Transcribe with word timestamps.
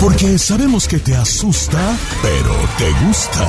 Porque 0.00 0.38
sabemos 0.38 0.86
que 0.86 0.98
te 0.98 1.12
asusta, 1.16 1.96
pero 2.22 2.54
te 2.78 2.88
gusta. 3.04 3.44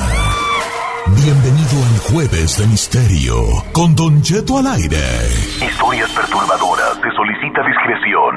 Bienvenido 1.14 1.86
al 1.86 1.98
Jueves 2.10 2.58
de 2.58 2.66
Misterio 2.66 3.36
con 3.72 3.94
Don 3.94 4.20
Cheto 4.20 4.58
al 4.58 4.66
aire. 4.66 4.98
Historias 5.64 6.10
perturbadoras. 6.10 6.94
Se 7.02 7.10
solicita 7.14 7.62
discreción. 7.64 8.34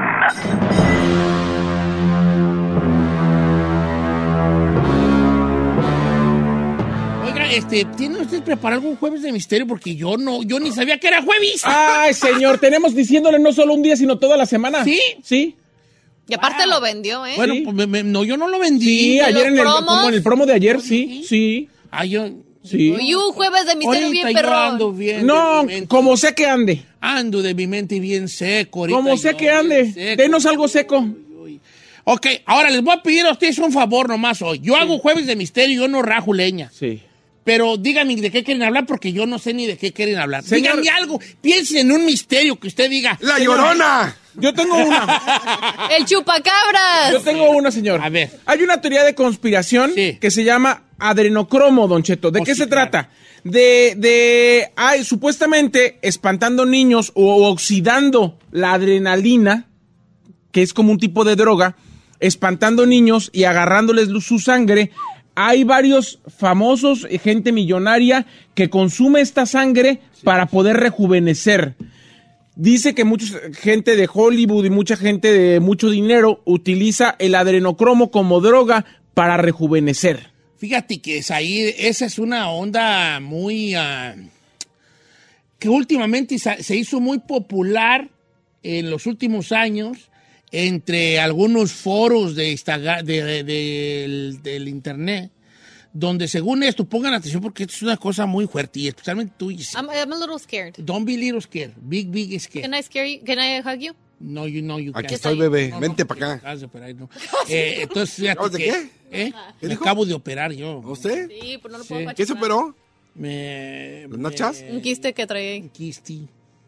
Oiga, 7.26 7.52
este, 7.52 7.86
¿tiene 7.98 8.20
usted 8.20 8.44
preparado 8.44 8.82
algún 8.82 8.96
jueves 8.98 9.24
de 9.24 9.32
misterio? 9.32 9.66
Porque 9.66 9.96
yo 9.96 10.18
no, 10.18 10.44
yo 10.44 10.60
ni 10.60 10.72
sabía 10.72 11.00
que 11.00 11.08
era 11.08 11.24
jueves. 11.24 11.64
Ay, 11.66 12.14
señor, 12.14 12.60
tenemos 12.60 12.94
diciéndole 12.94 13.40
no 13.40 13.52
solo 13.52 13.74
un 13.74 13.82
día, 13.82 13.96
sino 13.98 14.20
toda 14.20 14.38
la 14.38 14.46
semana. 14.46 14.84
¿Sí? 14.84 15.00
Sí. 15.24 15.58
Y 16.28 16.34
aparte 16.34 16.66
lo 16.68 16.80
vendió, 16.80 17.26
¿eh? 17.26 17.34
Bueno, 17.36 17.54
pues 17.64 17.76
me- 17.76 17.88
me- 17.88 18.04
no, 18.04 18.24
yo 18.24 18.38
no 18.38 18.48
lo 18.48 18.58
vendí. 18.60 18.86
Sí, 18.86 19.14
¿De 19.16 19.22
ayer 19.24 19.48
en 19.48 19.54
el, 19.58 19.62
promos? 19.62 19.84
como 19.86 20.08
en 20.10 20.14
el 20.16 20.24
promo 20.24 20.46
de 20.46 20.54
ayer, 20.54 20.80
sí, 20.82 21.24
sí, 21.28 21.70
Ah, 21.92 22.06
yo. 22.06 22.28
sí. 22.64 22.96
Y 23.02 23.14
un 23.14 23.34
jueves 23.34 23.66
de 23.66 23.76
misterio 23.76 24.08
Ahorita 24.08 24.28
bien 24.30 24.46
ando 24.46 24.92
bien. 24.94 25.26
No, 25.26 25.58
de 25.60 25.62
mi 25.68 25.74
mente. 25.74 25.88
como 25.88 26.16
sé 26.18 26.34
que 26.34 26.46
ande. 26.46 26.84
Ando 27.02 27.42
de 27.42 27.54
mi 27.54 27.68
mente 27.68 28.00
bien 28.00 28.28
seco. 28.30 28.80
ahorita 28.82 28.96
Como 28.98 29.18
sé 29.18 29.36
que 29.36 29.50
ande. 29.52 29.92
seco. 29.92 30.22
Denos 30.22 30.46
algo 30.46 30.68
seco. 30.68 31.06
Ok, 32.06 32.28
ahora 32.46 32.70
les 32.70 32.82
voy 32.82 32.94
a 32.94 33.02
pedir 33.02 33.26
a 33.26 33.32
ustedes 33.32 33.58
un 33.60 33.72
favor 33.72 34.10
nomás 34.10 34.42
hoy. 34.42 34.60
Yo 34.62 34.76
hago 34.76 35.00
jueves 35.00 35.26
de 35.26 35.36
misterio 35.38 35.74
y 35.76 35.78
yo 35.78 35.88
no 35.88 36.02
rajo 36.02 36.34
leña. 36.34 36.70
Sí. 36.74 37.02
Pero 37.44 37.76
díganme 37.78 38.16
de 38.16 38.32
qué 38.32 38.44
quieren 38.44 38.64
hablar 38.64 38.86
porque 38.86 39.12
yo 39.12 39.26
no 39.26 39.38
sé 39.38 39.54
ni 39.54 39.66
de 39.68 39.78
qué 39.78 39.92
quieren 39.92 40.18
hablar. 40.18 40.44
Señor- 40.44 40.78
Díganme 40.82 40.90
algo. 40.90 41.20
Piensen 41.42 41.80
en 41.80 41.92
un 41.92 42.06
misterio 42.06 42.58
que 42.58 42.68
usted 42.68 42.90
diga. 42.90 43.18
¡La 43.22 43.38
llorona! 43.40 44.16
Yo 44.36 44.54
tengo 44.54 44.76
una. 44.78 45.22
¡El 45.98 46.06
chupacabras! 46.06 47.12
Yo 47.12 47.20
tengo 47.22 47.50
una, 47.52 47.70
señor. 47.70 48.02
A 48.02 48.10
ver. 48.10 48.32
Hay 48.46 48.62
una 48.62 48.80
teoría 48.80 49.04
de 49.04 49.14
conspiración 49.14 49.92
Sí. 49.94 50.18
que 50.22 50.32
se 50.32 50.44
llama 50.46 50.84
adrenocromo, 51.00 51.88
Don 51.88 52.02
Cheto. 52.02 52.32
¿De 52.32 52.40
Oh, 52.40 52.44
qué 52.44 52.56
sí, 52.56 52.62
se 52.62 52.68
claro. 52.70 52.90
trata? 52.92 53.10
De, 53.44 53.96
de, 53.98 54.72
hay 54.78 55.04
supuestamente 55.04 56.00
espantando 56.02 56.66
niños 56.66 57.12
o 57.14 57.46
oxidando 57.50 58.40
la 58.52 58.72
adrenalina, 58.74 59.68
que 60.54 60.62
es 60.62 60.74
como 60.74 60.94
un 60.94 60.98
tipo 60.98 61.26
de 61.26 61.36
droga, 61.36 61.76
espantando 62.22 62.86
niños 62.86 63.30
y 63.34 63.44
agarrándoles 63.44 64.08
su 64.24 64.40
sangre. 64.40 64.92
Hay 65.36 65.64
varios 65.64 66.20
famosos, 66.38 67.08
gente 67.22 67.52
millonaria, 67.52 68.26
que 68.54 68.70
consume 68.70 69.22
esta 69.22 69.46
sangre 69.46 70.00
para 70.24 70.46
poder 70.46 70.78
rejuvenecer. 70.78 71.76
Dice 72.56 72.94
que 72.94 73.04
mucha 73.04 73.26
gente 73.54 73.96
de 73.96 74.08
Hollywood 74.12 74.66
y 74.66 74.70
mucha 74.70 74.96
gente 74.96 75.32
de 75.32 75.60
mucho 75.60 75.90
dinero 75.90 76.42
utiliza 76.46 77.16
el 77.18 77.34
adrenocromo 77.34 78.12
como 78.12 78.42
droga 78.42 78.86
para 79.16 79.38
rejuvenecer. 79.38 80.32
Fíjate 80.58 81.02
que 81.02 81.18
es 81.18 81.32
ahí, 81.32 81.74
esa 81.78 82.06
es 82.06 82.20
una 82.20 82.50
onda 82.52 83.20
muy... 83.20 83.74
ah, 83.74 84.16
que 85.58 85.70
últimamente 85.70 86.38
se 86.38 86.76
hizo 86.76 87.00
muy 87.00 87.20
popular 87.20 88.10
en 88.64 88.90
los 88.90 89.06
últimos 89.08 89.52
años 89.54 90.10
entre 90.56 91.20
algunos 91.20 91.72
foros 91.74 92.36
de 92.36 92.52
Instaga- 92.54 93.02
de- 93.04 93.24
de- 93.24 93.44
del- 93.44 94.40
del 94.44 94.68
internet, 94.68 95.32
donde 95.92 96.28
según 96.28 96.62
esto, 96.64 96.86
pongan 96.86 97.14
atención 97.16 97.42
porque 97.42 97.64
esto 97.64 97.76
es 97.76 97.82
una 97.82 97.98
cosa 97.98 98.26
muy 98.28 98.46
fuerte 98.46 98.80
y 98.82 98.88
especialmente 98.88 99.34
tú. 99.36 99.50
I'm, 99.50 99.90
I'm 99.90 100.14
a 100.14 100.18
little 100.20 100.38
scared. 100.40 100.76
Don't 100.78 101.06
be 101.08 101.18
little 101.18 101.42
scared, 101.42 101.74
big, 101.82 102.10
big 102.10 102.40
scared. 102.40 102.70
Can 102.70 102.80
I 102.80 102.84
scare 102.84 103.12
you? 103.12 103.24
Can 103.26 103.40
I 103.40 103.60
hug 103.62 103.80
you? 103.80 103.94
No, 104.20 104.48
you 104.48 104.62
know 104.62 104.78
you 104.80 104.92
Aquí 104.92 105.08
can't. 105.08 105.14
estoy, 105.14 105.38
bebé. 105.38 105.70
No, 105.70 105.76
no, 105.76 105.82
Vente 105.82 106.06
porque 106.06 106.22
para 106.22 106.34
acá. 106.36 106.56
de 106.56 106.94
no. 106.94 107.10
Eh, 107.50 107.80
entonces, 107.82 108.16
fíjate 108.16 108.32
¿Acabas 108.32 108.52
de 108.54 108.58
que- 108.60 108.66
qué? 108.66 108.90
¿eh? 109.12 109.34
¿Qué 109.60 109.66
Me 109.68 109.70
dijo? 109.70 109.84
acabo 109.84 110.06
de 110.06 110.14
operar 110.14 110.54
yo. 110.54 110.78
¿Usted? 110.86 111.30
Sí, 111.30 111.58
pero 111.62 111.72
no 111.74 111.78
lo 111.80 111.84
Sí. 111.84 111.88
puedo 111.90 112.00
¿Qué 112.02 112.06
machucar. 112.06 112.28
superó? 112.28 112.76
Me, 113.16 114.08
¿Las 114.10 114.20
nachas? 114.20 114.64
Un 114.70 114.82
quiste 114.82 115.14
que 115.14 115.26
traía 115.28 115.52
ahí. 115.54 115.70
Quiste. 115.74 116.20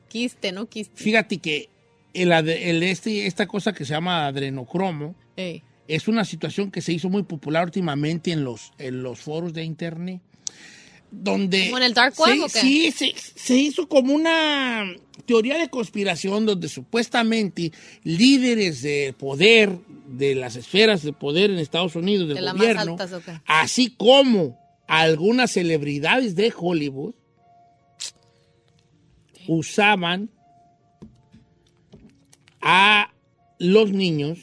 Quiste, 0.09 0.51
¿no? 0.51 0.65
Quiste. 0.67 0.95
Fíjate 1.01 1.37
que 1.37 1.69
el, 2.15 2.83
este, 2.83 3.27
esta 3.27 3.47
cosa 3.47 3.73
que 3.73 3.85
se 3.85 3.93
llama 3.93 4.27
adrenocromo 4.27 5.15
Ey. 5.35 5.63
es 5.87 6.07
una 6.07 6.25
situación 6.25 6.71
que 6.71 6.81
se 6.81 6.93
hizo 6.93 7.09
muy 7.09 7.23
popular 7.23 7.65
últimamente 7.65 8.31
en 8.31 8.43
los, 8.43 8.71
en 8.77 9.03
los 9.03 9.19
foros 9.19 9.53
de 9.53 9.63
internet. 9.63 10.21
Donde 11.11 11.65
¿Como 11.65 11.77
en 11.77 11.83
el 11.83 11.93
Dark 11.93 12.13
Web 12.19 12.49
sí, 12.49 12.91
se, 12.91 13.13
se 13.15 13.55
hizo 13.55 13.87
como 13.87 14.13
una 14.13 14.85
teoría 15.25 15.57
de 15.57 15.69
conspiración 15.69 16.45
donde 16.45 16.67
supuestamente 16.67 17.71
líderes 18.03 18.81
de 18.81 19.13
poder, 19.17 19.77
de 20.07 20.35
las 20.35 20.55
esferas 20.55 21.03
de 21.03 21.13
poder 21.13 21.51
en 21.51 21.59
Estados 21.59 21.95
Unidos, 21.95 22.27
del 22.27 22.43
De 22.43 22.51
gobierno, 22.51 22.97
así 23.45 23.91
como 23.95 24.59
algunas 24.87 25.51
celebridades 25.51 26.35
de 26.35 26.53
Hollywood 26.55 27.13
usaban 29.47 30.29
a 32.65 33.13
los 33.59 33.91
niños 33.91 34.39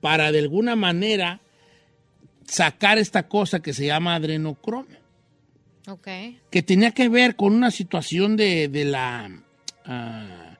para 0.00 0.32
de 0.32 0.38
alguna 0.40 0.74
manera 0.74 1.40
sacar 2.46 2.98
esta 2.98 3.28
cosa 3.28 3.60
que 3.60 3.72
se 3.74 3.86
llama 3.86 4.14
adrenocromo, 4.14 4.88
que 6.50 6.62
tenía 6.62 6.92
que 6.92 7.08
ver 7.10 7.36
con 7.36 7.52
una 7.54 7.70
situación 7.70 8.36
de, 8.36 8.68
de 8.68 8.84
la... 8.86 9.30
ah, 9.84 10.56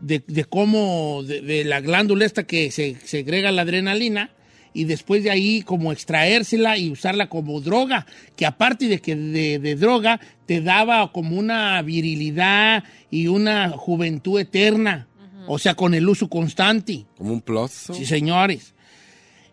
de, 0.00 0.22
de 0.26 0.44
cómo, 0.44 1.22
de, 1.24 1.40
de 1.40 1.64
la 1.64 1.80
glándula 1.80 2.24
esta 2.24 2.44
que 2.44 2.70
se 2.70 2.96
segrega 3.04 3.50
la 3.50 3.62
adrenalina 3.62 4.30
y 4.72 4.84
después 4.84 5.24
de 5.24 5.30
ahí 5.30 5.62
como 5.62 5.90
extraérsela 5.92 6.78
y 6.78 6.90
usarla 6.90 7.28
como 7.28 7.60
droga, 7.60 8.06
que 8.36 8.46
aparte 8.46 8.86
de 8.86 9.00
que 9.00 9.16
de, 9.16 9.58
de 9.58 9.74
droga 9.74 10.20
te 10.46 10.60
daba 10.60 11.10
como 11.12 11.36
una 11.36 11.80
virilidad 11.82 12.84
y 13.10 13.26
una 13.26 13.70
juventud 13.70 14.38
eterna, 14.38 15.08
o 15.48 15.58
sea, 15.58 15.74
con 15.74 15.94
el 15.94 16.08
uso 16.08 16.28
constante. 16.28 17.06
Como 17.16 17.32
un 17.32 17.40
plus. 17.40 17.70
Sí, 17.92 18.04
señores. 18.04 18.74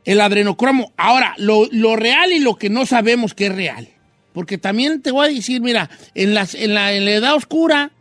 El 0.04 0.22
adrenocromo. 0.22 0.94
Ahora, 0.98 1.34
lo, 1.38 1.68
lo 1.72 1.96
real 1.96 2.32
y 2.34 2.40
lo 2.40 2.56
que 2.56 2.70
no 2.70 2.86
sabemos 2.86 3.34
que 3.34 3.48
es 3.48 3.56
real. 3.56 3.90
Porque 4.34 4.58
también 4.58 5.02
te 5.02 5.12
voy 5.12 5.28
a 5.28 5.34
decir, 5.34 5.62
mira, 5.62 5.90
en, 6.14 6.34
las, 6.34 6.54
en, 6.54 6.74
la, 6.74 6.94
en 6.94 7.06
la 7.06 7.12
edad 7.12 7.36
oscura, 7.36 7.92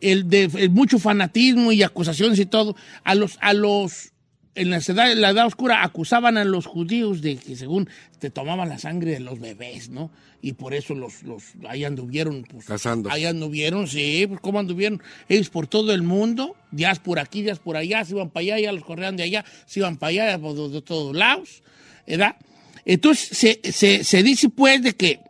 el 0.00 0.28
de 0.28 0.50
el 0.56 0.70
mucho 0.70 0.98
fanatismo 0.98 1.70
y 1.70 1.82
acusaciones 1.84 2.38
y 2.40 2.46
todo, 2.46 2.74
a 3.04 3.14
los, 3.14 3.38
a 3.40 3.52
los, 3.52 4.09
en 4.54 4.70
la 4.70 4.78
edad, 4.78 5.12
en 5.12 5.20
la 5.20 5.30
edad 5.30 5.46
oscura 5.46 5.84
acusaban 5.84 6.36
a 6.36 6.44
los 6.44 6.66
judíos 6.66 7.22
de 7.22 7.36
que 7.36 7.56
según 7.56 7.88
te 8.18 8.30
tomaban 8.30 8.68
la 8.68 8.78
sangre 8.78 9.12
de 9.12 9.20
los 9.20 9.38
bebés, 9.38 9.88
¿no? 9.88 10.10
Y 10.42 10.54
por 10.54 10.74
eso 10.74 10.94
los, 10.94 11.22
los 11.22 11.42
ahí 11.68 11.84
anduvieron, 11.84 12.42
pues, 12.44 12.64
Cazando. 12.64 13.10
ahí 13.10 13.26
anduvieron, 13.26 13.86
sí, 13.86 14.24
pues 14.26 14.40
cómo 14.40 14.58
anduvieron 14.58 15.02
ellos 15.28 15.50
por 15.50 15.66
todo 15.66 15.92
el 15.92 16.02
mundo, 16.02 16.56
días 16.72 16.98
por 16.98 17.18
aquí, 17.18 17.42
días 17.42 17.58
por 17.58 17.76
allá, 17.76 18.04
se 18.04 18.12
iban 18.14 18.30
para 18.30 18.42
allá, 18.42 18.58
ya 18.58 18.72
los 18.72 18.84
corrían 18.84 19.16
de 19.16 19.22
allá, 19.24 19.44
se 19.66 19.80
iban 19.80 19.98
para 19.98 20.10
allá, 20.10 20.38
de, 20.38 20.68
de 20.68 20.82
todos 20.82 21.14
lados, 21.14 21.62
¿verdad? 22.06 22.36
Entonces 22.84 23.36
se, 23.36 23.60
se, 23.72 24.02
se 24.02 24.22
dice 24.22 24.48
pues 24.48 24.82
de 24.82 24.94
que 24.94 25.20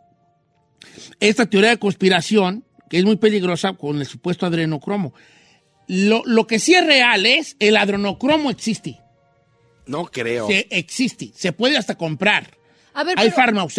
esta 1.19 1.45
teoría 1.45 1.71
de 1.71 1.77
conspiración, 1.77 2.63
que 2.89 2.97
es 2.97 3.03
muy 3.05 3.17
peligrosa 3.17 3.73
con 3.73 3.99
el 3.99 4.05
supuesto 4.07 4.45
adrenocromo, 4.45 5.13
Lo, 5.87 6.23
lo 6.25 6.47
que 6.47 6.57
sí 6.59 6.73
es 6.73 6.85
real 6.85 7.25
es 7.25 7.55
el 7.59 7.75
adrenocromo 7.77 8.49
existe. 8.49 8.97
No 9.91 10.05
creo. 10.05 10.47
Se 10.47 10.67
existe. 10.71 11.31
Se 11.35 11.51
puede 11.51 11.77
hasta 11.77 11.95
comprar. 11.95 12.57
A 12.93 13.03
ver, 13.03 13.17
Hay 13.19 13.31
pero- 13.31 13.69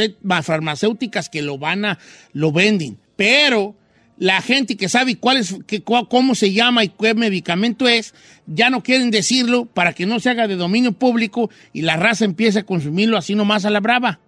farmacéuticas 0.43 1.29
que 1.29 1.43
lo 1.43 1.59
van 1.59 1.85
a, 1.85 1.99
lo 2.33 2.53
venden, 2.53 2.99
pero 3.17 3.75
la 4.19 4.41
gente 4.41 4.77
que 4.77 4.89
sabe 4.89 5.17
cuál 5.17 5.39
es, 5.39 5.57
que, 5.67 5.83
cómo 5.83 6.35
se 6.35 6.53
llama 6.53 6.85
y 6.85 6.89
qué 6.91 7.15
medicamento 7.15 7.89
es, 7.89 8.15
ya 8.47 8.71
no 8.71 8.83
quieren 8.83 9.11
decirlo 9.11 9.67
para 9.67 9.95
que 9.95 10.07
no 10.07 10.21
se 10.21 10.31
haga 10.31 10.47
de 10.47 10.55
dominio 10.57 10.93
público 10.93 11.51
y 11.73 11.83
la 11.83 11.97
raza 11.97 12.25
empiece 12.25 12.61
a 12.61 12.67
consumirlo 12.67 13.17
así 13.19 13.35
nomás 13.35 13.65
a 13.65 13.71
la 13.71 13.81
brava, 13.81 14.21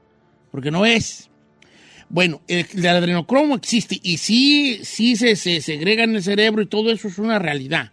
porque 0.50 0.70
no 0.70 0.84
es. 0.84 1.30
Bueno, 2.08 2.42
el, 2.48 2.66
el 2.74 2.86
adrenocromo 2.86 3.54
existe 3.54 4.00
y 4.02 4.18
sí, 4.18 4.80
sí 4.82 5.16
se, 5.16 5.36
se 5.36 5.60
segrega 5.60 6.04
en 6.04 6.16
el 6.16 6.22
cerebro 6.22 6.60
y 6.62 6.66
todo 6.66 6.90
eso 6.90 7.08
es 7.08 7.18
una 7.18 7.38
realidad. 7.38 7.92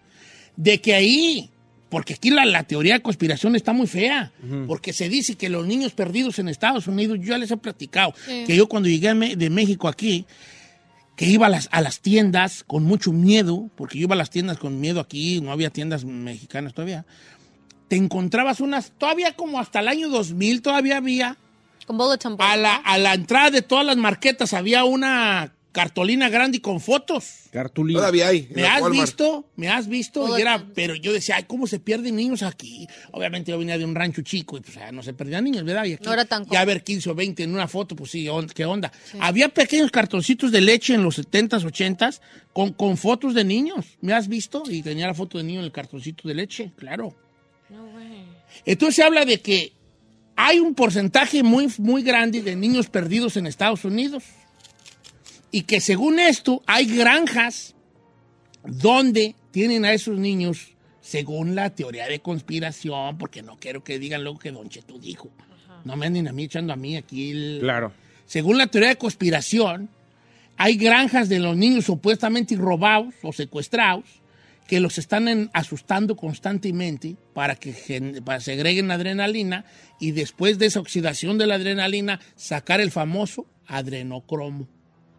De 0.57 0.81
que 0.81 0.93
ahí, 0.95 1.50
porque 1.91 2.13
aquí 2.15 2.31
la, 2.31 2.45
la 2.45 2.63
teoría 2.63 2.93
de 2.95 3.01
conspiración 3.01 3.55
está 3.55 3.73
muy 3.73 3.85
fea, 3.85 4.31
porque 4.65 4.93
se 4.93 5.09
dice 5.09 5.35
que 5.35 5.49
los 5.49 5.67
niños 5.67 5.91
perdidos 5.91 6.39
en 6.39 6.47
Estados 6.47 6.87
Unidos, 6.87 7.19
yo 7.19 7.25
ya 7.27 7.37
les 7.37 7.51
he 7.51 7.57
platicado, 7.57 8.13
Sí. 8.25 8.45
que 8.47 8.55
yo 8.55 8.67
cuando 8.67 8.89
llegué 8.89 9.13
de 9.35 9.49
México 9.51 9.87
aquí, 9.89 10.25
que 11.17 11.25
iba 11.25 11.45
a 11.45 11.49
las, 11.49 11.67
a 11.71 11.81
las 11.81 11.99
tiendas 11.99 12.63
con 12.65 12.83
mucho 12.83 13.11
miedo, 13.11 13.69
porque 13.75 13.99
yo 13.99 14.03
iba 14.05 14.15
a 14.15 14.17
las 14.17 14.29
tiendas 14.31 14.57
con 14.57 14.79
miedo 14.79 14.99
aquí, 15.01 15.41
no 15.41 15.51
había 15.51 15.69
tiendas 15.69 16.05
mexicanas 16.05 16.73
todavía, 16.73 17.05
te 17.89 17.97
encontrabas 17.97 18.61
unas, 18.61 18.91
todavía 18.97 19.35
como 19.35 19.59
hasta 19.59 19.81
el 19.81 19.89
año 19.89 20.07
2000 20.09 20.61
todavía 20.61 20.95
había, 20.97 21.37
Con 21.85 21.97
bulletin 21.97 22.37
board, 22.37 22.49
a 22.51 22.55
la, 22.55 22.75
a 22.77 22.97
la 22.97 23.13
entrada 23.13 23.51
de 23.51 23.61
todas 23.61 23.85
las 23.85 23.97
marquetas 23.97 24.53
había 24.53 24.85
una 24.85 25.53
cartolina 25.71 26.29
grande 26.29 26.57
y 26.57 26.59
con 26.59 26.79
fotos. 26.81 27.25
Cartulina. 27.51 27.99
Todavía 27.99 28.27
hay. 28.27 28.47
¿Me 28.53 28.63
has 28.65 28.81
Walmart. 28.81 29.01
visto? 29.05 29.45
¿Me 29.55 29.69
has 29.69 29.87
visto? 29.87 30.37
Y 30.37 30.41
era, 30.41 30.65
pero 30.75 30.95
yo 30.95 31.13
decía, 31.13 31.35
ay, 31.37 31.43
¿cómo 31.47 31.67
se 31.67 31.79
pierden 31.79 32.15
niños 32.15 32.43
aquí? 32.43 32.87
Obviamente 33.11 33.51
yo 33.51 33.57
venía 33.57 33.77
de 33.77 33.85
un 33.85 33.95
rancho 33.95 34.21
chico 34.21 34.57
y 34.57 34.61
pues 34.61 34.77
ah, 34.77 34.91
no 34.91 35.01
se 35.03 35.13
perdían 35.13 35.43
niños, 35.43 35.63
¿verdad? 35.63 35.85
Y 35.85 35.93
aquí, 35.93 36.03
No 36.05 36.13
era 36.13 36.25
tan 36.25 36.45
Ya 36.49 36.63
ver 36.65 36.83
15 36.83 37.09
o 37.09 37.15
20 37.15 37.43
en 37.43 37.53
una 37.53 37.67
foto, 37.67 37.95
pues 37.95 38.11
sí, 38.11 38.27
on- 38.27 38.47
¿qué 38.47 38.65
onda? 38.65 38.91
Había 39.19 39.49
pequeños 39.49 39.91
cartoncitos 39.91 40.51
de 40.51 40.61
leche 40.61 40.93
en 40.93 41.03
los 41.03 41.17
70s, 41.19 41.63
80s 41.63 42.21
con, 42.53 42.73
con 42.73 42.97
fotos 42.97 43.33
de 43.33 43.43
niños. 43.43 43.85
¿Me 44.01 44.13
has 44.13 44.27
visto? 44.27 44.63
Y 44.67 44.81
tenía 44.81 45.07
la 45.07 45.13
foto 45.13 45.37
de 45.37 45.43
niño 45.45 45.59
en 45.59 45.65
el 45.65 45.71
cartoncito 45.71 46.27
de 46.27 46.33
leche, 46.35 46.71
claro. 46.77 47.15
No 47.69 47.83
way. 47.95 48.25
Entonces 48.65 48.95
se 48.95 49.03
habla 49.03 49.23
de 49.25 49.39
que 49.39 49.71
hay 50.35 50.59
un 50.59 50.73
porcentaje 50.75 51.43
muy, 51.43 51.71
muy 51.77 52.03
grande 52.03 52.41
de 52.41 52.55
niños 52.55 52.87
perdidos 52.89 53.37
en 53.37 53.47
Estados 53.47 53.85
Unidos. 53.85 54.23
Y 55.51 55.63
que 55.63 55.81
según 55.81 56.19
esto 56.19 56.63
hay 56.65 56.85
granjas 56.85 57.75
donde 58.63 59.35
tienen 59.51 59.85
a 59.85 59.93
esos 59.93 60.17
niños, 60.17 60.73
según 61.01 61.55
la 61.55 61.71
teoría 61.71 62.07
de 62.07 62.19
conspiración, 62.19 63.17
porque 63.17 63.41
no 63.41 63.57
quiero 63.57 63.83
que 63.83 63.99
digan 63.99 64.23
luego 64.23 64.39
que 64.39 64.51
Don 64.51 64.69
Cheto 64.69 64.97
dijo. 64.97 65.29
No 65.83 65.95
me 65.97 66.05
anden 66.05 66.27
a 66.27 66.31
mí 66.31 66.43
echando 66.43 66.73
a 66.73 66.75
mí 66.75 66.95
aquí 66.95 67.31
el... 67.31 67.57
Claro. 67.61 67.91
Según 68.25 68.57
la 68.57 68.67
teoría 68.67 68.89
de 68.89 68.97
conspiración, 68.97 69.89
hay 70.57 70.75
granjas 70.77 71.27
de 71.27 71.39
los 71.39 71.57
niños 71.57 71.85
supuestamente 71.85 72.55
robados 72.55 73.15
o 73.23 73.33
secuestrados 73.33 74.05
que 74.67 74.79
los 74.79 74.97
están 74.99 75.27
en- 75.27 75.49
asustando 75.53 76.15
constantemente 76.15 77.15
para 77.33 77.55
que 77.55 77.73
gen- 77.73 78.23
para 78.23 78.39
segreguen 78.39 78.91
adrenalina 78.91 79.65
y 79.99 80.11
después 80.11 80.59
de 80.59 80.67
esa 80.67 80.79
oxidación 80.79 81.37
de 81.39 81.47
la 81.47 81.55
adrenalina 81.55 82.21
sacar 82.35 82.79
el 82.79 82.91
famoso 82.91 83.47
adrenocromo. 83.65 84.67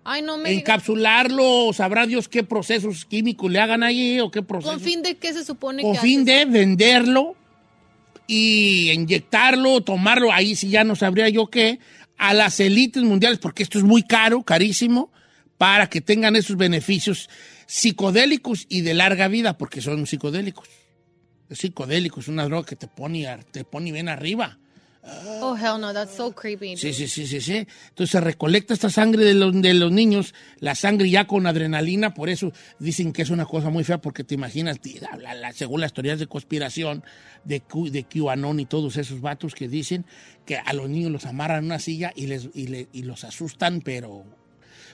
Ay, 0.05 0.23
no 0.23 0.37
me 0.37 0.51
digas. 0.51 0.63
Encapsularlo, 0.63 1.73
sabrá 1.73 2.07
Dios 2.07 2.29
qué 2.29 2.43
procesos 2.43 3.05
químicos 3.05 3.51
le 3.51 3.61
hagan 3.61 3.83
allí 3.83 4.21
o 4.21 4.31
qué 4.31 4.43
procesos. 4.43 4.75
¿Con 4.75 4.83
fin 4.83 5.03
de 5.03 5.17
qué 5.17 5.33
se 5.33 5.45
supone 5.45 5.83
Con 5.83 5.93
que 5.95 6.01
fin 6.01 6.23
haces? 6.23 6.27
de 6.27 6.45
venderlo 6.47 7.37
y 8.27 8.91
inyectarlo, 8.91 9.81
tomarlo, 9.83 10.33
ahí 10.33 10.57
sí 10.57 10.71
ya 10.71 10.85
no 10.85 10.97
sabría 10.97 11.29
yo 11.29 11.49
qué, 11.49 11.79
a 12.17 12.35
las 12.35 12.61
élites 12.61 13.03
mundiales, 13.03 13.39
porque 13.39 13.63
esto 13.63 13.79
es 13.79 13.85
muy 13.85 14.03
caro, 14.03 14.43
carísimo, 14.43 15.11
para 15.59 15.89
que 15.89 16.01
tengan 16.01 16.35
esos 16.37 16.57
beneficios 16.57 17.29
psicodélicos 17.67 18.67
y 18.69 18.81
de 18.81 18.95
larga 18.95 19.29
vida, 19.29 19.57
porque 19.59 19.81
son 19.81 20.07
psicodélicos. 20.07 20.69
Es 21.49 21.59
psicodélico, 21.59 22.21
es 22.21 22.29
una 22.29 22.45
droga 22.45 22.67
que 22.67 22.77
te 22.77 22.89
pone, 22.89 23.27
te 23.51 23.65
pone 23.65 23.93
bien 23.93 24.09
arriba. 24.09 24.59
Oh, 25.05 25.57
hell 25.57 25.81
no, 25.81 25.93
that's 25.93 26.15
so 26.15 26.33
creepy. 26.33 26.77
Sí, 26.77 26.93
sí, 26.93 27.09
sí, 27.09 27.27
sí, 27.27 27.41
sí. 27.41 27.67
Entonces 27.89 28.11
se 28.11 28.21
recolecta 28.21 28.73
esta 28.73 28.89
sangre 28.89 29.25
de 29.25 29.35
los, 29.35 29.61
de 29.61 29.75
los 29.75 29.91
niños, 29.91 30.33
la 30.61 30.77
sangre 30.77 31.11
ya 31.11 31.27
con 31.27 31.47
adrenalina, 31.49 32.15
por 32.15 32.29
eso 32.29 32.53
dicen 32.79 33.13
que 33.13 33.23
es 33.23 33.31
una 33.31 33.45
cosa 33.45 33.69
muy 33.69 33.83
fea, 33.83 33.99
porque 33.99 34.23
te 34.23 34.37
imaginas, 34.37 34.79
ti- 34.81 35.01
la- 35.01 35.17
la- 35.17 35.35
la- 35.35 35.53
según 35.53 35.81
las 35.81 35.93
teorías 35.93 36.21
de 36.21 36.29
conspiración 36.29 37.03
de, 37.45 37.61
Q, 37.63 37.91
de 37.91 38.05
QAnon 38.05 38.61
y 38.61 38.67
todos 38.67 38.97
esos 38.97 39.21
vatos 39.21 39.55
que 39.57 39.67
dicen 39.67 40.07
que 40.47 40.57
a 40.59 40.73
los 40.73 40.89
niños 40.89 41.11
los 41.11 41.27
amarran 41.27 41.59
en 41.59 41.65
una 41.65 41.81
silla 41.81 42.13
y, 42.15 42.29
les, 42.29 42.49
y, 42.55 42.69
le- 42.69 42.89
y 42.93 43.03
los 43.03 43.25
asustan, 43.25 43.81
pero 43.81 44.25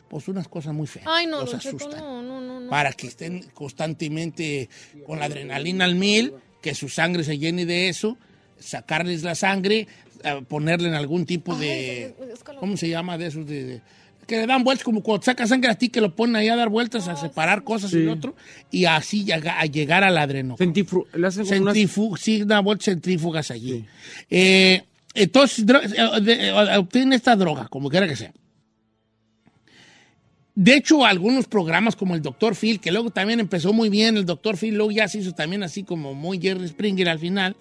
pues 0.08 0.26
unas 0.28 0.48
cosas 0.48 0.72
muy 0.72 0.86
feas. 0.86 1.04
Ay, 1.06 1.26
no, 1.26 1.40
los 1.42 1.52
asustan 1.52 2.00
no, 2.00 2.22
no, 2.22 2.60
no. 2.60 2.70
para 2.70 2.92
que 2.94 3.08
estén 3.08 3.42
constantemente 3.52 4.70
con 5.06 5.18
la 5.18 5.26
adrenalina 5.26 5.84
al 5.84 5.96
mil, 5.96 6.32
que 6.62 6.74
su 6.74 6.88
sangre 6.88 7.24
se 7.24 7.36
llene 7.36 7.66
de 7.66 7.90
eso, 7.90 8.16
sacarles 8.60 9.22
la 9.22 9.34
sangre, 9.34 9.86
eh, 10.24 10.42
ponerle 10.48 10.88
en 10.88 10.94
algún 10.94 11.26
tipo 11.26 11.54
de... 11.56 12.14
Ay, 12.20 12.28
es 12.32 12.42
¿Cómo 12.42 12.76
se 12.76 12.88
llama 12.88 13.16
de 13.18 13.26
esos? 13.26 13.46
De, 13.46 13.64
de- 13.64 13.80
que 14.26 14.36
le 14.36 14.46
dan 14.46 14.62
vueltas, 14.62 14.84
como 14.84 15.02
cuando 15.02 15.24
saca 15.24 15.46
sangre 15.46 15.70
a 15.70 15.74
ti, 15.74 15.88
que 15.88 16.02
lo 16.02 16.14
ponen 16.14 16.36
ahí 16.36 16.48
a 16.48 16.56
dar 16.56 16.68
vueltas, 16.68 17.08
a 17.08 17.16
separar 17.16 17.64
cosas 17.64 17.90
y 17.94 18.02
Sí. 18.02 18.06
otro, 18.08 18.36
y 18.70 18.84
así 18.84 19.24
llega- 19.24 19.58
a 19.58 19.64
llegar 19.64 20.04
al 20.04 20.18
unas- 21.62 21.74
Centrifu- 21.74 22.16
sí, 22.18 22.42
una 22.42 22.60
vuelta 22.60 22.84
centrífugas 22.84 23.50
allí. 23.50 23.86
Eh, 24.28 24.82
entonces, 25.14 25.64
eh, 25.66 26.52
obtienen 26.78 27.14
esta 27.14 27.34
droga, 27.36 27.68
como 27.68 27.88
quiera 27.88 28.06
que 28.06 28.16
sea. 28.16 28.32
De 30.54 30.74
hecho, 30.74 31.04
algunos 31.04 31.46
programas 31.46 31.94
como 31.94 32.14
el 32.16 32.20
Dr. 32.22 32.56
Phil, 32.56 32.80
que 32.80 32.90
luego 32.90 33.10
también 33.10 33.38
empezó 33.38 33.72
muy 33.72 33.88
bien, 33.88 34.16
el 34.16 34.26
Dr. 34.26 34.56
Phil 34.56 34.74
luego 34.74 34.90
ya 34.90 35.06
se 35.06 35.18
hizo 35.20 35.32
también 35.32 35.62
así 35.62 35.84
como 35.84 36.14
muy 36.14 36.40
Jerry 36.40 36.66
Springer 36.68 37.08
al 37.08 37.20
final, 37.20 37.56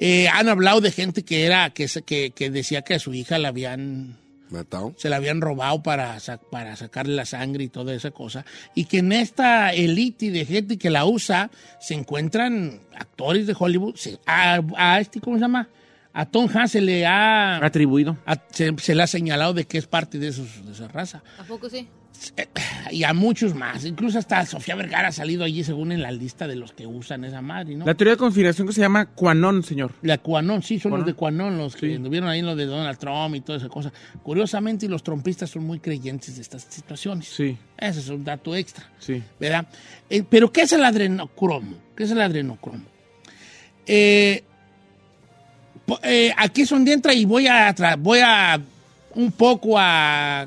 eh, 0.00 0.26
han 0.32 0.48
hablado 0.48 0.80
de 0.80 0.90
gente 0.90 1.22
que 1.24 1.44
era, 1.46 1.70
que, 1.70 1.86
se- 1.86 2.02
que, 2.02 2.30
que 2.32 2.50
decía 2.50 2.82
que 2.82 2.94
a 2.94 2.98
su 2.98 3.14
hija 3.14 3.38
la 3.38 3.48
habían 3.48 4.16
Matado. 4.48 4.94
se 4.96 5.08
la 5.08 5.16
habían 5.16 5.40
robado 5.40 5.80
para, 5.82 6.18
para 6.50 6.74
sacarle 6.74 7.14
la 7.14 7.24
sangre 7.24 7.62
y 7.64 7.68
toda 7.68 7.94
esa 7.94 8.10
cosa. 8.10 8.44
Y 8.74 8.86
que 8.86 8.98
en 8.98 9.12
esta 9.12 9.72
elite 9.72 10.30
de 10.32 10.44
gente 10.44 10.76
que 10.78 10.90
la 10.90 11.04
usa 11.04 11.50
se 11.80 11.94
encuentran 11.94 12.80
actores 12.96 13.46
de 13.46 13.54
Hollywood. 13.56 13.94
Se- 13.94 14.18
a, 14.26 14.60
a 14.76 14.98
este, 15.00 15.20
¿cómo 15.20 15.36
se 15.36 15.42
llama? 15.42 15.68
A 16.12 16.26
Tom 16.26 16.48
Hanks 16.52 16.72
se 16.72 16.80
le 16.80 17.06
ha, 17.06 17.64
Atribuido. 17.64 18.16
a- 18.26 18.42
se, 18.50 18.74
se 18.78 18.94
le 18.96 19.02
ha 19.04 19.06
señalado 19.06 19.54
de 19.54 19.66
que 19.66 19.78
es 19.78 19.86
parte 19.86 20.18
de, 20.18 20.26
esos, 20.28 20.66
de 20.66 20.72
esa 20.72 20.88
raza. 20.88 21.22
¿A 21.38 21.44
poco 21.44 21.70
sí? 21.70 21.86
Y 22.90 23.04
a 23.04 23.14
muchos 23.14 23.54
más. 23.54 23.84
Incluso 23.84 24.18
hasta 24.18 24.44
Sofía 24.44 24.74
Vergara 24.74 25.08
ha 25.08 25.12
salido 25.12 25.42
allí 25.44 25.64
según 25.64 25.90
en 25.92 26.02
la 26.02 26.10
lista 26.12 26.46
de 26.46 26.54
los 26.56 26.72
que 26.72 26.86
usan 26.86 27.24
esa 27.24 27.40
madre, 27.40 27.76
¿no? 27.76 27.86
La 27.86 27.94
teoría 27.94 28.12
de 28.14 28.18
conspiración 28.18 28.66
que 28.66 28.74
se 28.74 28.80
llama 28.82 29.06
Quanon, 29.06 29.62
señor. 29.62 29.92
La 30.02 30.18
Cuanón, 30.18 30.62
sí, 30.62 30.78
son 30.78 30.92
los 30.92 31.06
de 31.06 31.14
Cuanón, 31.14 31.56
los 31.56 31.74
que 31.76 31.88
Sí. 31.88 31.94
anduvieron 31.94 32.28
ahí 32.28 32.40
en 32.40 32.46
lo 32.46 32.56
de 32.56 32.66
Donald 32.66 32.98
Trump 32.98 33.34
y 33.36 33.40
toda 33.40 33.58
esa 33.58 33.68
cosa. 33.68 33.90
Curiosamente, 34.22 34.86
los 34.88 35.02
trompistas 35.02 35.48
son 35.50 35.64
muy 35.64 35.78
creyentes 35.80 36.36
de 36.36 36.42
estas 36.42 36.66
situaciones. 36.68 37.26
Sí, 37.28 37.56
Ese 37.78 38.00
es 38.00 38.08
un 38.08 38.22
dato 38.24 38.54
extra, 38.54 38.84
sí. 38.98 39.22
¿verdad? 39.38 39.66
Eh, 40.10 40.22
Pero, 40.28 40.52
¿qué 40.52 40.62
es 40.62 40.72
el 40.72 40.84
adrenocromo? 40.84 41.76
¿Qué 41.96 42.02
es 42.04 42.10
el 42.10 42.20
adrenocromo? 42.20 42.84
Eh, 43.86 44.44
eh, 46.02 46.32
aquí 46.36 46.62
es 46.62 46.68
donde 46.70 46.92
entra 46.92 47.14
y 47.14 47.24
voy 47.24 47.46
a, 47.46 47.74
voy 47.98 48.18
a 48.22 48.60
un 49.14 49.32
poco 49.32 49.76
a 49.78 50.46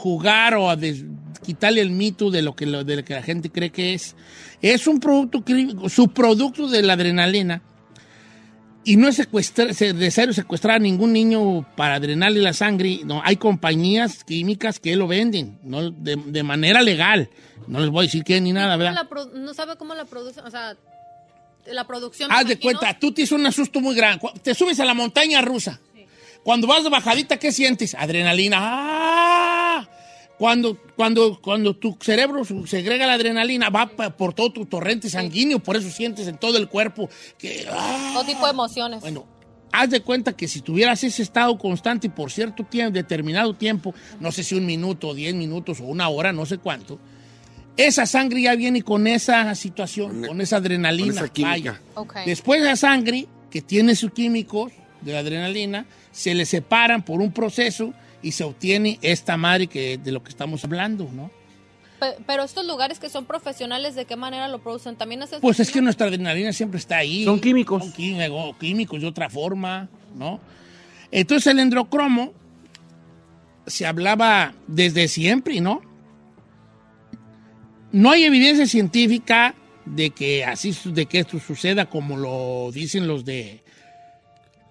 jugar 0.00 0.54
o 0.54 0.70
a 0.70 0.76
des- 0.76 1.04
quitarle 1.44 1.80
el 1.80 1.90
mito 1.90 2.30
de 2.30 2.42
lo, 2.42 2.54
que, 2.56 2.66
de 2.66 2.96
lo 2.96 3.04
que 3.04 3.14
la 3.14 3.22
gente 3.22 3.50
cree 3.50 3.70
que 3.70 3.94
es. 3.94 4.14
Es 4.62 4.86
un 4.86 4.98
producto, 5.00 5.42
subproducto 5.88 6.68
de 6.68 6.82
la 6.82 6.94
adrenalina 6.94 7.62
y 8.84 8.96
no 8.96 9.08
es 9.08 9.16
secuestra- 9.16 9.72
se- 9.74 9.92
necesario 9.92 10.32
secuestrar 10.32 10.76
a 10.76 10.78
ningún 10.78 11.12
niño 11.12 11.66
para 11.76 12.00
drenarle 12.00 12.40
la 12.40 12.52
sangre. 12.52 13.00
No, 13.04 13.20
hay 13.24 13.36
compañías 13.36 14.24
químicas 14.24 14.78
que 14.80 14.96
lo 14.96 15.06
venden 15.06 15.58
no 15.62 15.90
de, 15.90 16.16
de 16.16 16.42
manera 16.42 16.82
legal. 16.82 17.28
No 17.66 17.80
les 17.80 17.90
voy 17.90 18.04
a 18.04 18.06
decir 18.06 18.24
qué 18.24 18.40
ni 18.40 18.52
nada, 18.52 18.74
¿Cómo 18.76 18.84
¿verdad? 18.84 19.30
no 19.34 19.54
sabe 19.54 19.76
cómo 19.76 19.94
la 19.94 20.04
producen, 20.06 20.44
o 20.44 20.50
sea, 20.50 20.76
la 21.66 21.86
producción. 21.86 22.32
Haz 22.32 22.46
de 22.46 22.58
cuenta, 22.58 22.98
tú 22.98 23.12
hizo 23.16 23.34
un 23.36 23.46
asusto 23.46 23.80
muy 23.80 23.94
grande. 23.94 24.26
Te 24.42 24.54
subes 24.54 24.80
a 24.80 24.84
la 24.84 24.94
montaña 24.94 25.40
rusa. 25.42 25.78
Cuando 26.42 26.66
vas 26.66 26.82
de 26.82 26.88
bajadita, 26.88 27.36
¿qué 27.38 27.52
sientes? 27.52 27.94
Adrenalina. 27.94 28.56
¡Ah! 28.60 29.59
Cuando, 30.40 30.74
cuando, 30.96 31.38
cuando 31.42 31.76
tu 31.76 31.98
cerebro 32.00 32.42
segrega 32.66 33.06
la 33.06 33.12
adrenalina, 33.12 33.68
va 33.68 33.86
por 33.90 34.32
todo 34.32 34.50
tu 34.50 34.64
torrente 34.64 35.10
sanguíneo, 35.10 35.58
por 35.58 35.76
eso 35.76 35.90
sientes 35.90 36.26
en 36.28 36.38
todo 36.38 36.56
el 36.56 36.66
cuerpo 36.66 37.10
que... 37.36 37.66
¡ah! 37.70 38.12
Todo 38.14 38.24
tipo 38.24 38.46
de 38.46 38.52
emociones. 38.52 39.02
Bueno, 39.02 39.26
haz 39.70 39.90
de 39.90 40.00
cuenta 40.00 40.32
que 40.34 40.48
si 40.48 40.62
tuvieras 40.62 41.04
ese 41.04 41.20
estado 41.22 41.58
constante 41.58 42.08
por 42.08 42.32
cierto 42.32 42.64
tiempo, 42.64 42.94
determinado 42.94 43.52
tiempo, 43.52 43.94
no 44.18 44.32
sé 44.32 44.42
si 44.42 44.54
un 44.54 44.64
minuto, 44.64 45.12
diez 45.12 45.34
minutos 45.34 45.78
o 45.80 45.84
una 45.84 46.08
hora, 46.08 46.32
no 46.32 46.46
sé 46.46 46.56
cuánto, 46.56 46.98
esa 47.76 48.06
sangre 48.06 48.40
ya 48.40 48.54
viene 48.56 48.80
con 48.82 49.06
esa 49.08 49.54
situación, 49.54 50.20
Con- 50.20 50.26
con 50.28 50.40
esa 50.40 50.56
adrenalina. 50.56 51.08
con 51.16 51.24
esa 51.24 51.28
química. 51.34 51.50
vaya. 51.50 51.80
Ok. 51.96 52.14
Después 52.24 52.62
la 52.62 52.76
sangre, 52.76 53.26
que 53.50 53.60
tiene 53.60 53.94
sus 53.94 54.10
químicos 54.14 54.72
de 55.02 55.12
la 55.12 55.18
adrenalina, 55.18 55.84
se 56.12 56.34
le 56.34 56.46
separan 56.46 57.04
por 57.04 57.20
un 57.20 57.30
proceso 57.30 57.92
y 58.22 58.32
se 58.32 58.44
obtiene 58.44 58.98
esta 59.02 59.36
madre 59.36 59.66
que, 59.66 59.98
de 59.98 60.12
lo 60.12 60.22
que 60.22 60.28
estamos 60.30 60.64
hablando, 60.64 61.08
¿no? 61.12 61.30
Pe- 61.98 62.16
Pero 62.26 62.42
estos 62.44 62.66
lugares 62.66 62.98
que 62.98 63.08
son 63.10 63.26
profesionales, 63.26 63.94
¿de 63.94 64.04
qué 64.06 64.16
manera 64.16 64.48
lo 64.48 64.58
producen? 64.62 64.96
¿También 64.96 65.22
es 65.22 65.30
Pues 65.40 65.60
es 65.60 65.70
que 65.70 65.80
nuestra 65.82 66.06
adrenalina 66.06 66.52
siempre 66.52 66.78
está 66.78 66.98
ahí. 66.98 67.24
Son 67.24 67.40
químicos. 67.40 67.82
Son 67.84 67.92
químicos, 67.92 68.56
químicos 68.58 69.00
de 69.00 69.06
otra 69.06 69.28
forma, 69.28 69.88
¿no? 70.16 70.40
Entonces 71.10 71.46
el 71.48 71.58
endrocromo 71.58 72.32
se 73.66 73.86
hablaba 73.86 74.54
desde 74.66 75.08
siempre, 75.08 75.60
¿no? 75.60 75.82
No 77.92 78.10
hay 78.10 78.24
evidencia 78.24 78.66
científica 78.66 79.54
de 79.84 80.10
que 80.10 80.44
así 80.44 80.74
de 80.84 81.06
que 81.06 81.20
esto 81.20 81.38
suceda 81.40 81.86
como 81.86 82.16
lo 82.16 82.70
dicen 82.72 83.08
los 83.08 83.24
de 83.24 83.62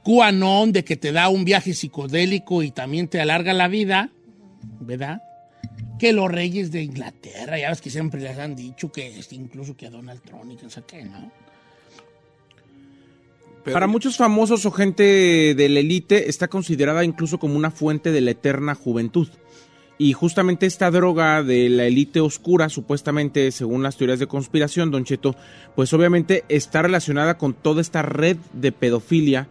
QAnon, 0.09 0.71
de 0.71 0.83
que 0.83 0.95
te 0.97 1.11
da 1.11 1.29
un 1.29 1.45
viaje 1.45 1.75
psicodélico 1.75 2.63
y 2.63 2.71
también 2.71 3.07
te 3.07 3.21
alarga 3.21 3.53
la 3.53 3.67
vida, 3.67 4.09
¿verdad? 4.79 5.21
Que 5.99 6.13
los 6.13 6.31
reyes 6.31 6.71
de 6.71 6.81
Inglaterra, 6.81 7.59
ya 7.59 7.69
ves 7.69 7.79
que 7.81 7.91
siempre 7.91 8.19
les 8.19 8.35
han 8.39 8.55
dicho 8.55 8.91
que 8.91 9.19
este, 9.19 9.35
incluso 9.35 9.77
que 9.77 9.85
a 9.85 9.91
Donald 9.91 10.21
Trump 10.23 10.51
y 10.51 10.55
que 10.55 10.63
no 10.63 10.69
sé 10.71 10.81
qué, 10.87 11.03
¿no? 11.03 11.31
Pero- 13.63 13.73
Para 13.75 13.85
muchos 13.87 14.17
famosos 14.17 14.65
o 14.65 14.71
gente 14.71 15.03
de 15.55 15.69
la 15.69 15.79
élite 15.81 16.27
está 16.29 16.47
considerada 16.47 17.03
incluso 17.03 17.37
como 17.37 17.55
una 17.55 17.69
fuente 17.69 18.11
de 18.11 18.21
la 18.21 18.31
eterna 18.31 18.73
juventud. 18.73 19.27
Y 19.99 20.13
justamente 20.13 20.65
esta 20.65 20.89
droga 20.89 21.43
de 21.43 21.69
la 21.69 21.83
élite 21.85 22.21
oscura, 22.21 22.69
supuestamente, 22.69 23.51
según 23.51 23.83
las 23.83 23.97
teorías 23.97 24.17
de 24.17 24.27
conspiración, 24.27 24.89
Don 24.91 25.03
Cheto, 25.03 25.35
pues 25.75 25.91
obviamente 25.93 26.45
está 26.47 26.81
relacionada 26.81 27.37
con 27.37 27.53
toda 27.53 27.81
esta 27.81 28.01
red 28.01 28.37
de 28.53 28.71
pedofilia 28.71 29.49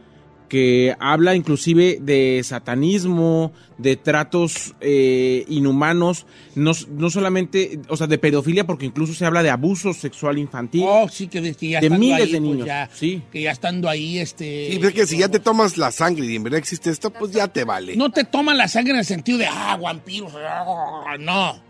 que 0.48 0.96
habla 0.98 1.34
inclusive 1.34 1.98
de 2.00 2.40
satanismo, 2.44 3.52
de 3.76 3.96
tratos 3.96 4.74
eh, 4.80 5.44
inhumanos, 5.48 6.26
no, 6.54 6.72
no 6.90 7.10
solamente, 7.10 7.80
o 7.88 7.96
sea, 7.96 8.06
de 8.06 8.18
pedofilia, 8.18 8.66
porque 8.66 8.86
incluso 8.86 9.12
se 9.14 9.26
habla 9.26 9.42
de 9.42 9.50
abuso 9.50 9.92
sexual 9.92 10.38
infantil. 10.38 10.84
Oh, 10.86 11.08
sí, 11.08 11.28
que, 11.28 11.40
de- 11.40 11.54
que 11.54 11.68
ya 11.68 11.80
De 11.80 11.90
miles 11.90 12.14
ahí, 12.20 12.32
de 12.32 12.38
pues, 12.38 12.42
niños, 12.42 12.66
ya- 12.66 12.90
sí. 12.92 13.22
Que 13.30 13.42
ya 13.42 13.50
estando 13.50 13.88
ahí, 13.88 14.18
este... 14.18 14.68
Sí, 14.70 14.76
pero 14.78 14.88
es 14.88 14.94
que 14.94 15.06
si 15.06 15.18
ya 15.18 15.28
te 15.28 15.38
tomas 15.38 15.76
la 15.76 15.90
sangre 15.92 16.26
y 16.26 16.36
en 16.36 16.42
verdad 16.42 16.58
existe 16.58 16.90
esto, 16.90 17.10
pues 17.10 17.30
ya 17.32 17.48
te 17.48 17.64
vale. 17.64 17.94
No 17.96 18.10
te 18.10 18.24
toman 18.24 18.56
la 18.56 18.68
sangre 18.68 18.92
en 18.92 18.98
el 19.00 19.04
sentido 19.04 19.38
de, 19.38 19.46
ah, 19.46 19.76
vampiros, 19.80 20.32
ah, 20.36 21.16
no. 21.20 21.62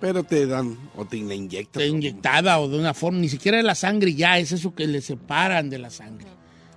Pero 0.00 0.22
te 0.22 0.46
dan 0.46 0.78
o 0.96 1.04
te 1.06 1.16
la 1.16 1.34
inyectan. 1.34 1.80
De 1.82 1.88
inyectada 1.88 2.60
o 2.60 2.68
de 2.68 2.78
una 2.78 2.94
forma, 2.94 3.18
ni 3.18 3.28
siquiera 3.28 3.58
es 3.58 3.64
la 3.64 3.74
sangre 3.74 4.14
ya, 4.14 4.38
es 4.38 4.52
eso 4.52 4.72
que 4.74 4.86
le 4.86 5.00
separan 5.00 5.70
de 5.70 5.78
la 5.78 5.90
sangre. 5.90 6.26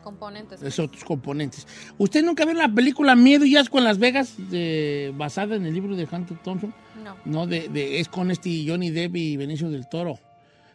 Componentes? 0.02 0.62
Esos 0.62 0.88
otros 0.88 1.04
componentes. 1.04 1.66
¿Usted 1.98 2.24
nunca 2.24 2.46
vio 2.46 2.54
la 2.56 2.68
película 2.70 3.16
Miedo 3.16 3.46
y 3.46 3.56
Asco 3.56 3.78
en 3.78 3.84
Las 3.86 3.98
Vegas, 4.00 4.34
de- 4.50 5.14
basada 5.16 5.56
en 5.56 5.66
el 5.66 5.74
libro 5.74 5.96
de 5.96 6.08
Hunter 6.12 6.38
Thompson? 6.44 6.74
No. 7.04 7.16
No, 7.26 7.48
de, 7.48 7.70
de- 7.70 8.00
es 8.00 8.08
con 8.10 8.32
este 8.32 8.64
Johnny 8.68 8.90
Depp 8.90 9.16
y 9.16 9.38
Benicio 9.38 9.70
del 9.70 9.88
Toro. 9.90 10.20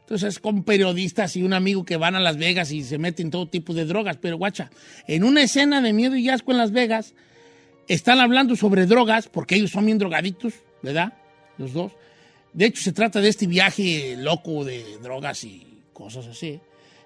Entonces 0.00 0.34
es 0.34 0.38
con 0.38 0.62
periodistas 0.62 1.34
y 1.36 1.42
un 1.42 1.52
amigo 1.52 1.84
que 1.84 1.96
van 1.96 2.14
a 2.14 2.20
Las 2.20 2.36
Vegas 2.36 2.70
y 2.70 2.84
se 2.84 2.96
meten 2.96 3.30
todo 3.30 3.48
tipo 3.48 3.74
de 3.74 3.84
drogas. 3.86 4.16
Pero 4.20 4.36
guacha, 4.38 4.70
en 5.08 5.24
una 5.24 5.42
escena 5.42 5.80
de 5.82 5.92
Miedo 5.92 6.14
y 6.16 6.28
Asco 6.28 6.52
en 6.52 6.58
Las 6.58 6.70
Vegas, 6.70 7.14
están 7.88 8.20
hablando 8.20 8.54
sobre 8.56 8.86
drogas, 8.86 9.28
porque 9.28 9.56
ellos 9.56 9.70
son 9.72 9.86
bien 9.86 9.98
drogadictos, 9.98 10.54
¿verdad? 10.82 11.12
Los 11.58 11.72
dos. 11.72 11.92
De 12.52 12.66
hecho, 12.66 12.82
se 12.82 12.92
trata 12.92 13.20
de 13.20 13.28
este 13.28 13.46
viaje 13.46 14.16
loco 14.16 14.64
de 14.64 14.98
drogas 15.02 15.44
y 15.44 15.66
cosas 15.92 16.26
así. 16.26 16.60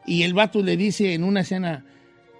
Y 0.06 0.22
el 0.22 0.32
vato 0.34 0.62
le 0.62 0.76
dice 0.76 1.12
en 1.14 1.24
una 1.24 1.40
escena, 1.40 1.84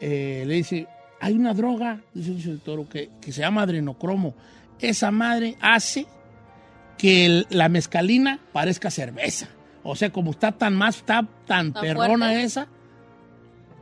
eh, 0.00 0.44
le 0.46 0.54
dice, 0.54 0.86
hay 1.20 1.34
una 1.34 1.54
droga, 1.54 2.00
dice 2.14 2.48
del 2.50 2.60
Toro, 2.60 2.88
que, 2.88 3.10
que 3.20 3.32
se 3.32 3.40
llama 3.42 3.62
adrenocromo. 3.62 4.34
Esa 4.80 5.10
madre 5.10 5.56
hace 5.60 6.06
que 6.98 7.26
el- 7.26 7.46
la 7.50 7.68
mezcalina 7.68 8.38
parezca 8.52 8.90
cerveza. 8.90 9.48
O 9.82 9.96
sea, 9.96 10.10
como 10.10 10.30
está 10.32 10.52
tan 10.52 10.74
más, 10.76 10.96
está 10.98 11.26
tan 11.46 11.72
¿Tan 11.72 11.82
perrona 11.82 12.26
fuerte? 12.26 12.42
esa, 12.44 12.68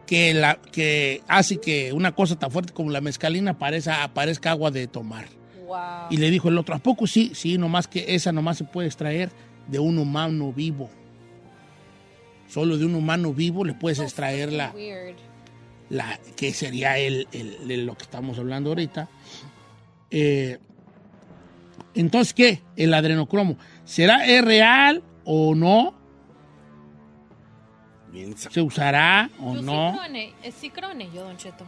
que, 0.07 0.33
la, 0.35 0.57
que 0.73 1.23
hace 1.29 1.59
que 1.61 1.93
una 1.93 2.13
cosa 2.15 2.39
tan 2.39 2.51
fuerte 2.51 2.73
como 2.73 2.91
la 2.91 3.01
mezcalina 3.01 3.59
parezca, 3.59 4.09
parezca 4.15 4.51
agua 4.53 4.71
de 4.71 4.87
tomar. 4.87 5.27
Wow. 5.67 5.77
Y 6.11 6.17
le 6.17 6.31
dijo 6.31 6.49
el 6.49 6.57
otro, 6.59 6.75
¿a 6.75 6.79
poco 6.79 7.07
sí? 7.07 7.33
Sí, 7.35 7.59
nomás 7.59 7.87
que 7.89 8.15
esa 8.15 8.33
nomás 8.33 8.57
se 8.59 8.65
puede 8.65 8.87
extraer 8.89 9.31
de 9.67 9.79
un 9.79 9.99
humano 9.99 10.53
vivo. 10.53 10.89
Solo 12.49 12.79
de 12.79 12.87
un 12.87 12.95
humano 12.95 13.35
vivo 13.35 13.65
le 13.65 13.75
puedes 13.75 13.99
extraer 13.99 14.53
la, 14.53 14.71
Weird. 14.75 15.17
La 15.91 16.19
que 16.37 16.53
sería 16.53 16.99
el, 16.99 17.27
el- 17.33 17.67
de 17.69 17.77
lo 17.79 17.97
que 17.97 18.05
estamos 18.05 18.39
hablando 18.39 18.71
ahorita. 18.71 19.09
Eh, 20.11 20.59
entonces, 21.95 22.35
¿qué? 22.35 22.63
El 22.77 22.95
adrenocromo. 22.95 23.57
¿Será 23.85 24.27
es 24.27 24.45
real 24.45 25.03
o 25.25 25.55
no? 25.55 25.95
Bien 28.13 28.37
¿Se 28.37 28.61
usará 28.63 29.31
o 29.41 29.55
Yo 29.55 29.63
no? 29.63 29.91
sí 29.93 29.97
creo, 29.99 30.05
en 30.07 30.17
e- 30.17 30.35
eh, 30.43 30.53
sí 30.53 30.71
creo 30.71 30.91
en 30.93 31.01
ello, 31.03 31.25
Don 31.25 31.37
Cheto. 31.37 31.65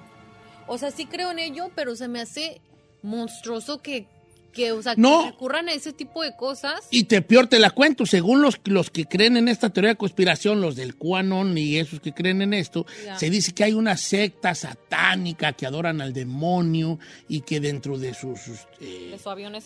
O 0.67 0.79
sea, 0.79 0.91
sí 0.91 1.07
creo 1.07 1.31
en 1.33 1.39
ello, 1.39 1.71
pero 1.75 1.97
se 1.97 2.09
me 2.09 2.21
hace 2.21 2.61
monstruoso 3.03 3.83
que, 3.83 4.07
que 4.52 4.73
o 4.73 4.83
sea, 4.83 4.95
No. 4.97 5.25
que 5.25 5.30
recurran 5.33 5.69
a 5.69 5.73
ese 5.73 5.92
tipo 5.92 6.23
de 6.23 6.35
cosas. 6.37 6.80
Y 6.90 7.04
te 7.04 7.23
peor 7.23 7.47
te 7.47 7.59
la 7.59 7.71
cuento, 7.71 8.07
según 8.07 8.42
los, 8.42 8.61
los 8.64 8.90
que 8.90 9.04
creen 9.07 9.37
en 9.37 9.49
esta 9.49 9.71
teoría 9.71 9.90
de 9.90 9.97
conspiración, 9.97 10.61
los 10.61 10.76
del 10.76 10.97
QAnon 10.97 11.57
y 11.57 11.76
esos 11.78 12.00
que 12.00 12.12
creen 12.12 12.42
en 12.42 12.54
esto, 12.54 12.87
Ya. 13.04 13.19
se 13.19 13.30
dice 13.30 13.52
que 13.52 13.64
hay 13.64 13.73
una 13.73 13.97
secta 13.97 14.54
satánica 14.54 15.52
que 15.52 15.66
adoran 15.66 16.00
al 16.00 16.12
demonio 16.12 16.99
y 17.28 17.40
que 17.42 17.61
dentro 17.61 17.99
de 17.99 18.14
sus... 18.14 18.40
sus, 18.40 18.59
eh, 18.80 19.11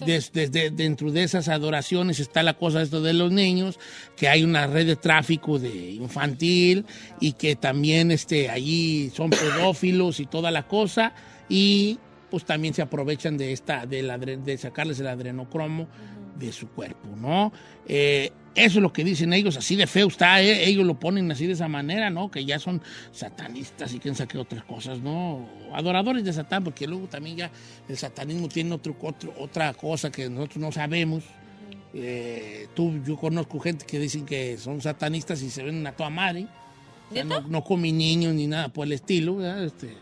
De 0.06 0.20
su 0.20 0.30
dentro 0.74 1.10
de 1.10 1.22
esas 1.22 1.48
adoraciones 1.48 2.20
está 2.20 2.42
la 2.42 2.54
cosa 2.54 2.82
esto 2.82 3.00
de 3.02 3.12
los 3.12 3.32
niños, 3.32 3.78
que 4.16 4.28
hay 4.28 4.42
una 4.44 4.66
red 4.66 4.86
de 4.86 4.96
tráfico 4.96 5.58
de 5.58 5.92
infantil 5.92 6.84
y 7.20 7.32
que 7.32 7.56
también 7.56 8.10
este, 8.10 8.50
allí 8.50 9.10
son 9.14 9.30
pedófilos 9.30 10.20
y 10.20 10.26
toda 10.26 10.50
la 10.50 10.66
cosa 10.68 11.14
y 11.48 11.98
pues 12.34 12.44
también 12.44 12.74
se 12.74 12.82
aprovechan 12.82 13.36
de 13.38 13.52
esta 13.52 13.86
de, 13.86 14.02
la 14.02 14.18
de 14.18 14.58
sacarles 14.58 14.98
el 14.98 15.06
adrenocromo 15.06 15.86
de 16.36 16.50
su 16.50 16.66
cuerpo, 16.68 17.08
¿no? 17.16 17.52
Eh, 17.86 18.32
eso 18.56 18.78
es 18.78 18.82
lo 18.82 18.92
que 18.92 19.04
dicen 19.04 19.32
ellos, 19.32 19.56
así 19.56 19.76
de 19.76 19.86
feo 19.86 20.08
está, 20.08 20.42
¿eh? 20.42 20.68
ellos 20.68 20.84
lo 20.84 20.98
ponen 20.98 21.30
así 21.30 21.46
de 21.46 21.52
esa 21.52 21.68
manera, 21.68 22.10
¿no? 22.10 22.30
Que 22.30 22.44
ya 22.44 22.58
son 22.58 22.82
satanistas 23.12 23.94
y 23.94 23.98
quieren 24.00 24.16
sacar 24.16 24.38
otras 24.40 24.64
cosas, 24.64 24.98
¿no? 25.00 25.48
Adoradores 25.72 26.24
de 26.24 26.32
Satán, 26.32 26.64
porque 26.64 26.86
luego 26.88 27.06
también 27.06 27.36
ya 27.36 27.50
el 27.88 27.96
satanismo 27.96 28.48
tiene 28.48 28.72
otro, 28.74 28.96
otro- 29.00 29.32
otra 29.38 29.72
cosa 29.74 30.10
que 30.10 30.28
nosotros 30.28 30.58
no 30.58 30.72
sabemos. 30.72 31.22
Eh, 31.92 32.66
tú, 32.74 33.00
yo 33.06 33.16
conozco 33.16 33.60
gente 33.60 33.86
que 33.86 34.00
dicen 34.00 34.26
que 34.26 34.58
son 34.58 34.80
satanistas 34.80 35.40
y 35.42 35.50
se 35.50 35.62
ven 35.62 35.86
a 35.86 35.92
toda 35.92 36.10
madre. 36.10 36.46
O 37.10 37.14
sea, 37.14 37.22
¿Neta? 37.24 37.40
no, 37.42 37.48
no 37.48 37.64
comen 37.64 37.96
niños 37.98 38.34
ni 38.34 38.46
nada 38.48 38.68
por 38.68 38.86
el 38.86 38.92
estilo, 38.92 39.36
¿verdad? 39.36 39.64
Este, 39.64 39.94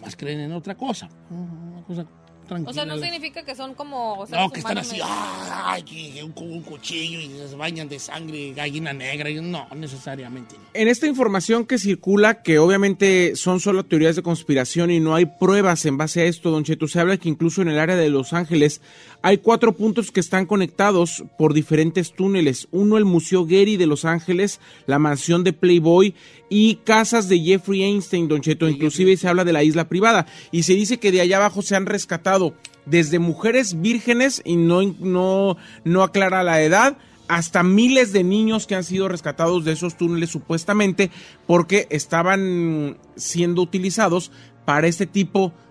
nomás 0.00 0.16
creen 0.16 0.40
en 0.40 0.52
otra 0.52 0.74
cosa. 0.76 1.08
Una 1.30 1.82
cosa 1.86 2.06
tranquila. 2.48 2.70
O 2.70 2.74
sea, 2.74 2.84
no 2.84 2.98
significa 2.98 3.44
que 3.44 3.54
son 3.54 3.74
como. 3.74 4.24
No, 4.28 4.50
que 4.50 4.58
están 4.58 4.78
así, 4.78 4.92
medio- 4.92 5.04
ay, 5.06 6.20
un, 6.24 6.32
un 6.50 6.62
cuchillo 6.62 7.20
y 7.20 7.48
se 7.48 7.54
bañan 7.54 7.88
de 7.88 7.98
sangre, 8.00 8.52
gallina 8.52 8.92
negra. 8.92 9.30
No, 9.40 9.68
necesariamente 9.76 10.56
no. 10.56 10.64
En 10.74 10.88
esta 10.88 11.06
información 11.06 11.64
que 11.64 11.78
circula, 11.78 12.42
que 12.42 12.58
obviamente 12.58 13.36
son 13.36 13.60
solo 13.60 13.84
teorías 13.84 14.16
de 14.16 14.22
conspiración 14.22 14.90
y 14.90 14.98
no 14.98 15.14
hay 15.14 15.26
pruebas 15.26 15.84
en 15.86 15.96
base 15.96 16.22
a 16.22 16.24
esto, 16.24 16.50
Don 16.50 16.64
Cheto, 16.64 16.88
se 16.88 16.98
habla 16.98 17.16
que 17.18 17.28
incluso 17.28 17.62
en 17.62 17.68
el 17.68 17.78
área 17.78 17.94
de 17.96 18.08
Los 18.10 18.32
Ángeles 18.32 18.80
hay 19.22 19.38
cuatro 19.38 19.72
puntos 19.72 20.10
que 20.10 20.20
están 20.20 20.46
conectados 20.46 21.24
por 21.38 21.52
diferentes 21.52 22.12
túneles. 22.12 22.68
Uno, 22.70 22.96
el 22.96 23.04
Museo 23.04 23.46
Getty 23.46 23.76
de 23.76 23.86
Los 23.86 24.04
Ángeles, 24.04 24.60
la 24.86 24.98
mansión 24.98 25.44
de 25.44 25.52
Playboy 25.52 26.14
y 26.48 26.76
casas 26.76 27.28
de 27.28 27.38
Jeffrey 27.40 27.82
Einstein, 27.82 28.28
Don 28.28 28.40
Cheto. 28.40 28.68
Inclusive 28.68 29.16
se 29.16 29.28
habla 29.28 29.44
de 29.44 29.52
la 29.52 29.62
isla 29.62 29.88
privada 29.88 30.26
y 30.50 30.62
se 30.62 30.74
dice 30.74 30.98
que 30.98 31.12
de 31.12 31.20
allá 31.20 31.36
abajo 31.36 31.62
se 31.62 31.76
han 31.76 31.86
rescatado 31.86 32.54
desde 32.86 33.18
mujeres 33.18 33.80
vírgenes 33.80 34.40
y 34.44 34.56
no, 34.56 34.82
no, 35.00 35.56
no 35.84 36.02
aclara 36.02 36.42
la 36.42 36.62
edad 36.62 36.96
hasta 37.28 37.62
miles 37.62 38.12
de 38.12 38.24
niños 38.24 38.66
que 38.66 38.74
han 38.74 38.82
sido 38.82 39.08
rescatados 39.08 39.64
de 39.64 39.72
esos 39.72 39.96
túneles 39.96 40.30
supuestamente 40.30 41.10
porque 41.46 41.86
estaban 41.90 42.98
siendo 43.14 43.62
utilizados 43.62 44.32
para 44.64 44.88
este 44.88 45.06
tipo 45.06 45.52
de 45.52 45.69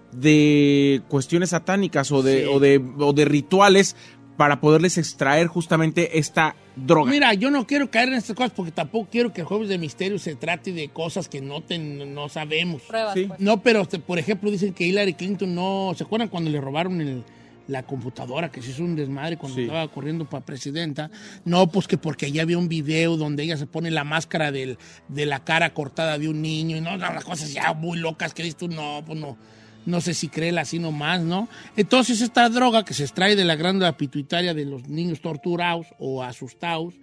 cuestiones 1.07 1.49
satánicas 1.51 2.11
o 2.11 2.21
de, 2.23 2.43
Sí. 2.43 2.49
o 2.51 2.59
de, 2.59 2.83
o 2.99 3.13
de 3.13 3.25
rituales 3.25 3.95
para 4.37 4.61
poderles 4.61 4.97
extraer 4.97 5.47
justamente 5.47 6.17
esta 6.17 6.55
droga. 6.77 7.11
Mira, 7.11 7.33
yo 7.33 7.51
no 7.51 7.67
quiero 7.67 7.91
caer 7.91 8.07
en 8.09 8.15
estas 8.15 8.35
cosas 8.37 8.53
porque 8.55 8.71
tampoco 8.71 9.09
quiero 9.11 9.33
que 9.33 9.41
el 9.41 9.47
Jueves 9.47 9.67
de 9.67 9.77
Misterio 9.77 10.17
se 10.17 10.35
trate 10.35 10.71
de 10.71 10.87
cosas 10.89 11.27
que 11.27 11.41
no, 11.41 11.61
ten- 11.61 12.13
no 12.13 12.29
sabemos. 12.29 12.81
Pruebas, 12.83 13.15
Sí. 13.15 13.25
pues. 13.27 13.39
No, 13.41 13.61
pero 13.61 13.81
este, 13.81 13.99
por 13.99 14.17
ejemplo 14.17 14.49
dicen 14.49 14.73
que 14.73 14.85
Hillary 14.87 15.13
Clinton 15.15 15.53
no... 15.53 15.91
¿Se 15.97 16.03
acuerdan 16.05 16.29
cuando 16.29 16.49
le 16.49 16.61
robaron 16.61 17.01
el, 17.01 17.23
la 17.67 17.83
computadora, 17.83 18.49
que 18.49 18.61
se 18.61 18.71
hizo 18.71 18.81
un 18.81 18.95
desmadre 18.95 19.35
cuando 19.35 19.57
Sí. 19.57 19.63
estaba 19.63 19.89
corriendo 19.89 20.23
para 20.29 20.45
presidenta. 20.45 21.11
No, 21.43 21.67
pues 21.69 21.87
que 21.87 21.97
porque 21.97 22.27
allá 22.27 22.43
había 22.43 22.57
un 22.57 22.69
video 22.69 23.17
donde 23.17 23.43
ella 23.43 23.57
se 23.57 23.67
pone 23.67 23.91
la 23.91 24.05
máscara 24.05 24.53
del- 24.53 24.77
de 25.09 25.25
la 25.25 25.43
cara 25.43 25.73
cortada 25.73 26.17
de 26.17 26.29
un 26.29 26.41
niño 26.41 26.77
y 26.77 26.81
no, 26.81 26.91
no, 26.91 27.11
las 27.13 27.25
cosas 27.25 27.51
ya 27.51 27.73
muy 27.73 27.97
locas 27.99 28.33
que 28.33 28.43
dices 28.43 28.55
tú, 28.57 28.69
no, 28.69 29.03
pues 29.05 29.19
no. 29.19 29.37
No 29.85 30.01
sé 30.01 30.13
si 30.13 30.27
créela 30.27 30.61
así 30.61 30.77
nomás, 30.79 31.21
¿no? 31.21 31.47
Entonces 31.77 32.21
esta 32.21 32.47
droga 32.49 32.83
que 32.85 32.93
se 32.93 33.03
extrae 33.03 33.35
de 33.35 33.45
la 33.45 33.55
glándula 33.55 33.97
pituitaria 33.97 34.53
de 34.53 34.65
los 34.65 34.87
niños 34.87 35.21
torturados 35.21 35.87
o 35.97 36.21
asustados, 36.23 36.93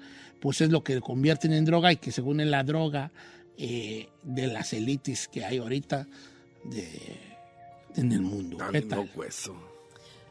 pues 0.40 0.60
es 0.60 0.70
lo 0.70 0.84
que 0.84 1.00
convierten 1.00 1.52
en 1.52 1.64
droga 1.64 1.92
y 1.92 1.96
que 1.96 2.12
según 2.12 2.40
es 2.40 2.46
la 2.46 2.62
droga 2.62 3.10
eh, 3.58 4.08
de 4.22 4.46
las 4.48 4.72
élites 4.74 5.28
que 5.28 5.44
hay 5.44 5.58
ahorita 5.58 6.06
de- 6.64 7.20
en 7.96 8.12
el 8.12 8.20
mundo. 8.20 8.58
¿Qué 8.70 8.82
tal? 8.82 9.08
hueso. 9.16 9.56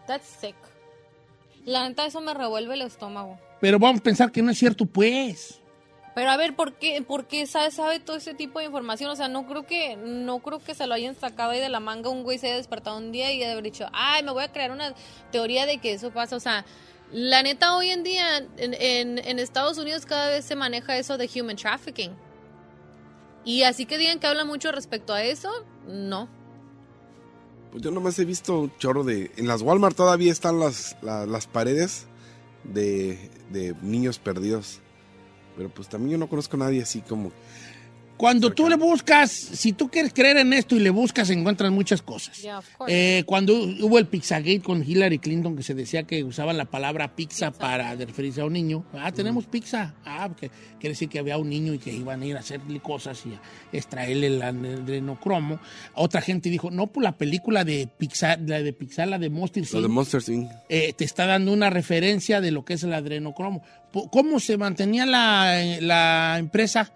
That's 0.07 0.27
sick. 0.39 0.55
La 1.65 1.89
neta, 1.89 2.05
eso 2.05 2.21
me 2.21 2.33
revuelve 2.35 2.75
el 2.75 2.83
estómago. 2.83 3.39
Pero 3.59 3.79
vamos 3.79 3.99
a 4.01 4.03
pensar 4.03 4.31
que 4.31 4.43
no 4.43 4.51
es 4.51 4.59
cierto, 4.59 4.85
pues. 4.85 5.59
Pero 6.15 6.31
a 6.31 6.37
ver, 6.37 6.55
¿por 6.55 6.73
qué, 6.75 7.03
por 7.05 7.25
qué 7.27 7.45
sabe, 7.45 7.71
sabe 7.71 7.99
todo 7.99 8.15
ese 8.15 8.33
tipo 8.33 8.59
de 8.59 8.65
información? 8.65 9.11
O 9.11 9.17
sea, 9.17 9.27
no 9.27 9.45
creo 9.45 9.65
que 9.65 9.97
no 9.97 10.39
creo 10.39 10.59
que 10.63 10.73
se 10.73 10.87
lo 10.87 10.93
hayan 10.93 11.13
sacado 11.15 11.51
ahí 11.51 11.59
de 11.59 11.67
la 11.67 11.81
manga 11.81 12.09
un 12.09 12.23
güey 12.23 12.37
se 12.39 12.47
haya 12.47 12.55
despertado 12.55 12.97
un 12.97 13.11
día 13.11 13.33
y 13.33 13.43
haya 13.43 13.61
dicho, 13.61 13.85
ay, 13.91 14.23
me 14.23 14.31
voy 14.31 14.43
a 14.43 14.51
crear 14.51 14.71
una 14.71 14.95
teoría 15.31 15.65
de 15.65 15.79
que 15.79 15.91
eso 15.91 16.11
pasa. 16.11 16.37
O 16.37 16.39
sea, 16.39 16.65
la 17.11 17.43
neta 17.43 17.75
hoy 17.75 17.89
en 17.89 18.03
día 18.03 18.37
en, 18.57 19.39
Estados 19.39 19.77
Unidos 19.77 20.05
cada 20.05 20.29
vez 20.29 20.45
se 20.45 20.55
maneja 20.55 20.97
eso 20.97 21.17
de 21.17 21.29
human 21.35 21.57
trafficking. 21.57 22.15
Y 23.43 23.63
así 23.63 23.85
que 23.85 23.97
digan 23.97 24.19
que 24.19 24.27
hablan 24.27 24.47
mucho 24.47 24.71
respecto 24.71 25.13
a 25.13 25.21
eso, 25.21 25.51
no. 25.85 26.29
Pues 27.71 27.83
yo 27.83 27.91
nomás 27.91 28.17
he 28.19 28.25
visto 28.25 28.61
un 28.61 28.77
chorro 28.77 29.03
de... 29.03 29.31
En 29.35 29.47
las 29.47 29.61
Walmart 29.61 29.97
todavía 29.97 30.31
están 30.31 30.61
las, 30.61 30.95
la- 31.01 31.25
las 31.25 31.45
paredes 31.45 32.07
de, 32.63 33.29
de 33.49 33.75
niños 33.81 34.17
perdidos. 34.17 34.79
Pero 35.55 35.69
pues 35.69 35.87
también 35.87 36.11
yo 36.11 36.17
no 36.17 36.27
conozco 36.27 36.55
a 36.57 36.59
nadie 36.59 36.81
así 36.81 37.01
como... 37.01 37.31
Cuando 38.17 38.51
tú 38.53 38.69
le 38.69 38.75
buscas, 38.75 39.31
si 39.31 39.73
tú 39.73 39.89
quieres 39.89 40.13
creer 40.13 40.37
en 40.37 40.53
esto 40.53 40.75
y 40.75 40.79
le 40.79 40.89
buscas, 40.89 41.29
encuentras 41.29 41.71
muchas 41.71 42.01
cosas. 42.01 42.41
Yeah. 42.41 42.61
Eh, 42.87 43.23
cuando 43.25 43.53
hubo 43.53 43.97
el 43.99 44.07
Pizzagate 44.07 44.61
con 44.61 44.83
Hillary 44.83 45.19
Clinton, 45.19 45.55
que 45.55 45.63
se 45.63 45.73
decía 45.73 46.03
que 46.03 46.23
usaban 46.23 46.57
la 46.57 46.65
palabra 46.65 47.15
pizza, 47.15 47.51
para 47.51 47.93
referirse 47.95 48.41
a 48.41 48.45
un 48.45 48.53
niño. 48.53 48.85
Ah, 48.93 49.11
tenemos 49.11 49.45
pizza. 49.45 49.95
Ah, 50.05 50.27
porque 50.29 50.49
quiere 50.79 50.93
decir 50.93 51.09
que 51.09 51.19
había 51.19 51.37
un 51.37 51.49
niño 51.49 51.73
y 51.73 51.79
que 51.79 51.91
iban 51.91 52.21
a 52.21 52.25
ir 52.25 52.37
a 52.37 52.39
hacerle 52.39 52.79
cosas 52.79 53.21
y 53.25 53.33
a 53.33 53.41
extraerle 53.71 54.27
el 54.27 54.41
adrenocromo. 54.41 55.59
Otra 55.93 56.21
gente 56.21 56.49
dijo, 56.49 56.71
no, 56.71 56.87
pues 56.87 57.03
la 57.03 57.17
película 57.17 57.65
de 57.65 57.87
Pixar, 57.97 58.39
la 58.45 58.61
de 58.61 58.71
Pixar, 58.71 59.07
la 59.09 59.19
de 59.19 59.29
Monster 59.29 59.63
Lo 59.73 59.81
de 59.81 59.87
Inc., 59.87 59.93
Monsters 59.93 60.29
Inc. 60.29 60.49
eh, 60.69 60.93
te 60.93 61.03
está 61.03 61.25
dando 61.25 61.51
una 61.51 61.69
referencia 61.69 62.39
de 62.39 62.51
lo 62.51 62.63
que 62.63 62.75
es 62.75 62.83
el 62.83 62.93
adrenocromo. 62.93 63.61
¿Cómo 64.11 64.39
se 64.39 64.57
mantenía 64.57 65.05
la, 65.05 65.77
la 65.79 66.37
empresa 66.37 66.91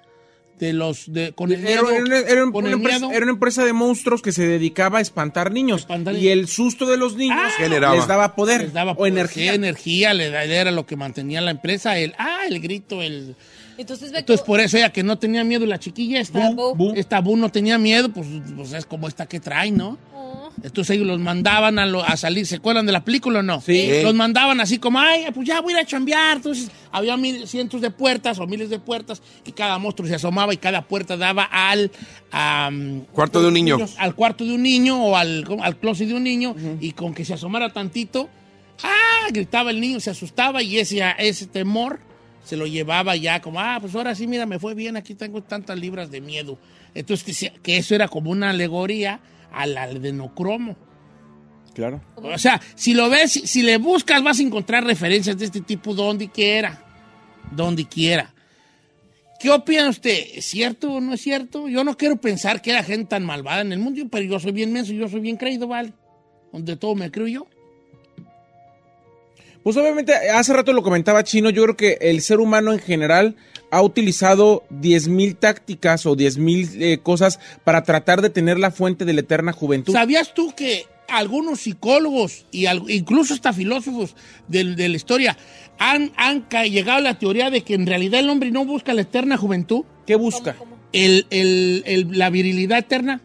de 0.60 0.74
los 0.74 1.12
de 1.12 1.32
con 1.34 1.52
el 1.52 1.66
Era, 1.66 1.82
miedo? 1.82 2.06
era- 2.06 2.20
era 2.30 2.44
un- 2.44 2.52
con 2.52 2.66
una 2.66 2.74
el 2.74 2.80
empresa, 2.80 3.00
miedo? 3.00 3.12
era 3.14 3.24
una 3.24 3.32
empresa 3.34 3.64
de 3.66 3.74
monstruos 3.74 4.22
que 4.22 4.32
se 4.32 4.46
dedicaba 4.46 5.00
a 5.00 5.02
espantar 5.02 5.52
niños. 5.52 5.82
Espantar 5.82 6.16
y 6.16 6.28
el 6.28 6.48
susto 6.48 6.86
de 6.86 6.98
los 6.98 7.16
niños 7.16 7.38
Ah, 7.40 7.50
Generaba. 7.58 7.96
les 7.96 8.08
daba 8.08 8.36
poder 8.36 8.62
Les 8.62 8.74
daba 8.74 8.92
o 8.92 8.96
poder, 8.98 9.14
energía. 9.14 9.54
energía, 9.54 10.14
le 10.14 10.30
da- 10.30 10.44
era 10.44 10.72
lo 10.72 10.86
que 10.86 10.96
mantenía 10.96 11.42
la 11.42 11.52
empresa. 11.52 11.98
El, 11.98 12.14
ah, 12.18 12.40
el 12.48 12.60
grito, 12.60 13.02
el. 13.02 13.36
Entonces, 13.78 14.12
ve 14.12 14.20
Entonces, 14.20 14.42
que- 14.44 14.48
por 14.48 14.60
eso 14.60 14.76
ella 14.76 14.92
que 14.92 15.04
no 15.04 15.18
tenía 15.18 15.46
miedo, 15.46 15.66
la 15.66 15.80
chiquilla 15.80 16.20
esta, 16.20 16.50
Bu, 16.50 16.76
bu. 16.76 16.94
esta 16.98 17.22
Bu 17.22 17.38
no 17.38 17.50
tenía 17.50 17.78
miedo, 17.78 18.10
pues, 18.10 18.28
pues 18.56 18.74
es 18.74 18.86
como 18.86 19.08
esta 19.08 19.26
que 19.26 19.40
trae, 19.40 19.72
¿no? 19.72 19.98
Entonces 20.64 20.96
ellos 20.96 21.08
los 21.08 21.20
mandaban 21.20 21.80
a, 21.80 21.86
lo- 21.86 22.04
a 22.04 22.18
salir, 22.18 22.46
¿se 22.46 22.58
acuerdan 22.58 22.86
de 22.86 22.92
la 22.92 23.04
película 23.06 23.40
o 23.40 23.44
no? 23.44 23.62
Sí. 23.62 24.02
Los 24.04 24.14
mandaban 24.14 24.60
así 24.60 24.78
como, 24.78 25.00
ay, 25.00 25.26
pues 25.34 25.48
ya 25.48 25.62
voy 25.62 25.74
a 25.74 25.78
ir 25.78 25.84
a 25.84 25.86
chambear. 25.88 26.38
Entonces 26.38 26.70
había 26.92 27.16
mil, 27.18 27.48
cientos 27.48 27.80
de 27.82 27.92
puertas 27.92 28.40
o 28.40 28.48
miles 28.48 28.70
de 28.70 28.80
puertas 28.80 29.22
y 29.46 29.52
cada 29.54 29.78
monstruo 29.80 30.08
se 30.08 30.16
asomaba 30.16 30.54
y 30.54 30.58
cada 30.58 30.82
puerta 30.82 31.16
daba 31.16 31.44
al... 31.44 31.92
am, 32.32 33.02
Cuarto 33.14 33.42
de 33.42 33.48
un 33.48 33.54
niño. 33.54 33.78
al 33.98 34.16
cuarto 34.16 34.44
de 34.46 34.54
un 34.54 34.64
niño 34.64 35.02
o 35.04 35.16
al, 35.16 35.46
al 35.62 35.78
closet 35.78 36.08
de 36.08 36.14
un 36.14 36.24
niño 36.24 36.56
y 36.82 36.92
con 36.92 37.14
que 37.14 37.24
se 37.26 37.34
asomara 37.36 37.72
tantito, 37.72 38.30
¡ah! 38.84 39.28
gritaba 39.32 39.72
el 39.72 39.80
niño, 39.80 40.00
se 40.00 40.10
asustaba 40.10 40.62
y 40.62 40.78
ese, 40.80 41.02
ese 41.20 41.46
temor 41.48 42.00
se 42.44 42.58
lo 42.58 42.66
llevaba 42.66 43.16
ya 43.16 43.42
como, 43.42 43.60
ah, 43.60 43.78
pues 43.80 43.94
ahora 43.96 44.16
sí, 44.16 44.26
mira, 44.28 44.46
me 44.46 44.58
fue 44.60 44.74
bien, 44.74 44.98
aquí 44.98 45.14
tengo 45.14 45.42
tantas 45.44 45.78
libras 45.80 46.10
de 46.10 46.20
miedo. 46.20 46.58
Entonces, 46.96 47.38
que, 47.40 47.52
que 47.62 47.78
eso 47.78 47.94
era 47.94 48.08
como 48.08 48.32
una 48.32 48.50
alegoría 48.50 49.20
al 49.52 49.78
adrenocromo. 49.78 50.76
Claro. 51.74 52.02
O 52.16 52.38
sea, 52.38 52.60
si 52.76 52.94
lo 52.94 53.10
ves, 53.10 53.32
si, 53.32 53.62
le 53.62 53.78
buscas, 53.78 54.22
vas 54.24 54.40
a 54.40 54.44
encontrar 54.44 54.84
referencias 54.84 55.38
de 55.38 55.46
este 55.46 55.62
tipo 55.62 55.94
donde 55.94 56.30
quiera. 56.30 56.84
Donde 57.52 57.86
quiera. 57.86 58.34
¿Qué 59.40 59.50
opina 59.50 59.88
usted? 59.88 60.18
¿Es 60.34 60.46
cierto 60.46 60.94
o 60.94 61.02
no 61.02 61.14
es 61.14 61.22
cierto? 61.22 61.70
Yo 61.70 61.84
no 61.84 61.96
quiero 61.96 62.18
pensar 62.18 62.62
que 62.62 62.74
hay 62.74 62.84
gente 62.84 63.06
tan 63.06 63.26
malvada 63.26 63.62
en 63.62 63.72
el 63.72 63.80
mundo, 63.80 64.02
pero 64.12 64.26
yo 64.26 64.40
soy 64.40 64.52
bien 64.52 64.74
menso, 64.74 64.92
yo 64.92 65.08
soy 65.08 65.22
bien 65.22 65.38
creído, 65.38 65.68
¿vale? 65.68 65.94
Donde 66.52 66.76
todo 66.76 66.96
me 66.96 67.10
creo 67.10 67.28
yo. 67.28 67.48
Pues 69.70 69.78
obviamente, 69.78 70.14
hace 70.34 70.52
rato 70.52 70.74
lo 70.74 70.82
comentaba 70.82 71.24
Chino, 71.24 71.52
yo 71.52 71.62
creo 71.62 71.78
que 71.78 72.00
el 72.02 72.22
ser 72.22 72.40
humano 72.40 72.74
en 72.74 72.80
general 72.80 73.36
ha 73.70 73.84
utilizado 73.84 74.64
10.000 74.72 75.38
tácticas 75.38 76.08
o 76.08 76.16
10.000 76.18 76.82
eh, 76.82 76.98
cosas 77.04 77.40
para 77.64 77.84
tratar 77.84 78.24
de 78.24 78.32
tener 78.32 78.58
la 78.58 78.72
fuente 78.72 79.06
de 79.06 79.14
la 79.14 79.20
eterna 79.20 79.54
juventud. 79.54 79.94
¿Sabías 79.94 80.34
tú 80.34 80.56
que 80.58 80.88
algunos 81.08 81.60
psicólogos 81.60 82.48
y 82.50 82.66
al- 82.66 82.90
incluso 82.90 83.36
hasta 83.36 83.54
filósofos 83.54 84.16
de, 84.48 84.64
la 84.64 84.96
historia 84.96 85.38
han, 85.78 86.12
llegado 86.68 86.98
a 86.98 87.02
la 87.02 87.20
teoría 87.20 87.52
de 87.52 87.62
que 87.62 87.76
en 87.76 87.86
realidad 87.86 88.22
el 88.22 88.30
hombre 88.32 88.50
no 88.50 88.66
busca 88.66 88.96
la 88.96 89.02
eterna 89.02 89.38
juventud? 89.38 89.84
¿Qué 90.08 90.16
busca? 90.16 90.56
el- 90.94 91.28
el- 91.30 91.84
el- 91.86 92.18
la 92.18 92.32
virilidad 92.32 92.80
eterna. 92.80 93.22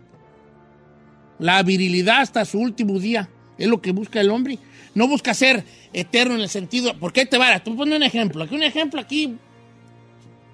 La 1.39 1.63
virilidad 1.63 2.21
hasta 2.21 2.45
su 2.45 2.59
último 2.59 2.99
día. 2.99 3.31
Es 3.57 3.67
lo 3.67 3.81
que 3.81 3.93
busca 3.93 4.21
el 4.21 4.29
hombre. 4.31 4.59
No 4.95 5.09
busca 5.09 5.33
ser 5.35 5.65
eterno 5.95 6.35
en 6.35 6.41
el 6.43 6.49
sentido. 6.49 6.99
¿Por 6.99 7.13
qué 7.13 7.25
te 7.25 7.39
vara? 7.39 7.63
Tú 7.65 7.75
pones 7.77 7.97
un 7.97 8.03
ejemplo. 8.03 8.45
Aquí 8.45 8.55
un 8.55 8.63
ejemplo, 8.63 9.01
aquí. 9.01 9.37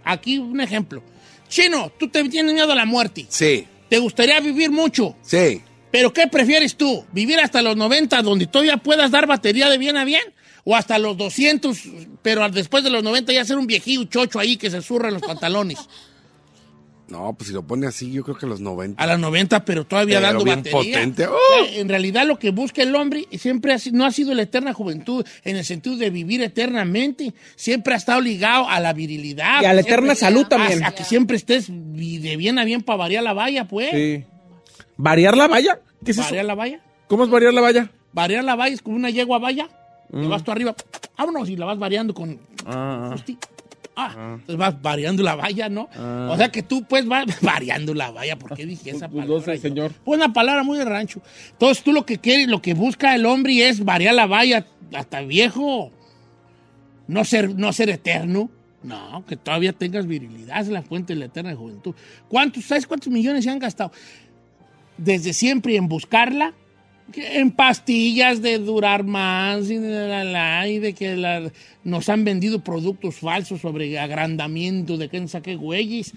Aquí 0.05 0.39
un 0.39 0.61
ejemplo. 0.61 1.03
Chino, 1.49 1.91
tú 1.99 2.09
te 2.09 2.23
tienes 2.29 2.55
miedo 2.55 2.71
a 2.71 2.75
la 2.77 2.85
muerte. 2.85 3.27
Sí, 3.29 3.67
Te 3.89 3.99
gustaría 3.99 4.39
vivir 4.41 4.71
mucho. 4.71 5.17
sí. 5.23 5.63
¿Pero 5.93 6.13
qué 6.13 6.29
prefieres 6.29 6.77
tú? 6.77 7.05
¿Vivir 7.11 7.41
hasta 7.41 7.61
los 7.63 7.77
90 7.77 8.23
donde 8.23 8.47
todavía 8.47 8.77
puedas 8.77 9.11
dar 9.11 9.27
batería 9.27 9.69
de 9.69 9.77
bien 9.77 9.97
a 9.97 10.05
bien? 10.05 10.23
¿O 10.63 10.77
hasta 10.77 11.01
los 11.01 11.17
200, 11.17 11.77
pero 12.23 12.49
después 12.49 12.85
de 12.85 12.91
los 12.91 13.03
90 13.03 13.33
ya 13.33 13.45
ser 13.45 13.59
un 13.59 13.67
viejillo 13.67 14.05
chocho 14.05 14.39
ahí 14.39 14.57
que 14.57 14.71
se 14.71 14.83
zurra 14.83 15.09
en 15.09 15.15
los 15.15 15.23
pantalones? 15.23 15.79
No, 17.11 17.35
pues 17.35 17.49
si 17.49 17.55
lo 17.55 17.63
pone 17.65 17.87
así, 17.89 18.13
yo 18.13 18.23
creo 18.23 18.37
que 18.39 18.47
a 18.47 18.49
los 18.49 18.61
90. 18.61 19.03
A 19.03 19.07
las 19.07 19.19
90, 19.19 19.65
pero 19.65 19.85
todavía 19.85 20.19
Pero 20.19 20.27
dando 20.29 20.45
bien 20.45 20.59
batería. 20.59 20.79
potente. 20.79 21.27
O 21.27 21.37
sea, 21.65 21.81
en 21.81 21.89
realidad 21.89 22.25
lo 22.27 22.39
que 22.39 22.51
busca 22.51 22.83
el 22.83 22.95
hombre 22.95 23.27
siempre 23.33 23.73
ha 23.75 23.79
no 23.93 24.07
ha 24.07 24.13
sido 24.13 24.33
la 24.33 24.43
eterna 24.43 24.73
juventud 24.73 25.27
en 25.45 25.57
el 25.57 25.65
sentido 25.65 25.97
de 25.97 26.11
vivir 26.11 26.41
eternamente. 26.43 27.35
Siempre 27.57 27.95
ha 27.95 27.97
estado 27.97 28.21
ligado 28.21 28.69
a 28.69 28.79
la 28.81 28.93
virilidad. 28.93 29.63
Y 29.63 29.65
a 29.65 29.73
la 29.73 29.83
Siempre- 29.83 29.93
eterna 29.93 30.15
salud 30.15 30.47
también. 30.47 30.85
A, 30.85 30.89
a 30.89 30.95
que 30.95 31.03
siempre 31.05 31.37
estés 31.37 31.67
de 31.69 32.37
bien 32.37 32.59
a 32.61 32.65
bien 32.65 32.83
para 32.83 32.97
variar 32.99 33.25
la 33.25 33.33
valla, 33.33 33.67
pues. 33.67 33.91
Sí. 33.91 34.25
¿Variar 34.97 35.37
la 35.37 35.49
valla? 35.49 35.81
¿Qué 36.05 36.13
es 36.13 36.19
eso? 36.19 36.27
¿Variar 36.29 36.45
la 36.45 36.55
valla? 36.55 36.81
¿Cómo 37.09 37.25
es 37.25 37.31
variar 37.31 37.53
la 37.55 37.61
valla? 37.61 37.91
Variar 38.13 38.45
la 38.45 38.55
valla 38.55 38.75
es 38.75 38.83
como 38.83 38.95
una 38.97 39.11
yegua 39.11 39.39
valla. 39.39 39.69
Mm. 40.13 40.29
vas 40.29 40.43
tú 40.43 40.51
arriba, 40.51 40.75
vámonos, 41.17 41.49
y 41.49 41.57
la 41.57 41.67
vas 41.67 41.79
variando 41.79 42.13
con... 42.15 42.39
Ah, 42.67 43.13
Hosti- 43.15 43.39
Ah, 44.09 44.33
entonces 44.35 44.57
vas 44.57 44.81
variando 44.83 45.23
la 45.23 45.35
valla, 45.35 45.69
¿no? 45.69 45.89
O 46.31 46.37
sea 46.37 46.51
que 46.51 46.63
tú 46.63 46.85
pues 46.89 47.07
vas 47.07 47.27
variando 47.43 47.95
la 47.95 48.11
valla. 48.11 48.39
¿Por 48.39 48.55
qué 48.57 48.67
dije 48.67 48.91
esa 48.91 49.09
Pues, 49.09 49.27
palabra? 49.27 49.35
no 49.37 49.41
sé, 49.45 49.57
yo? 49.57 49.63
señor. 49.63 49.93
Pues 50.05 50.17
una 50.19 50.33
palabra 50.33 50.63
muy 50.63 50.79
de 50.79 50.85
rancho. 50.85 51.21
Entonces 51.53 51.83
tú 51.85 51.93
lo 51.93 52.05
que 52.07 52.19
quieres, 52.19 52.49
lo 52.49 52.61
que 52.63 52.75
busca 52.75 53.15
el 53.15 53.27
hombre 53.27 53.69
es 53.69 53.85
variar 53.85 54.15
la 54.15 54.27
valla 54.27 54.67
hasta 54.93 55.21
viejo. 55.23 55.93
No 57.09 57.25
ser, 57.25 57.55
no 57.57 57.73
ser 57.73 57.91
eterno. 57.91 58.51
No, 58.83 59.25
que 59.27 59.37
todavía 59.37 59.75
tengas 59.75 60.07
virilidad, 60.07 60.59
es 60.61 60.69
la 60.69 60.81
fuente 60.81 61.13
de 61.13 61.19
la 61.21 61.27
eterna 61.27 61.55
juventud. 61.55 61.95
¿Cuántos, 62.29 62.65
sabes 62.65 62.87
cuántos 62.87 63.13
millones 63.13 63.45
se 63.45 63.51
han 63.51 63.59
gastado? 63.59 63.93
Desde 64.97 65.35
siempre 65.35 65.77
en 65.77 65.87
buscarla, 65.87 66.55
en 67.17 67.51
pastillas 67.51 68.43
de 68.43 68.59
durar 68.59 69.05
más 69.05 69.71
y 69.71 69.77
de, 69.77 70.09
la, 70.09 70.25
la, 70.25 70.69
y 70.69 70.79
de 70.79 70.93
que 70.95 71.17
la- 71.17 71.51
nos 71.85 72.09
han 72.09 72.25
vendido 72.25 72.63
productos 72.63 73.17
falsos 73.17 73.61
sobre 73.61 73.99
agrandamiento 73.99 74.97
de 74.97 75.09
quién 75.09 75.29
sabe 75.29 75.43
qué 75.45 75.57
güeyes. 75.57 76.13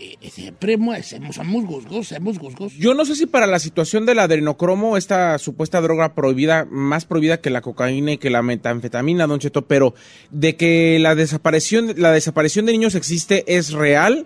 Eh, 0.00 0.16
siempre 0.30 0.74
hemos- 0.74 1.06
somos, 1.06 1.64
gusgos, 1.66 2.06
somos. 2.08 2.72
Yo 2.78 2.94
no 2.94 3.04
sé 3.04 3.16
si 3.16 3.26
para 3.26 3.48
la 3.48 3.58
situación 3.58 4.06
del 4.06 4.20
adrenocromo, 4.20 4.96
esta 4.96 5.36
supuesta 5.38 5.80
droga 5.80 6.14
prohibida, 6.14 6.66
más 6.70 7.04
prohibida 7.04 7.40
que 7.40 7.50
la 7.50 7.62
cocaína 7.62 8.12
y 8.12 8.18
que 8.18 8.30
la 8.30 8.42
metanfetamina, 8.42 9.26
Don 9.26 9.40
Cheto, 9.40 9.66
pero 9.66 9.94
de 10.30 10.54
que 10.54 10.98
la 11.00 11.16
desaparición, 11.16 11.94
la 11.96 12.12
desaparición 12.12 12.66
de 12.66 12.72
niños 12.72 12.94
existe 12.94 13.44
es 13.48 13.72
real. 13.72 14.24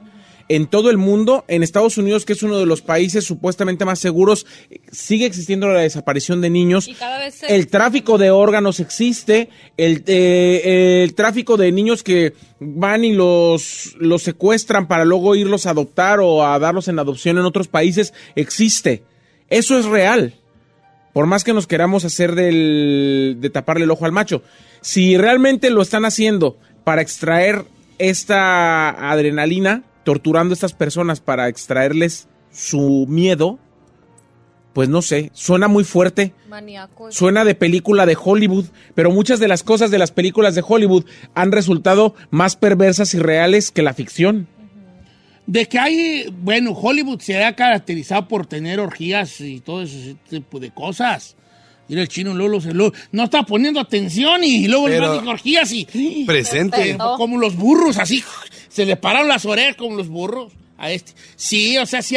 En 0.55 0.67
todo 0.67 0.91
el 0.91 0.99
mundo. 0.99 1.45
En 1.49 1.62
Estados 1.62 1.99
Unidos, 1.99 2.25
que 2.25 2.33
es 2.35 2.43
uno 2.43 2.59
de 2.59 2.67
los 2.67 2.83
países 2.83 3.25
supuestamente 3.25 3.85
más 3.85 3.99
seguros, 3.99 4.47
sigue 4.91 5.27
existiendo 5.27 5.69
la 5.69 5.81
desaparición 5.81 6.41
de 6.41 6.51
niños. 6.51 6.88
Y 6.88 6.95
cada 6.95 7.19
vez 7.19 7.35
se- 7.35 7.55
El 7.55 7.69
tráfico 7.69 8.19
de 8.19 8.31
órganos 8.31 8.81
existe, 8.81 9.49
el, 9.77 10.03
eh, 10.07 11.03
el 11.05 11.15
tráfico 11.15 11.57
de 11.57 11.73
niños 11.73 12.03
que 12.03 12.35
van 12.61 13.05
y 13.05 13.12
los, 13.12 13.95
los 13.99 14.23
secuestran 14.23 14.88
para 14.88 15.05
luego 15.05 15.35
irlos 15.35 15.67
a 15.67 15.71
adoptar 15.71 16.21
o 16.21 16.45
a 16.47 16.59
darlos 16.59 16.88
en 16.88 16.99
adopción 16.99 17.38
en 17.38 17.45
otros 17.45 17.69
países 17.69 18.12
existe. 18.37 19.03
Eso 19.49 19.79
es 19.79 19.85
real. 19.87 20.35
Por 21.12 21.27
más 21.27 21.45
que 21.45 21.53
nos 21.53 21.67
queramos 21.67 22.05
hacer 22.07 22.35
del, 22.35 23.37
de 23.38 23.51
taparle 23.51 23.85
el 23.85 23.91
ojo 23.91 24.07
al 24.07 24.12
macho. 24.12 24.43
Si 24.81 25.17
realmente 25.19 25.69
lo 25.71 25.83
están 25.83 26.05
haciendo 26.07 26.57
para 26.85 27.03
extraer 27.03 27.65
esta 27.99 29.11
adrenalina, 29.11 29.83
torturando 30.05 30.53
a 30.53 30.55
estas 30.55 30.73
personas 30.73 31.21
para 31.21 31.49
extraerles 31.49 32.29
su 32.51 33.07
miedo, 33.09 33.59
pues 34.73 34.88
no 34.88 35.03
sé, 35.03 35.31
suena 35.35 35.69
muy 35.69 35.85
fuerte. 35.85 36.33
Maníaco. 36.49 37.12
Suena 37.12 37.45
de 37.45 37.55
película 37.55 38.07
de 38.07 38.17
Hollywood, 38.21 38.67
pero 38.95 39.11
muchas 39.11 39.38
de 39.38 39.49
las 39.49 39.62
cosas 39.62 39.91
de 39.91 39.99
las 39.99 40.12
películas 40.12 40.55
de 40.55 40.65
Hollywood 40.67 41.05
han 41.35 41.53
resultado 41.53 42.15
más 42.31 42.57
perversas 42.57 43.15
y 43.15 43.19
reales 43.19 43.71
que 43.71 43.83
la 43.83 43.95
ficción. 43.95 44.49
De 45.47 45.67
que 45.67 45.79
hay, 45.79 46.33
bueno, 46.43 46.73
Hollywood 46.73 47.21
se 47.21 47.45
ha 47.45 47.55
caracterizado 47.55 48.29
por 48.29 48.47
tener 48.47 48.81
orgías 48.81 49.41
y 49.41 49.61
todo 49.61 49.83
ese 49.83 50.17
tipo 50.29 50.61
de 50.61 50.71
cosas. 50.71 51.37
Mira 51.88 52.01
el 52.01 52.09
chino 52.09 52.33
Lolo 52.33 52.61
se 52.61 52.73
lo, 52.73 52.93
no 53.11 53.25
está 53.25 53.43
poniendo 53.43 53.81
atención 53.81 54.45
y 54.45 54.69
luego 54.69 54.88
le 54.88 55.01
orgías 55.01 55.73
y 55.73 56.25
Presente. 56.27 56.97
Como 57.17 57.38
los 57.38 57.57
burros, 57.57 57.99
así 57.99 58.23
se 58.73 58.87
le 58.87 58.97
pararon 58.97 59.29
las 59.29 59.45
orejas 59.45 59.77
como 59.77 59.97
los 59.97 60.09
burros 60.09 60.53
a 60.79 60.91
este. 60.91 61.13
Sí, 61.37 61.77
o 61.79 61.87
sea, 61.87 62.03
sí, 62.03 62.17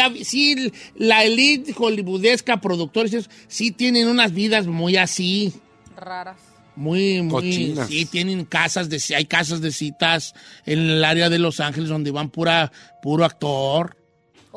la 0.96 1.24
elite 1.24 1.74
hollywoodesca, 1.74 2.62
productores, 2.62 3.30
sí 3.48 3.72
tienen 3.72 4.08
unas 4.08 4.34
vidas 4.34 4.66
muy 4.68 4.98
así, 4.98 5.54
Raras. 5.96 6.38
muy, 6.76 7.22
muy, 7.22 7.32
Cochinas. 7.32 7.88
sí, 7.88 8.06
tienen 8.06 8.46
casas 8.46 8.90
de, 8.90 9.02
hay 9.16 9.26
casas 9.26 9.62
de 9.62 9.72
citas 9.72 10.34
en 10.66 10.80
el 10.80 11.04
área 11.06 11.30
de 11.30 11.40
Los 11.40 11.60
Ángeles 11.60 11.90
donde 11.90 12.12
van 12.12 12.30
pura, 12.30 12.72
puro 13.02 13.26
actor. 13.26 13.98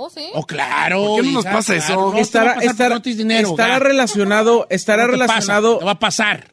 Oh, 0.01 0.09
sí. 0.09 0.29
Oh, 0.35 0.45
claro. 0.47 1.05
¿Por 1.05 1.21
qué 1.23 1.27
no 1.27 1.33
nos 1.35 1.45
hija, 1.45 1.53
pasa 1.53 1.75
claro. 1.75 1.93
eso? 1.93 2.13
No, 2.13 2.19
estará 2.19 2.55
estará- 2.63 2.95
no 2.95 3.01
dinero, 3.01 3.49
estará 3.51 3.81
relacionado, 3.81 4.67
estará 4.71 5.07
No 5.09 5.13
te 5.13 5.19
pasa, 5.19 5.33
relacionado 5.35 5.79
te 5.79 5.85
va 5.85 5.91
a 5.91 5.99
pasar. 5.99 6.49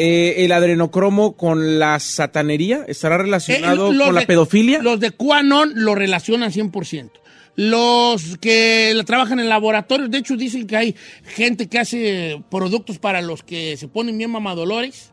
Eh, 0.00 0.44
el 0.44 0.52
adrenocromo 0.52 1.32
con 1.32 1.80
la 1.80 1.98
satanería, 1.98 2.84
estará 2.86 3.18
relacionado 3.18 3.92
Eh, 3.92 3.98
con 3.98 4.14
la 4.14 4.20
pedofilia. 4.20 4.80
Los 4.80 5.00
de 5.00 5.10
QAnon 5.10 5.72
lo 5.74 5.96
relacionan 5.96 6.52
100%. 6.52 7.10
Los 7.56 8.38
que 8.38 8.94
trabajan 9.04 9.40
en 9.40 9.48
laboratorios, 9.48 10.08
de 10.08 10.18
hecho 10.18 10.36
dicen 10.36 10.68
que 10.68 10.76
hay 10.76 10.94
gente 11.24 11.68
que 11.68 11.80
hace 11.80 12.40
productos 12.48 13.00
para 13.00 13.20
los 13.22 13.42
que 13.42 13.76
se 13.76 13.88
ponen 13.88 14.16
bien 14.16 14.30
mamadolores, 14.30 15.10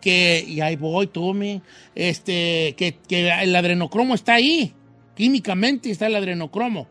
que, 0.00 0.44
y 0.44 0.60
ahí 0.60 0.74
voy, 0.74 1.06
tome, 1.06 1.62
este, 1.94 2.74
que, 2.76 2.96
que 3.06 3.30
el 3.30 3.54
adrenocromo 3.54 4.16
está 4.16 4.34
ahí, 4.34 4.74
químicamente 5.14 5.92
está 5.92 6.08
el 6.08 6.16
adrenocromo, 6.16 6.88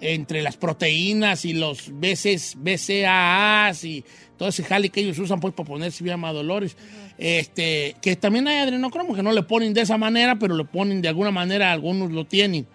entre 0.00 0.42
las 0.42 0.56
proteínas 0.56 1.44
y 1.44 1.52
los 1.52 1.90
BCs, 1.92 2.56
BCAAs 2.58 3.84
y 3.84 4.04
todo 4.36 4.48
ese 4.48 4.64
jale 4.64 4.88
que 4.88 5.00
ellos 5.00 5.18
usan 5.18 5.40
pues 5.40 5.52
para 5.54 5.66
ponerse 5.68 6.02
bien 6.02 6.18
mamadolores. 6.18 6.76
Este, 7.18 7.96
que 8.00 8.16
también 8.16 8.48
hay 8.48 8.58
adrenocromo, 8.58 9.14
que 9.14 9.22
no 9.22 9.32
le 9.32 9.42
ponen 9.42 9.74
de 9.74 9.82
esa 9.82 9.98
manera, 9.98 10.38
pero 10.38 10.56
le 10.56 10.64
ponen 10.64 11.02
de 11.02 11.08
alguna 11.08 11.30
manera, 11.30 11.72
algunos 11.72 12.10
lo 12.10 12.24
tienen. 12.24 12.66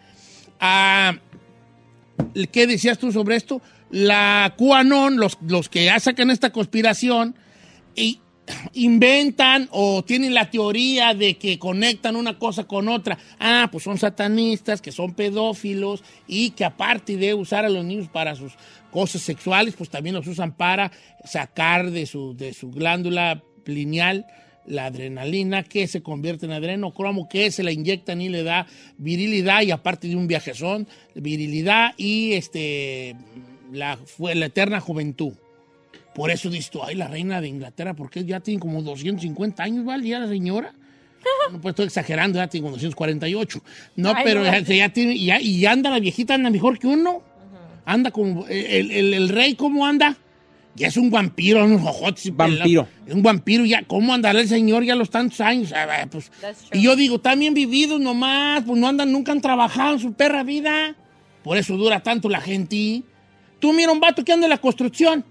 Ah, 0.60 1.18
¿Qué 2.52 2.68
decías 2.68 3.00
tú 3.00 3.12
sobre 3.12 3.36
esto? 3.36 3.62
La 3.90 4.54
QAnon, 4.58 5.18
los, 5.18 5.38
los 5.48 5.70
que 5.70 5.92
sacan 6.00 6.30
esta 6.30 6.52
conspiración, 6.52 7.36
y 7.96 8.20
inventan 8.74 9.68
o 9.72 10.04
tienen 10.04 10.34
la 10.34 10.50
teoría 10.50 11.14
de 11.14 11.36
que 11.36 11.58
conectan 11.60 12.16
una 12.16 12.38
cosa 12.38 12.66
con 12.66 12.88
otra. 12.88 13.18
Ah, 13.40 13.70
pues 13.72 13.84
son 13.84 13.98
satanistas, 13.98 14.82
que 14.82 14.92
son 14.92 15.14
pedófilos 15.14 16.04
y 16.28 16.52
que 16.52 16.66
aparte 16.66 17.18
de 17.18 17.34
usar 17.34 17.66
a 17.66 17.70
los 17.70 17.86
niños 17.86 18.08
para 18.10 18.36
sus 18.36 18.54
cosas 18.92 19.22
sexuales, 19.22 19.76
pues 19.78 19.90
también 19.90 20.16
los 20.16 20.28
usan 20.28 20.54
para 20.54 20.92
sacar 21.24 21.92
de 21.92 22.06
su, 22.06 22.36
de 22.36 22.54
su 22.54 22.72
glándula 22.72 23.44
lineal 23.66 24.26
la 24.68 24.88
adrenalina 24.88 25.64
que 25.64 25.88
se 25.88 26.02
convierte 26.02 26.46
en 26.46 26.52
adrenocromo, 26.52 27.30
que 27.30 27.52
se 27.52 27.64
la 27.64 27.72
inyectan 27.72 28.22
y 28.22 28.30
le 28.30 28.44
da 28.44 28.66
virilidad 28.98 29.62
y 29.62 29.72
aparte 29.72 30.08
de 30.08 30.16
un 30.16 30.28
viajezón, 30.28 30.88
virilidad 31.14 31.94
y 31.98 32.34
este 32.34 33.16
la, 33.72 34.00
la 34.18 34.46
eterna 34.46 34.80
juventud. 34.80 35.34
Por 36.16 36.32
eso 36.32 36.50
dices 36.50 36.72
tú, 36.72 36.82
ay, 36.84 36.96
la 36.96 37.08
reina 37.08 37.42
de 37.42 37.50
Inglaterra, 37.50 37.94
porque 37.94 38.24
ya 38.26 38.40
tiene 38.40 38.60
como 38.60 38.82
250 38.82 39.62
años, 39.62 39.86
¿vale? 39.86 40.08
Ya 40.08 40.18
la 40.20 40.28
señora. 40.28 40.74
No, 41.52 41.60
pues 41.60 41.74
estoy 41.74 41.86
exagerando, 41.88 42.38
ya 42.40 42.48
tiene 42.48 42.64
como 42.64 42.76
248. 42.78 43.62
No, 43.98 44.14
Ay, 44.16 44.24
pero 44.24 44.40
no. 44.42 44.46
ya, 44.46 44.60
ya 44.62 44.90
tiene, 44.90 45.14
y 45.16 45.26
ya, 45.26 45.42
y 45.42 45.60
ya 45.60 45.72
anda 45.74 45.90
la 45.92 46.00
viejita, 46.00 46.34
anda 46.36 46.50
mejor 46.50 46.80
que 46.80 46.88
uno. 46.88 47.22
Anda 47.86 48.10
como, 48.12 48.48
el, 48.48 48.92
el- 48.92 49.14
el 49.14 49.30
rey, 49.30 49.56
¿cómo 49.56 49.86
anda? 49.86 50.16
Ya 50.76 50.88
es 50.88 50.98
un 50.98 51.10
vampiro, 51.12 51.64
ojotes. 51.66 52.26
y 52.28 52.32
Vampiro. 52.32 52.88
Es 53.06 53.14
un 53.14 53.22
vampiro, 53.24 53.64
ya, 53.66 53.84
¿cómo 53.84 54.14
andará 54.14 54.40
el 54.40 54.48
señor 54.48 54.84
ya 54.84 54.94
a 54.94 54.96
los 54.96 55.10
tantos 55.10 55.40
años? 55.42 55.72
Ah, 55.74 56.08
pues, 56.10 56.32
y 56.74 56.82
yo 56.82 56.96
digo, 56.96 57.20
también 57.20 57.54
vividos 57.54 58.00
nomás, 58.00 58.64
pues 58.66 58.80
no 58.80 58.88
andan, 58.88 59.12
nunca 59.12 59.32
han 59.32 59.42
trabajado 59.42 59.94
en 59.94 60.00
su 60.00 60.14
perra 60.14 60.44
vida. 60.44 60.96
Por 61.44 61.58
eso 61.58 61.78
dura 61.78 62.02
tanto 62.02 62.28
la 62.30 62.42
gente. 62.42 63.04
Tú 63.60 63.72
mira 63.74 63.92
un 63.92 64.00
vato 64.00 64.24
que 64.24 64.32
anda 64.34 64.46
en 64.48 64.50
la 64.50 64.58
construcción. 64.58 65.24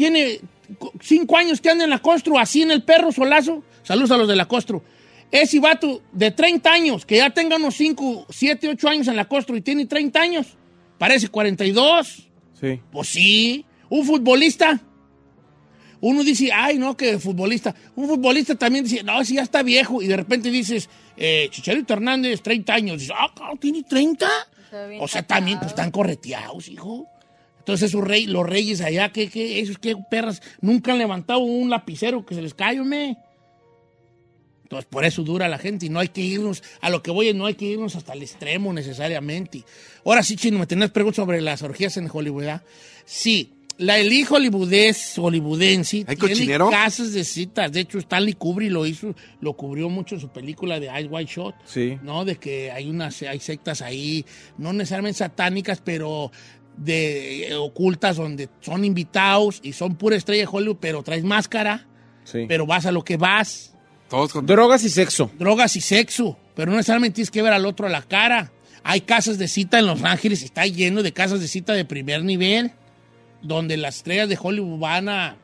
Tiene 0.00 0.40
co- 0.78 0.92
cinco 1.02 1.36
años 1.36 1.60
que 1.60 1.68
anda 1.68 1.84
en 1.84 1.90
la 1.90 1.98
constru, 1.98 2.38
así 2.38 2.62
en 2.62 2.70
el 2.70 2.82
perro 2.82 3.12
solazo. 3.12 3.62
Saludos 3.82 4.10
a 4.12 4.16
los 4.16 4.26
de 4.28 4.34
la 4.34 4.48
constru. 4.48 4.82
Ese 5.30 5.60
vato 5.60 6.00
de 6.10 6.30
30 6.30 6.72
años, 6.72 7.04
que 7.04 7.18
ya 7.18 7.28
tenga 7.28 7.56
unos 7.56 7.74
5, 7.74 8.24
7, 8.30 8.66
8 8.70 8.88
años 8.88 9.08
en 9.08 9.16
la 9.16 9.26
constru 9.28 9.54
y 9.56 9.60
tiene 9.60 9.84
30 9.84 10.18
años, 10.18 10.46
parece 10.96 11.28
42. 11.28 12.30
Sí. 12.58 12.80
Pues 12.90 13.08
sí, 13.08 13.66
un 13.90 14.06
futbolista. 14.06 14.80
Uno 16.00 16.24
dice, 16.24 16.50
ay, 16.50 16.78
no, 16.78 16.96
que 16.96 17.18
futbolista. 17.18 17.74
Un 17.94 18.08
futbolista 18.08 18.54
también 18.54 18.84
dice, 18.84 19.02
no, 19.02 19.22
si 19.22 19.34
ya 19.34 19.42
está 19.42 19.62
viejo. 19.62 20.00
Y 20.00 20.06
de 20.06 20.16
repente 20.16 20.50
dices, 20.50 20.88
eh, 21.18 21.48
Chicharito 21.50 21.92
Hernández, 21.92 22.40
30 22.40 22.72
años. 22.72 23.00
Dices, 23.00 23.14
ah, 23.18 23.30
cabrón, 23.36 23.58
¿tiene 23.58 23.82
30? 23.82 24.26
Se 24.70 24.76
ve 24.76 24.88
bien 24.88 25.02
O 25.02 25.06
sea, 25.06 25.22
también 25.26 25.58
pues, 25.58 25.72
están 25.72 25.90
correteados, 25.90 26.68
hijo. 26.68 27.06
Entonces 27.60 27.90
esos 27.90 28.02
rey, 28.02 28.26
los 28.26 28.46
reyes 28.46 28.80
allá, 28.80 29.10
que, 29.10 29.30
que 29.30 29.60
esos 29.60 29.78
que 29.78 29.94
perras, 30.10 30.42
nunca 30.60 30.92
han 30.92 30.98
levantado 30.98 31.38
un 31.40 31.70
lapicero 31.70 32.26
que 32.26 32.34
se 32.34 32.42
les 32.42 32.54
cae, 32.54 32.80
hombre. 32.80 33.16
Entonces, 34.64 34.88
por 34.88 35.04
eso 35.04 35.22
dura 35.22 35.48
la 35.48 35.58
gente 35.58 35.86
y 35.86 35.88
no 35.88 35.98
hay 35.98 36.08
que 36.08 36.20
irnos, 36.20 36.62
a 36.80 36.90
lo 36.90 37.02
que 37.02 37.10
voy, 37.10 37.34
no 37.34 37.46
hay 37.46 37.54
que 37.54 37.64
irnos 37.64 37.96
hasta 37.96 38.12
el 38.12 38.22
extremo 38.22 38.72
necesariamente. 38.72 39.64
Ahora 40.04 40.22
sí, 40.22 40.36
Chino, 40.36 40.58
me 40.58 40.66
tenías 40.66 40.90
preguntas 40.90 41.16
sobre 41.16 41.40
las 41.40 41.62
orgías 41.62 41.96
en 41.96 42.08
Hollywood, 42.10 42.42
¿verdad? 42.42 42.62
Sí, 43.04 43.52
la 43.78 43.98
elite 43.98 44.28
hollywoodés, 44.28 45.14
hollywoodense, 45.16 46.04
¿Hay 46.06 46.16
tiene 46.16 46.34
cochinero? 46.34 46.70
casas 46.70 47.12
de 47.12 47.24
citas. 47.24 47.72
De 47.72 47.80
hecho, 47.80 47.98
Stanley 47.98 48.34
Kubrick 48.34 48.70
lo 48.70 48.84
hizo, 48.86 49.14
lo 49.40 49.54
cubrió 49.54 49.88
mucho 49.88 50.16
en 50.16 50.20
su 50.20 50.28
película 50.28 50.78
de 50.78 50.86
Ice 51.00 51.08
White 51.08 51.32
Shot. 51.34 51.54
Sí. 51.64 51.98
¿no? 52.02 52.24
De 52.24 52.36
que 52.36 52.70
hay 52.70 52.88
unas, 52.88 53.22
hay 53.22 53.40
sectas 53.40 53.80
ahí, 53.80 54.24
no 54.58 54.72
necesariamente 54.72 55.18
satánicas, 55.18 55.80
pero 55.82 56.30
de 56.80 57.48
eh, 57.48 57.54
ocultas 57.54 58.16
donde 58.16 58.48
son 58.60 58.84
invitados 58.84 59.60
y 59.62 59.72
son 59.72 59.94
pura 59.96 60.16
estrella 60.16 60.42
de 60.42 60.48
Hollywood, 60.50 60.78
pero 60.80 61.02
traes 61.02 61.22
máscara, 61.24 61.86
Sí. 62.24 62.46
pero 62.48 62.66
vas 62.66 62.86
a 62.86 62.92
lo 62.92 63.04
que 63.04 63.16
vas, 63.16 63.74
Todos 64.08 64.32
con... 64.32 64.44
Drogas 64.46 64.82
y 64.84 64.88
sexo. 64.90 65.30
drogas 65.38 65.76
y 65.76 65.80
sexo, 65.80 66.36
pero 66.54 66.70
no 66.70 66.76
necesariamente 66.78 67.16
tienes 67.16 67.30
que 67.30 67.42
ver 67.42 67.52
al 67.52 67.66
otro 67.66 67.86
a 67.86 67.90
la 67.90 68.02
cara. 68.02 68.50
Hay 68.82 69.02
casas 69.02 69.36
de 69.38 69.46
cita 69.46 69.78
en 69.78 69.86
Los 69.86 70.02
Ángeles, 70.02 70.42
está 70.42 70.66
lleno 70.66 71.02
de 71.02 71.12
casas 71.12 71.40
de 71.40 71.48
cita 71.48 71.72
de 71.74 71.84
primer 71.84 72.24
nivel, 72.24 72.72
donde 73.42 73.76
las 73.76 73.96
estrellas 73.98 74.28
de 74.28 74.38
Hollywood 74.40 74.78
van 74.78 75.08
a, 75.08 75.36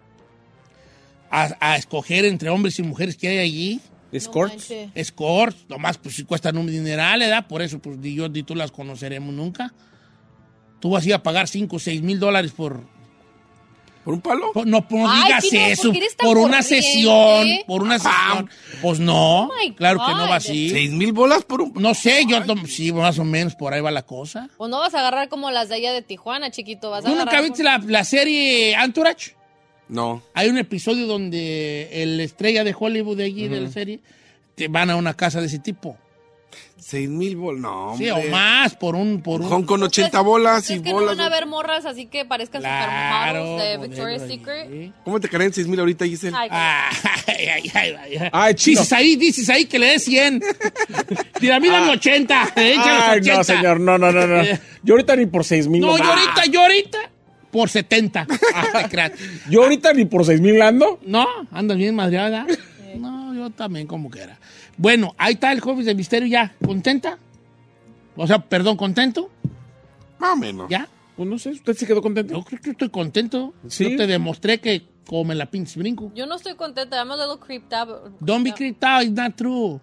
a, 1.31 1.57
a 1.61 1.77
escoger 1.77 2.25
entre 2.25 2.49
hombres 2.51 2.79
y 2.79 2.83
mujeres 2.83 3.16
que 3.16 3.29
hay 3.29 3.38
allí. 3.38 3.81
Escorts. 4.12 4.55
manches. 4.70 4.90
Escorts, 4.94 5.66
nomás 5.68 5.99
pues 5.99 6.14
si 6.14 6.25
cuestan 6.25 6.57
un 6.57 6.66
dineral, 6.68 7.20
¿verdad? 7.20 7.46
Por 7.46 7.61
eso 7.62 7.79
pues 7.79 7.99
ni 7.99 8.14
yo 8.14 8.29
ni 8.29 8.42
tú 8.42 8.55
las 8.55 8.70
conoceremos 8.70 9.35
nunca. 9.35 9.75
Tú 10.81 10.91
vas 10.91 11.05
a 11.05 11.09
ir 11.09 11.15
a 11.15 11.23
pagar 11.23 11.49
5 11.49 11.77
o 11.77 11.79
6 11.79 12.03
mil 12.03 12.19
dólares 12.21 12.53
por, 12.53 12.81
¿Por 14.05 14.15
un 14.15 14.21
palo? 14.21 14.53
por- 14.53 14.67
No, 14.69 14.87
no 14.89 15.11
Ay, 15.11 15.25
digas 15.25 15.43
Chino, 15.45 15.61
¿por 15.62 15.71
eso. 15.73 15.93
Por 16.19 16.39
una 16.39 16.59
corriente? 16.59 16.62
sesión, 16.83 17.49
por 17.67 17.83
una 17.83 17.95
Ah. 17.97 17.99
sesión. 17.99 18.51
Pues 18.81 19.01
no, 19.01 19.45
Oh 19.47 19.51
claro 19.77 19.99
que 20.07 20.12
no 20.15 20.29
va 20.29 20.37
así. 20.37 20.71
¿Seis 20.71 20.93
mil 20.93 21.12
bolas 21.12 21.45
por 21.45 21.61
un 21.62 21.73
No 21.75 21.93
sé, 21.95 22.25
yo 22.29 22.39
sí, 22.69 22.93
más 22.93 23.19
o 23.19 23.25
menos 23.25 23.57
por 23.57 23.75
ahí 23.75 23.81
va 23.81 23.91
la 23.91 24.03
cosa. 24.07 24.49
Pues 24.59 24.71
no 24.71 24.79
vas 24.79 24.95
a 24.95 25.01
agarrar 25.01 25.29
como 25.29 25.51
las 25.51 25.69
de 25.71 25.75
allá 25.77 25.93
de 25.93 26.03
Tijuana, 26.03 26.51
chiquito. 26.53 26.91
Vas 26.91 27.05
a 27.05 27.09
¿Tú 27.09 27.17
nunca 27.17 27.41
viste 27.41 27.65
la, 27.65 27.79
la 27.85 28.05
serie 28.05 28.75
Entourage? 28.75 29.35
No. 29.89 30.23
Hay 30.35 30.49
un 30.51 30.59
episodio 30.59 31.07
donde 31.09 31.89
el 32.03 32.21
estrella 32.21 32.62
de 32.62 32.75
Hollywood 32.79 33.17
de 33.17 33.25
allí, 33.25 33.49
de 33.49 33.61
la 33.61 33.71
serie, 33.71 34.01
te 34.55 34.69
van 34.69 34.91
a 34.91 34.97
una 34.97 35.15
casa 35.15 35.41
de 35.41 35.47
ese 35.49 35.59
tipo. 35.59 35.97
Seis 36.79 37.09
mil 37.09 37.35
bolas, 37.37 37.61
no, 37.63 37.95
Sí, 37.99 38.09
hombre. 38.11 38.29
o 38.29 38.31
más 38.31 38.77
por 38.77 38.95
un... 38.95 39.21
Por 39.21 39.41
un 39.41 39.49
Hong 39.49 39.65
con 39.65 39.83
80 39.83 40.21
bolas 40.21 40.71
y 40.71 40.75
Es 40.75 40.83
que 40.83 40.91
no 40.91 40.97
bolas. 40.97 41.17
van 41.17 41.27
a 41.27 41.29
ver 41.31 41.47
morras 41.47 41.85
así 41.85 42.07
que 42.07 42.25
parezcan 42.25 42.61
Claro. 42.61 43.57
de 43.57 43.79
Victoria's. 43.79 44.23
Secret. 44.29 44.93
¿Cómo 45.05 45.19
te 45.19 45.29
caen 45.29 45.53
seis 45.53 45.67
mil 45.67 45.81
ahorita, 45.81 46.05
Giselle? 46.05 46.37
Ay, 46.37 46.49
Ah, 46.53 46.89
ay, 47.27 47.47
ay, 47.49 47.71
ay, 47.75 47.95
ay. 48.21 48.29
Ay, 48.33 48.55
chino. 48.55 48.81
Dices 48.81 48.93
ahí, 48.93 49.17
dices 49.17 49.51
ahí 49.51 49.65
que 49.65 49.81
le 49.81 49.87
des 49.87 50.05
100. 50.05 50.41
Mira, 51.41 51.59
mírame 51.59 51.91
80. 51.91 52.43
Échale 52.57 52.75
Ah. 52.79 53.11
Ay, 53.13 53.19
80. 53.21 53.37
no, 53.39 53.45
señor, 53.45 53.81
no, 53.81 53.99
no, 53.99 54.13
no, 54.13 54.27
no. 54.27 54.43
Yo 54.85 54.95
ahorita 54.95 55.17
ni 55.17 55.27
por 55.27 55.45
seis 55.45 55.67
mil. 55.67 55.81
No, 55.81 55.97
yo 55.99 56.05
ahorita, 56.05 56.45
yo 56.51 56.61
ahorita, 56.61 56.99
por 57.51 57.69
70. 57.69 58.27
Ah, 58.55 58.83
te 58.83 58.89
creas. 58.89 59.13
Yo 59.51 59.63
ahorita 59.65 59.93
ni 59.93 60.05
por 60.05 60.25
seis 60.25 60.41
mil 60.41 60.61
ando. 60.63 61.01
No, 61.05 61.27
andas 61.51 61.77
bien 61.79 61.97
madreada. 61.97 62.47
No, 62.97 63.35
yo 63.35 63.51
también 63.51 63.87
como 63.89 64.09
que 64.11 64.21
era. 64.21 64.39
Bueno, 64.77 65.15
ahí 65.19 65.35
está 65.35 65.53
el 65.53 65.61
Jueves 65.61 65.87
de 65.87 65.95
Misterio 65.95 66.29
ya. 66.29 66.55
¿Contenta? 66.65 67.19
O 68.17 68.27
sea, 68.27 68.39
perdón, 68.39 68.77
¿contento? 68.77 69.31
Más 70.19 70.33
o 70.33 70.37
menos. 70.37 70.69
¿Ya? 70.69 70.89
Pues 71.17 71.29
no 71.29 71.39
sé, 71.39 71.51
¿usted 71.51 71.75
se 71.75 71.87
quedó 71.87 72.03
contento? 72.03 72.35
Yo 72.35 72.45
creo 72.45 72.61
que 72.61 72.71
estoy 72.71 72.91
contento. 72.91 73.55
Sí. 73.69 73.91
Yo 73.91 73.97
te 73.97 74.07
demostré 74.07 74.59
que 74.59 74.83
come 75.07 75.35
la 75.35 75.47
pinche 75.47 75.79
brinco. 75.79 76.12
Yo 76.15 76.27
no 76.27 76.37
estoy 76.37 76.55
contenta, 76.55 76.97
I'm 76.97 77.11
a 77.11 77.17
little 77.17 77.39
creeped 77.39 77.73
out. 77.73 78.12
Don't 78.21 78.45
be 78.45 78.53
creeped 78.53 78.85
out, 78.85 79.03
it's 79.03 79.12
not 79.12 79.35
true. 79.35 79.81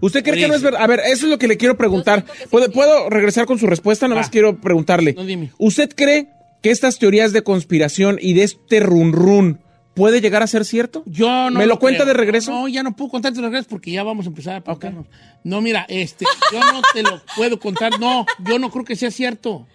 ¿Usted 0.00 0.22
cree 0.22 0.36
que 0.36 0.48
no 0.48 0.54
es 0.54 0.62
verdad? 0.62 0.82
A 0.82 0.86
ver, 0.86 1.00
eso 1.00 1.26
es 1.26 1.30
lo 1.30 1.38
que 1.38 1.48
le 1.48 1.56
quiero 1.56 1.76
preguntar. 1.76 2.24
Sí, 2.36 2.44
¿Puedo, 2.50 3.08
regresar 3.08 3.46
con 3.46 3.58
su 3.58 3.66
respuesta? 3.66 4.08
Nada 4.08 4.20
más 4.20 4.30
quiero 4.30 4.60
preguntarle. 4.60 5.14
No, 5.14 5.24
dime. 5.24 5.52
¿Usted 5.58 5.94
cree 5.94 6.28
que 6.62 6.70
estas 6.70 6.98
teorías 6.98 7.32
de 7.32 7.42
conspiración 7.42 8.18
y 8.20 8.34
de 8.34 8.42
este 8.42 8.80
run 8.80 9.12
run 9.12 9.60
puede 9.94 10.20
llegar 10.20 10.42
a 10.42 10.46
ser 10.46 10.64
cierto? 10.64 11.02
Yo 11.06 11.50
no 11.50 11.58
¿Me 11.58 11.66
lo 11.66 11.78
cuenta 11.78 12.04
creo. 12.04 12.14
de 12.14 12.20
regreso? 12.20 12.50
No, 12.50 12.68
ya 12.68 12.82
no 12.82 12.94
puedo 12.96 13.10
contarte 13.10 13.40
de 13.40 13.46
regreso 13.46 13.68
porque 13.70 13.90
ya 13.92 14.02
vamos 14.02 14.26
a 14.26 14.28
empezar 14.28 14.54
a 14.54 14.58
apuntarnos. 14.58 15.06
No, 15.44 15.60
mira, 15.60 15.86
este, 15.88 16.24
yo 16.52 16.60
no 16.60 16.82
te 16.92 17.02
lo 17.02 17.20
puedo 17.36 17.58
contar. 17.58 17.98
No, 18.00 18.26
yo 18.46 18.58
no 18.58 18.70
creo 18.70 18.84
que 18.84 18.96
sea 18.96 19.10
cierto. 19.10 19.66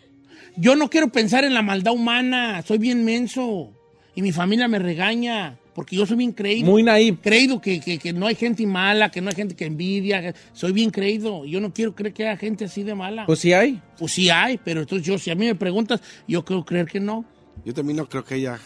Yo 0.57 0.75
no 0.75 0.89
quiero 0.89 1.09
pensar 1.09 1.43
en 1.45 1.53
la 1.53 1.61
maldad 1.61 1.93
humana. 1.93 2.61
Soy 2.67 2.77
bien 2.79 3.05
menso. 3.05 3.71
Y 4.15 4.21
mi 4.21 4.31
familia 4.33 4.67
me 4.67 4.79
regaña 4.79 5.57
porque 5.73 5.95
yo 5.95 6.05
soy 6.05 6.17
bien 6.17 6.33
creído. 6.33 6.69
Muy 6.69 6.83
naive. 6.83 7.17
creído 7.21 7.61
que, 7.61 7.79
que- 7.79 7.97
que 7.99 8.11
no 8.11 8.27
hay 8.27 8.35
gente 8.35 8.65
mala, 8.67 9.09
que 9.11 9.21
no 9.21 9.29
hay 9.29 9.35
gente 9.35 9.55
que 9.55 9.65
envidia. 9.65 10.33
Soy 10.51 10.73
bien 10.73 10.89
creído. 10.89 11.45
Yo 11.45 11.61
no 11.61 11.71
quiero 11.73 11.95
creer 11.95 12.13
que 12.13 12.27
haya 12.27 12.35
gente 12.35 12.65
así 12.65 12.83
de 12.83 12.95
mala. 12.95 13.25
Pues 13.25 13.39
sí 13.39 13.53
hay. 13.53 13.79
Pues 13.97 14.11
sí 14.11 14.29
hay, 14.29 14.57
pero 14.57 14.81
entonces 14.81 15.07
yo, 15.07 15.17
si 15.17 15.29
a 15.31 15.35
mí 15.35 15.45
me 15.45 15.55
preguntas, 15.55 16.01
yo 16.27 16.43
creo 16.43 16.65
creer 16.65 16.87
que 16.87 16.99
no. 16.99 17.23
Yo 17.63 17.73
también 17.73 17.95
no 17.97 18.09
creo 18.09 18.25
que 18.25 18.35
ella. 18.35 18.59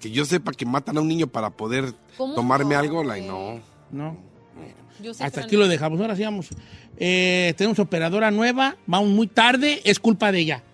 Que 0.00 0.10
yo 0.10 0.24
sepa 0.24 0.52
que 0.52 0.64
matan 0.64 0.96
a 0.96 1.00
un 1.00 1.08
niño 1.08 1.26
para 1.26 1.50
poder 1.50 1.92
¿Cómo 2.16 2.34
tomarme 2.34 2.74
no, 2.74 2.80
algo, 2.80 3.04
like, 3.04 3.28
güey? 3.28 3.56
no. 3.56 3.60
No. 3.90 4.28
Yo 5.00 5.12
Hasta 5.20 5.42
aquí 5.42 5.56
lo 5.56 5.68
dejamos. 5.68 6.00
Ahora 6.00 6.16
sí 6.16 6.24
vamos. 6.24 6.48
Eh, 6.96 7.54
tenemos 7.56 7.78
operadora 7.78 8.30
nueva. 8.30 8.76
Vamos 8.86 9.10
muy 9.10 9.28
tarde. 9.28 9.80
Es 9.84 10.00
culpa 10.00 10.32
de 10.32 10.40
ella. 10.40 10.64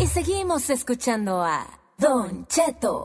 Y 0.00 0.06
seguimos 0.06 0.68
escuchando 0.70 1.42
a 1.42 1.66
Don 1.98 2.46
Cheto. 2.46 3.04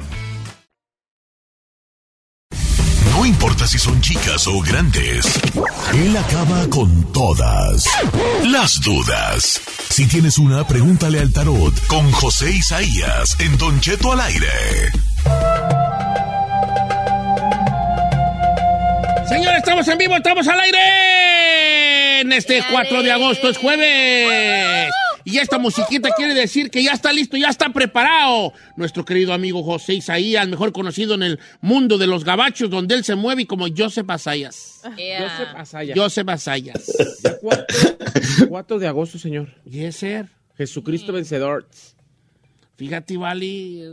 No 3.21 3.27
importa 3.27 3.67
si 3.67 3.77
son 3.77 4.01
chicas 4.01 4.47
o 4.47 4.59
grandes, 4.61 5.27
él 5.93 6.17
acaba 6.17 6.67
con 6.71 7.13
todas 7.13 7.85
las 8.45 8.81
dudas. 8.81 9.61
Si 9.91 10.07
tienes 10.07 10.39
una, 10.39 10.65
pregúntale 10.65 11.19
al 11.19 11.31
tarot 11.31 11.71
con 11.85 12.11
José 12.13 12.49
Isaías 12.51 13.39
en 13.39 13.55
Don 13.59 13.79
Cheto 13.79 14.11
al 14.11 14.21
aire. 14.21 14.47
Señores, 19.29 19.57
estamos 19.59 19.87
en 19.87 19.97
vivo, 19.99 20.15
estamos 20.15 20.47
al 20.47 20.59
aire. 20.59 22.21
En 22.21 22.31
este 22.31 22.63
4 22.71 23.03
de 23.03 23.11
agosto 23.11 23.49
es 23.49 23.57
jueves. 23.59 24.91
Y 25.23 25.37
esta 25.37 25.57
musiquita 25.57 26.09
quiere 26.15 26.33
decir 26.33 26.69
que 26.69 26.83
ya 26.83 26.91
está 26.91 27.13
listo, 27.13 27.37
ya 27.37 27.49
está 27.49 27.71
preparado. 27.71 28.53
Nuestro 28.75 29.05
querido 29.05 29.33
amigo 29.33 29.63
José 29.63 29.93
Isaías, 29.95 30.47
mejor 30.47 30.71
conocido 30.71 31.15
en 31.15 31.23
el 31.23 31.39
mundo 31.61 31.97
de 31.97 32.07
los 32.07 32.23
gabachos, 32.23 32.69
donde 32.69 32.95
él 32.95 33.03
se 33.03 33.15
mueve 33.15 33.45
como 33.45 33.65
Joseph 33.75 34.09
Asayas. 34.09 34.81
Yeah. 34.97 35.29
Joseph 35.29 35.55
Asaya. 35.55 35.93
Joseph 35.95 36.29
Asayas. 36.29 37.21
Ya 37.23 37.37
4, 37.37 37.65
4 38.49 38.79
de 38.79 38.87
agosto, 38.87 39.17
señor. 39.19 39.49
Yes, 39.65 39.97
sir. 39.97 40.27
Jesucristo 40.57 41.13
vencedor. 41.13 41.67
Fíjate, 42.81 43.15
Vali. 43.15 43.83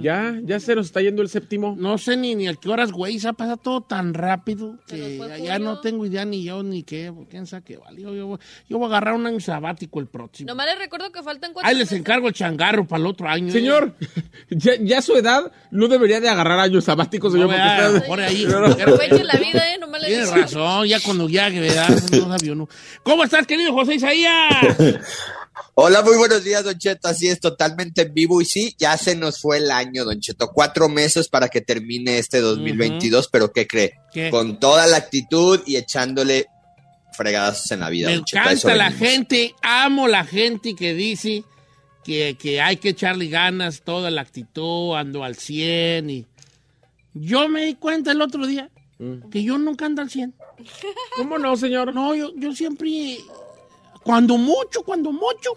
Ya, 0.00 0.38
ya 0.44 0.60
se 0.60 0.76
nos 0.76 0.86
está 0.86 1.02
yendo 1.02 1.20
el 1.20 1.28
séptimo. 1.28 1.74
No 1.76 1.98
sé 1.98 2.16
ni, 2.16 2.36
ni 2.36 2.46
a 2.46 2.54
qué 2.54 2.68
horas, 2.68 2.92
güey. 2.92 3.18
Se 3.18 3.26
ha 3.26 3.32
pasado 3.32 3.56
todo 3.56 3.80
tan 3.80 4.14
rápido 4.14 4.78
que 4.86 5.18
ya 5.44 5.58
no 5.58 5.80
tengo 5.80 6.06
idea 6.06 6.24
ni 6.24 6.44
yo 6.44 6.62
ni 6.62 6.84
qué. 6.84 7.12
¿Quién 7.28 7.48
sabe 7.48 7.64
qué, 7.64 7.76
vale? 7.76 8.00
Yo, 8.00 8.14
yo 8.14 8.28
voy- 8.28 8.38
yo 8.68 8.78
voy 8.78 8.84
a 8.84 8.88
agarrar 8.90 9.14
un 9.14 9.26
año 9.26 9.40
sabático 9.40 9.98
el 9.98 10.06
próximo. 10.06 10.46
Nomás 10.46 10.66
les 10.66 10.78
recuerdo 10.78 11.10
que 11.10 11.24
faltan 11.24 11.52
cuatro 11.52 11.68
Ahí 11.68 11.74
les 11.74 11.86
meses. 11.88 11.98
encargo 11.98 12.28
el 12.28 12.34
changarro 12.34 12.86
para 12.86 13.00
el 13.00 13.06
otro 13.08 13.28
año. 13.28 13.48
¿eh? 13.48 13.50
Señor, 13.50 13.96
ya, 14.50 14.74
ya 14.80 15.02
su 15.02 15.16
edad 15.16 15.50
no 15.72 15.88
debería 15.88 16.20
de 16.20 16.28
agarrar 16.28 16.60
años 16.60 16.84
sabáticos, 16.84 17.34
No, 17.34 17.48
señor. 17.48 17.50
vea, 17.56 17.90
mejor 17.94 18.20
ahí. 18.20 18.44
Aprovechen 18.46 19.26
la 19.26 19.34
vida, 19.40 19.74
¿eh? 19.74 19.78
Nomás 19.80 20.02
les 20.02 20.10
Tienes 20.10 20.30
razón, 20.30 20.86
ya 20.86 21.00
cuando 21.00 21.28
ya 21.28 21.50
que 21.50 21.58
¿verdad? 21.58 21.88
no 22.12 22.38
sabía 22.38 22.52
uno. 22.52 22.68
¿Cómo 23.02 23.24
estás, 23.24 23.44
querido 23.44 23.72
José 23.72 23.96
Isaías? 23.96 24.76
Hola, 25.74 26.02
muy 26.02 26.16
buenos 26.16 26.44
días, 26.44 26.64
Don 26.64 26.78
Cheto. 26.78 27.08
Así 27.08 27.28
es, 27.28 27.40
totalmente 27.40 28.02
en 28.02 28.14
vivo. 28.14 28.40
Y 28.40 28.44
sí, 28.44 28.74
ya 28.78 28.96
se 28.96 29.14
nos 29.14 29.40
fue 29.40 29.58
el 29.58 29.70
año, 29.70 30.04
Don 30.04 30.20
Cheto. 30.20 30.50
Cuatro 30.52 30.88
meses 30.88 31.28
para 31.28 31.48
que 31.48 31.60
termine 31.60 32.18
este 32.18 32.40
2022, 32.40 33.28
pero 33.28 33.52
¿qué 33.52 33.66
cree? 33.66 33.94
¿Qué? 34.12 34.30
Con 34.30 34.58
toda 34.58 34.86
la 34.86 34.96
actitud 34.96 35.60
y 35.66 35.76
echándole 35.76 36.46
fregadas 37.12 37.70
en 37.70 37.80
la 37.80 37.90
vida, 37.90 38.08
Me 38.08 38.16
Don 38.16 38.24
Cheto. 38.24 38.42
Encanta 38.42 38.74
la 38.74 38.90
venimos. 38.90 39.08
gente, 39.08 39.54
amo 39.62 40.08
la 40.08 40.24
gente 40.24 40.74
que 40.74 40.94
dice 40.94 41.44
que, 42.04 42.36
que 42.40 42.60
hay 42.60 42.76
que 42.76 42.90
echarle 42.90 43.28
ganas, 43.28 43.82
toda 43.82 44.10
la 44.10 44.22
actitud, 44.22 44.94
ando 44.96 45.24
al 45.24 45.36
100 45.36 46.10
y... 46.10 46.26
Yo 47.14 47.48
me 47.48 47.64
di 47.64 47.74
cuenta 47.74 48.12
el 48.12 48.20
otro 48.20 48.46
día 48.46 48.70
que 49.30 49.42
yo 49.42 49.58
nunca 49.58 49.86
ando 49.86 50.02
al 50.02 50.10
100. 50.10 50.34
¿Cómo 51.16 51.38
no, 51.38 51.56
señor? 51.56 51.94
No, 51.94 52.14
yo, 52.14 52.32
yo 52.36 52.54
siempre, 52.54 53.18
cuando 54.08 54.38
mucho, 54.38 54.84
cuando 54.84 55.12
mucho, 55.12 55.50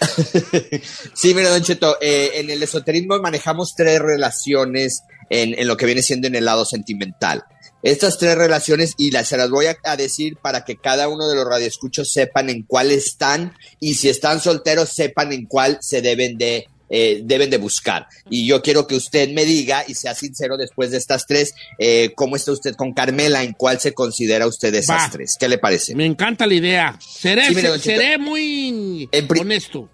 sí, 1.14 1.34
mira, 1.34 1.50
Don 1.50 1.62
Cheto, 1.62 1.98
eh, 2.00 2.32
en 2.34 2.50
el 2.50 2.60
esoterismo 2.60 3.20
manejamos 3.20 3.76
tres 3.76 4.00
relaciones 4.00 5.02
en, 5.30 5.56
en 5.56 5.68
lo 5.68 5.76
que 5.76 5.86
viene 5.86 6.02
siendo 6.02 6.26
en 6.26 6.34
el 6.34 6.44
lado 6.44 6.64
sentimental. 6.64 7.44
Estas 7.82 8.18
tres 8.18 8.36
relaciones, 8.36 8.94
y 8.96 9.10
las, 9.10 9.28
se 9.28 9.36
las 9.36 9.50
voy 9.50 9.66
a, 9.66 9.76
a 9.84 9.96
decir 9.96 10.36
para 10.36 10.64
que 10.64 10.76
cada 10.76 11.08
uno 11.08 11.28
de 11.28 11.34
los 11.34 11.44
radioescuchos 11.46 12.12
sepan 12.12 12.48
en 12.48 12.62
cuál 12.62 12.90
están, 12.92 13.54
y 13.80 13.94
si 13.94 14.08
están 14.08 14.40
solteros, 14.40 14.90
sepan 14.90 15.32
en 15.32 15.46
cuál 15.46 15.78
se 15.80 16.00
deben 16.00 16.38
de, 16.38 16.66
eh, 16.90 17.22
deben 17.24 17.50
de 17.50 17.56
buscar. 17.56 18.06
Y 18.30 18.46
yo 18.46 18.62
quiero 18.62 18.86
que 18.86 18.94
usted 18.94 19.30
me 19.30 19.44
diga, 19.44 19.84
y 19.88 19.94
sea 19.94 20.14
sincero 20.14 20.56
después 20.56 20.90
de 20.90 20.98
estas 20.98 21.26
tres, 21.26 21.54
eh, 21.78 22.12
cómo 22.14 22.36
está 22.36 22.52
usted 22.52 22.74
con 22.76 22.92
Carmela, 22.92 23.42
en 23.42 23.52
cuál 23.54 23.80
se 23.80 23.94
considera 23.94 24.46
usted 24.46 24.74
esas 24.74 25.06
Va. 25.06 25.10
tres. 25.10 25.36
¿Qué 25.40 25.48
le 25.48 25.58
parece? 25.58 25.94
Me 25.94 26.06
encanta 26.06 26.46
la 26.46 26.54
idea. 26.54 26.98
Seré, 27.00 27.46
Sí, 27.48 27.54
mire, 27.54 27.78
seré 27.78 28.18
muy 28.18 29.08
honesto. 29.40 29.88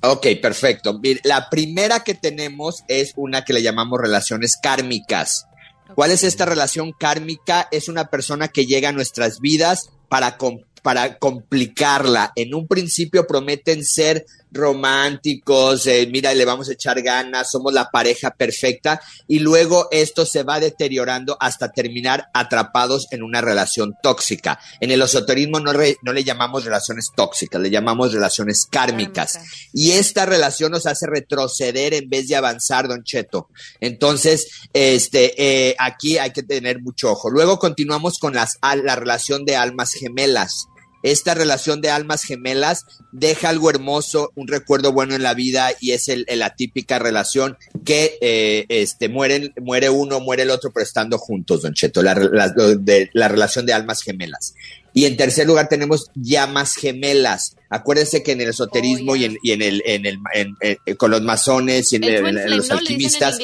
Ok, 0.00 0.26
perfecto. 0.42 0.98
Mire, 0.98 1.20
la 1.24 1.48
primera 1.48 2.00
que 2.00 2.14
tenemos 2.14 2.82
es 2.88 3.12
una 3.16 3.44
que 3.44 3.52
le 3.54 3.62
llamamos 3.62 4.00
relaciones 4.00 4.58
kármicas. 4.62 5.46
¿Cuál 5.94 6.10
es 6.10 6.24
esta 6.24 6.44
relación 6.44 6.92
kármica? 6.92 7.68
Es 7.70 7.88
una 7.88 8.06
persona 8.06 8.48
que 8.48 8.66
llega 8.66 8.88
a 8.88 8.92
nuestras 8.92 9.40
vidas 9.40 9.90
para, 10.08 10.36
com- 10.36 10.60
para 10.82 11.18
complicarla. 11.18 12.32
En 12.36 12.54
un 12.54 12.66
principio 12.66 13.26
prometen 13.26 13.84
ser 13.84 14.26
románticos, 14.54 15.86
eh, 15.86 16.08
mira, 16.10 16.32
le 16.34 16.44
vamos 16.44 16.68
a 16.68 16.72
echar 16.72 17.02
ganas, 17.02 17.50
somos 17.50 17.72
la 17.72 17.90
pareja 17.90 18.30
perfecta 18.30 19.00
y 19.28 19.38
luego 19.40 19.88
esto 19.90 20.24
se 20.24 20.42
va 20.42 20.60
deteriorando 20.60 21.36
hasta 21.40 21.70
terminar 21.72 22.28
atrapados 22.32 23.06
en 23.10 23.22
una 23.22 23.40
relación 23.40 23.94
tóxica. 24.02 24.58
En 24.80 24.90
el 24.90 25.02
esoterismo 25.02 25.60
no, 25.60 25.72
re- 25.72 25.96
no 26.02 26.12
le 26.12 26.24
llamamos 26.24 26.64
relaciones 26.64 27.10
tóxicas, 27.14 27.60
le 27.60 27.70
llamamos 27.70 28.12
relaciones 28.12 28.66
kármicas. 28.70 29.38
Y 29.72 29.92
esta 29.92 30.26
relación 30.26 30.72
nos 30.72 30.86
hace 30.86 31.06
retroceder 31.06 31.94
en 31.94 32.08
vez 32.08 32.28
de 32.28 32.36
avanzar, 32.36 32.88
Don 32.88 33.02
Cheto. 33.04 33.48
Entonces, 33.80 34.46
este, 34.72 35.34
eh, 35.70 35.76
aquí 35.78 36.18
hay 36.18 36.32
que 36.32 36.42
tener 36.42 36.80
mucho 36.80 37.10
ojo. 37.12 37.30
Luego 37.30 37.58
continuamos 37.58 38.18
con 38.18 38.34
las, 38.34 38.58
al- 38.60 38.84
la 38.84 38.96
relación 38.96 39.44
de 39.44 39.56
almas 39.56 39.92
gemelas. 39.92 40.68
Esta 41.04 41.34
relación 41.34 41.80
de 41.80 41.90
almas 41.90 42.24
gemelas 42.24 42.86
deja 43.12 43.50
algo 43.50 43.70
hermoso, 43.70 44.32
un 44.34 44.48
recuerdo 44.48 44.92
bueno 44.92 45.14
en 45.14 45.22
la 45.22 45.34
vida 45.34 45.68
y 45.80 45.92
es 45.92 46.08
el, 46.08 46.24
el- 46.28 46.40
la 46.40 46.56
típica 46.56 46.98
relación 46.98 47.56
que 47.84 48.18
eh, 48.20 48.64
este, 48.70 49.08
mueren, 49.08 49.52
muere 49.60 49.90
uno, 49.90 50.18
muere 50.18 50.42
el 50.42 50.50
otro, 50.50 50.72
pero 50.72 50.82
estando 50.82 51.18
juntos, 51.18 51.62
Don 51.62 51.74
Cheto, 51.74 52.02
la, 52.02 52.14
la- 52.14 52.48
de- 52.48 53.10
la 53.12 53.28
relación 53.28 53.66
de 53.66 53.74
almas 53.74 54.02
gemelas. 54.02 54.54
Y 54.94 55.04
en 55.04 55.16
tercer 55.16 55.46
lugar 55.46 55.68
tenemos 55.68 56.06
llamas 56.14 56.74
gemelas. 56.74 57.56
Acuérdense 57.68 58.22
que 58.22 58.32
en 58.32 58.40
el 58.40 58.48
esoterismo 58.50 59.12
Oh, 59.12 59.16
y, 59.16 59.24
en, 59.24 59.38
y 59.42 59.50
en 59.52 59.60
el, 59.62 59.82
en 59.84 60.06
el 60.06 60.18
en- 60.34 60.56
eh, 60.62 60.94
con 60.96 61.10
los 61.10 61.20
masones 61.20 61.92
y 61.92 61.96
en, 61.96 62.04
El 62.04 62.56
los 62.56 62.68
¿no? 62.68 62.76
Alquimistas. 62.78 63.38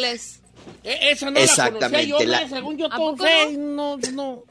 Eh, 0.82 0.98
esa 1.10 1.30
no 1.30 1.38
Exactamente, 1.38 2.06
la 2.08 2.16
conocía 2.16 2.24
yo, 2.24 2.24
la- 2.24 2.48
según 2.48 2.78
yo 2.78 2.86
¿A 2.86 2.96
todo 2.96 3.10
poco 3.10 3.24
fe, 3.24 3.52
no, 3.58 3.98
no. 4.14 4.44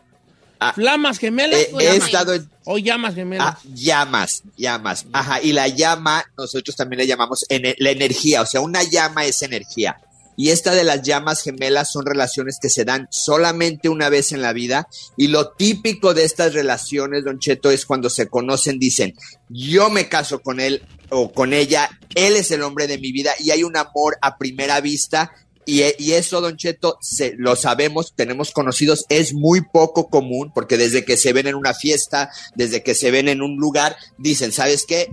Ah, 0.59 0.73
¿Flamas 0.73 1.17
gemelas 1.19 1.59
eh, 1.61 1.69
o 1.73 1.79
he 1.79 1.85
llamas? 1.85 2.05
estado 2.07 2.33
en- 2.33 2.49
O 2.65 2.77
llamas 2.77 3.15
gemelas. 3.15 3.47
Ah, 3.55 3.59
llamas, 3.73 4.43
llamas. 4.57 5.05
Ajá, 5.13 5.41
y 5.41 5.53
la 5.53 5.67
llama, 5.69 6.23
nosotros 6.37 6.75
también 6.75 6.99
le 6.99 7.07
llamamos 7.07 7.45
ene- 7.49 7.75
la 7.79 7.91
energía, 7.91 8.41
o 8.41 8.45
sea, 8.45 8.59
una 8.61 8.83
llama 8.83 9.25
es 9.25 9.41
energía. 9.41 9.97
Y 10.35 10.51
esta 10.51 10.73
de 10.73 10.85
las 10.85 11.01
llamas 11.01 11.41
gemelas 11.41 11.91
son 11.91 12.05
relaciones 12.05 12.59
que 12.61 12.69
se 12.69 12.85
dan 12.85 13.07
solamente 13.11 13.89
una 13.89 14.07
vez 14.07 14.31
en 14.31 14.41
la 14.41 14.53
vida. 14.53 14.87
Y 15.17 15.27
lo 15.27 15.49
típico 15.51 16.13
de 16.13 16.23
estas 16.23 16.53
relaciones, 16.53 17.25
Don 17.25 17.39
Cheto, 17.39 17.71
es 17.71 17.85
cuando 17.85 18.09
se 18.09 18.27
conocen, 18.29 18.79
dicen, 18.79 19.15
yo 19.49 19.89
me 19.89 20.07
caso 20.07 20.39
con 20.39 20.61
él 20.61 20.81
o 21.09 21.33
con 21.33 21.51
ella, 21.53 21.89
él 22.15 22.37
es 22.37 22.51
el 22.51 22.61
hombre 22.61 22.87
de 22.87 22.97
mi 22.99 23.11
vida 23.11 23.31
y 23.39 23.51
hay 23.51 23.63
un 23.63 23.75
amor 23.75 24.17
a 24.21 24.37
primera 24.37 24.79
vista. 24.79 25.31
Y, 25.69 25.83
y 25.99 26.13
eso, 26.13 26.41
Don 26.41 26.57
Cheto, 26.57 26.97
se, 27.01 27.35
lo 27.37 27.55
sabemos, 27.55 28.13
tenemos 28.15 28.51
conocidos, 28.51 29.05
es 29.09 29.33
muy 29.33 29.61
poco 29.61 30.09
común 30.09 30.51
porque 30.53 30.77
desde 30.77 31.05
que 31.05 31.15
se 31.17 31.31
ven 31.33 31.47
en 31.47 31.55
una 31.55 31.73
fiesta, 31.73 32.29
desde 32.55 32.81
que 32.81 32.95
se 32.95 33.11
ven 33.11 33.27
en 33.27 33.41
un 33.41 33.57
lugar, 33.57 33.95
dicen, 34.17 34.51
¿sabes 34.51 34.85
qué? 34.87 35.09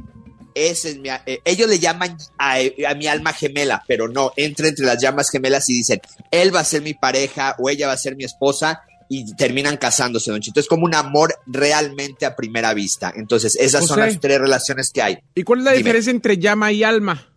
Ese 0.55 0.91
es 0.93 0.99
mi, 0.99 1.11
a- 1.11 1.23
eh, 1.27 1.41
ellos 1.45 1.69
le 1.69 1.79
llaman 1.79 2.17
a, 2.39 2.57
a 2.89 2.95
mi 2.95 3.07
alma 3.07 3.35
gemela, 3.35 3.83
pero 3.87 4.09
no, 4.09 4.33
entra 4.37 4.69
entre 4.69 4.87
las 4.87 5.03
llamas 5.03 5.29
gemelas 5.31 5.69
y 5.69 5.75
dicen, 5.75 6.01
él 6.31 6.55
va 6.55 6.61
a 6.61 6.65
ser 6.65 6.81
mi 6.81 6.95
pareja 6.95 7.55
o 7.59 7.69
ella 7.69 7.89
va 7.89 7.93
a 7.93 7.99
ser 7.99 8.17
mi 8.17 8.25
esposa 8.25 8.81
y 9.11 9.37
terminan 9.37 9.77
casándose, 9.77 10.31
Don 10.31 10.41
Chito. 10.41 10.59
Es 10.59 10.67
como 10.67 10.85
un 10.87 10.95
amor 10.95 11.35
realmente 11.47 12.25
a 12.27 12.35
primera 12.35 12.73
vista. 12.75 13.13
Entonces, 13.15 13.55
esas 13.61 13.87
son 13.87 14.01
las 14.01 14.19
tres 14.19 14.41
relaciones 14.41 14.91
que 14.91 15.03
hay. 15.03 15.19
¿Y 15.35 15.43
cuál 15.43 15.59
es 15.61 15.65
la 15.67 15.71
Dime. 15.73 15.83
diferencia 15.85 16.11
entre 16.11 16.39
llama 16.39 16.73
y 16.73 16.83
alma? 16.83 17.29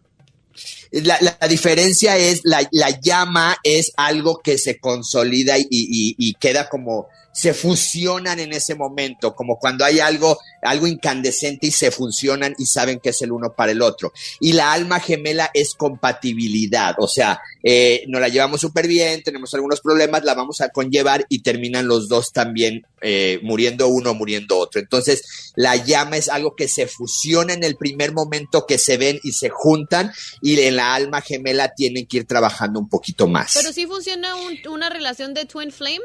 La, 0.92 1.18
la- 1.22 1.48
diferencia 1.48 2.18
es, 2.18 2.42
la, 2.44 2.68
la 2.72 3.00
llama 3.00 3.58
es 3.64 3.92
algo 3.98 4.40
que 4.44 4.58
se 4.58 4.80
consolida 4.80 5.58
y, 5.58 5.68
y- 5.70 6.16
y 6.18 6.34
queda 6.36 6.68
como, 6.70 7.08
se 7.32 7.54
fusionan 7.54 8.40
en 8.40 8.54
ese 8.54 8.76
momento, 8.76 9.34
como 9.36 9.58
cuando 9.60 9.86
hay 9.86 10.00
algo, 10.00 10.38
algo 10.64 10.88
incandescente 10.88 11.68
y 11.68 11.72
se 11.72 11.92
fusionan 11.92 12.54
y 12.58 12.66
saben 12.66 13.00
que 13.00 13.10
es 13.10 13.22
el 13.22 13.32
uno 13.32 13.54
para 13.56 13.72
el 13.72 13.82
otro. 13.82 14.12
Y 14.40 14.54
la 14.54 14.74
alma 14.74 15.00
gemela 15.00 15.50
es 15.54 15.74
compatibilidad, 15.76 16.96
o 16.98 17.08
sea, 17.08 17.40
eh, 17.64 18.04
nos 18.08 18.20
la 18.22 18.30
llevamos 18.30 18.62
súper 18.62 18.88
bien, 18.88 19.22
tenemos 19.24 19.54
algunos 19.54 19.80
problemas, 19.82 20.24
la 20.24 20.34
vamos 20.34 20.60
a 20.62 20.70
conllevar 20.70 21.26
y 21.30 21.40
terminan 21.42 21.88
los 21.88 22.08
dos 22.10 22.32
también 22.32 22.86
eh, 23.02 23.40
muriendo 23.44 23.88
uno, 23.88 24.14
muriendo 24.14 24.58
otro. 24.58 24.82
Entonces, 24.82 25.52
la 25.56 25.76
llama 25.78 26.18
es 26.18 26.30
algo 26.30 26.56
que 26.56 26.68
se 26.68 26.88
fusiona 26.88 27.54
en 27.54 27.64
el 27.64 27.76
primer 27.78 28.12
momento 28.12 28.66
que 28.66 28.78
se 28.78 28.98
ven 28.98 29.20
y 29.24 29.32
se 29.34 29.50
juntan 29.50 30.12
y 30.42 30.60
en 30.60 30.76
la 30.80 30.96
alma 30.96 31.22
gemela 31.22 31.74
tienen 31.76 32.08
que 32.08 32.18
ir 32.18 32.26
trabajando 32.26 32.80
un 32.80 32.88
poquito 32.90 33.28
más. 33.28 33.52
Pero 33.54 33.72
sí 33.74 33.86
funciona 33.86 34.36
un- 34.36 34.58
una 34.72 34.90
relación 34.90 35.34
de 35.34 35.46
twin 35.46 35.72
flame. 35.72 36.00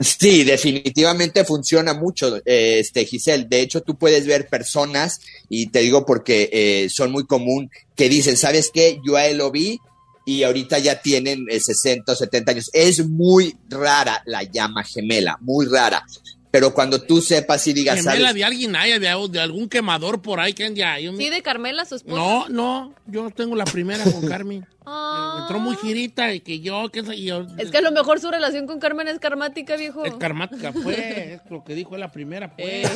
Sí, 0.00 0.42
definitivamente 0.44 1.44
funciona 1.44 1.92
mucho, 1.94 2.38
eh, 2.46 2.78
este 2.80 3.04
Giselle. 3.04 3.44
De 3.48 3.60
hecho, 3.60 3.82
tú 3.82 3.96
puedes 3.98 4.26
ver 4.26 4.48
personas, 4.48 5.20
y 5.50 5.66
te 5.68 5.80
digo 5.80 6.04
porque 6.06 6.48
eh, 6.52 6.88
son 6.88 7.12
muy 7.12 7.24
común, 7.26 7.70
que 7.94 8.08
dicen, 8.08 8.36
¿sabes 8.36 8.70
qué? 8.72 8.98
Yo 9.06 9.16
a 9.16 9.26
él 9.26 9.36
lo 9.38 9.50
vi 9.50 9.78
y 10.24 10.44
ahorita 10.44 10.78
ya 10.78 11.02
tienen 11.02 11.44
eh, 11.50 11.60
60 11.60 12.12
o 12.12 12.16
70 12.16 12.52
años. 12.52 12.70
Es 12.72 13.06
muy 13.06 13.54
rara 13.68 14.22
la 14.24 14.42
llama 14.44 14.82
gemela, 14.82 15.36
muy 15.40 15.66
rara. 15.66 16.04
Pero 16.52 16.74
cuando 16.74 17.00
tú 17.00 17.22
sepas 17.22 17.66
y 17.66 17.72
digas, 17.72 18.02
¿sabes? 18.04 18.34
de 18.34 18.44
alguien 18.44 18.76
haya, 18.76 18.98
de, 18.98 19.28
de 19.30 19.40
algún 19.40 19.70
quemador 19.70 20.20
por 20.20 20.38
ahí 20.38 20.52
que 20.52 20.68
Sí, 20.68 21.30
de 21.30 21.42
Carmela, 21.42 21.86
su 21.86 21.94
esposa. 21.94 22.14
No, 22.14 22.48
no, 22.50 22.94
yo 23.06 23.30
tengo 23.30 23.56
la 23.56 23.64
primera 23.64 24.04
con 24.04 24.28
Carmen. 24.28 24.66
Ah. 24.84 25.32
Me 25.34 25.42
entró 25.42 25.60
muy 25.60 25.76
girita 25.76 26.34
y 26.34 26.40
que 26.40 26.60
yo, 26.60 26.90
que 26.90 27.00
y 27.14 27.24
yo 27.24 27.46
Es 27.56 27.70
que 27.70 27.78
a 27.78 27.80
lo 27.80 27.90
mejor 27.90 28.20
su 28.20 28.30
relación 28.30 28.66
con 28.66 28.80
Carmen 28.80 29.08
es 29.08 29.18
karmática, 29.18 29.76
viejo. 29.76 30.04
es 30.04 30.12
karmática, 30.14 30.72
pues, 30.72 30.98
es 30.98 31.40
lo 31.50 31.64
que 31.64 31.74
dijo 31.74 31.94
es 31.94 32.00
la 32.00 32.12
primera, 32.12 32.54
pues. 32.54 32.66
Eh. 32.66 32.90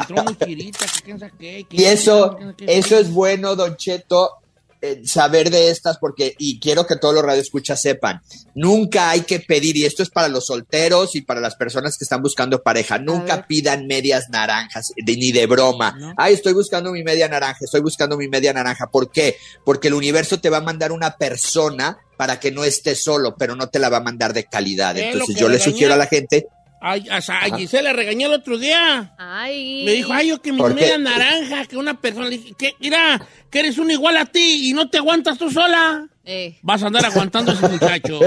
Entró 0.00 0.24
muy 0.24 0.36
girita, 0.42 0.86
que 0.86 1.02
quién 1.04 1.18
sabe 1.18 1.32
qué. 1.38 1.66
que 1.68 1.76
Y 1.76 1.84
eso, 1.84 2.38
eso 2.66 2.98
es 2.98 3.12
bueno, 3.12 3.54
Don 3.54 3.76
Cheto, 3.76 4.30
eh, 4.82 5.00
saber 5.06 5.48
de 5.50 5.70
estas, 5.70 5.96
porque, 5.98 6.34
y 6.38 6.58
quiero 6.60 6.86
que 6.86 6.96
todos 6.96 7.14
los 7.14 7.24
radioescuchas 7.24 7.80
sepan, 7.80 8.20
nunca 8.54 9.10
hay 9.10 9.20
que 9.22 9.40
pedir, 9.40 9.76
y 9.76 9.84
esto 9.84 10.02
es 10.02 10.10
para 10.10 10.28
los 10.28 10.46
solteros 10.46 11.14
y 11.16 11.22
para 11.22 11.40
las 11.40 11.54
personas 11.56 11.96
que 11.96 12.04
están 12.04 12.20
buscando 12.20 12.62
pareja, 12.62 12.98
nunca 12.98 13.46
pidan 13.46 13.86
medias 13.86 14.28
naranjas, 14.30 14.92
de- 14.96 15.16
ni 15.16 15.32
de 15.32 15.46
broma. 15.46 15.92
No. 15.98 16.12
Ay, 16.16 16.34
estoy 16.34 16.52
buscando 16.52 16.92
mi 16.92 17.02
media 17.02 17.28
naranja, 17.28 17.64
estoy 17.64 17.80
buscando 17.80 18.16
mi 18.16 18.28
media 18.28 18.52
naranja. 18.52 18.88
¿Por 18.88 19.10
qué? 19.10 19.36
Porque 19.64 19.88
el 19.88 19.94
universo 19.94 20.40
te 20.40 20.50
va 20.50 20.58
a 20.58 20.62
mandar 20.62 20.92
una 20.92 21.16
persona 21.16 21.96
para 22.16 22.38
que 22.38 22.50
no 22.52 22.64
estés 22.64 23.02
solo, 23.02 23.36
pero 23.36 23.56
no 23.56 23.68
te 23.68 23.78
la 23.78 23.88
va 23.88 23.98
a 23.98 24.02
mandar 24.02 24.32
de 24.32 24.44
calidad. 24.44 24.94
Entonces 25.12 25.36
yo 25.36 25.48
le 25.48 25.58
sugiero 25.72 25.94
a 25.94 25.96
la 25.96 26.06
gente, 26.06 26.46
Ay, 26.84 27.06
a, 27.08 27.18
a 27.18 27.56
Gisela 27.56 27.90
le 27.90 27.92
regañé 27.92 28.24
el 28.24 28.32
otro 28.32 28.58
día. 28.58 29.14
Ay. 29.16 29.84
Me 29.86 29.92
dijo, 29.92 30.12
ay, 30.12 30.28
yo 30.30 30.42
que 30.42 30.52
mi 30.52 30.60
media 30.60 30.98
naranja, 30.98 31.64
que 31.66 31.76
una 31.76 32.00
persona. 32.00 32.28
Le 32.28 32.38
dije, 32.38 32.54
que, 32.58 32.74
mira, 32.80 33.24
que 33.50 33.60
eres 33.60 33.78
un 33.78 33.90
igual 33.92 34.16
a 34.16 34.26
ti 34.26 34.68
y 34.68 34.72
no 34.72 34.90
te 34.90 34.98
aguantas 34.98 35.38
tú 35.38 35.48
sola. 35.48 36.08
Eh, 36.24 36.58
Vas 36.62 36.82
a 36.82 36.88
andar 36.88 37.04
aguantando 37.04 37.52
a 37.52 37.54
ese 37.54 37.68
muchacho. 37.68 38.20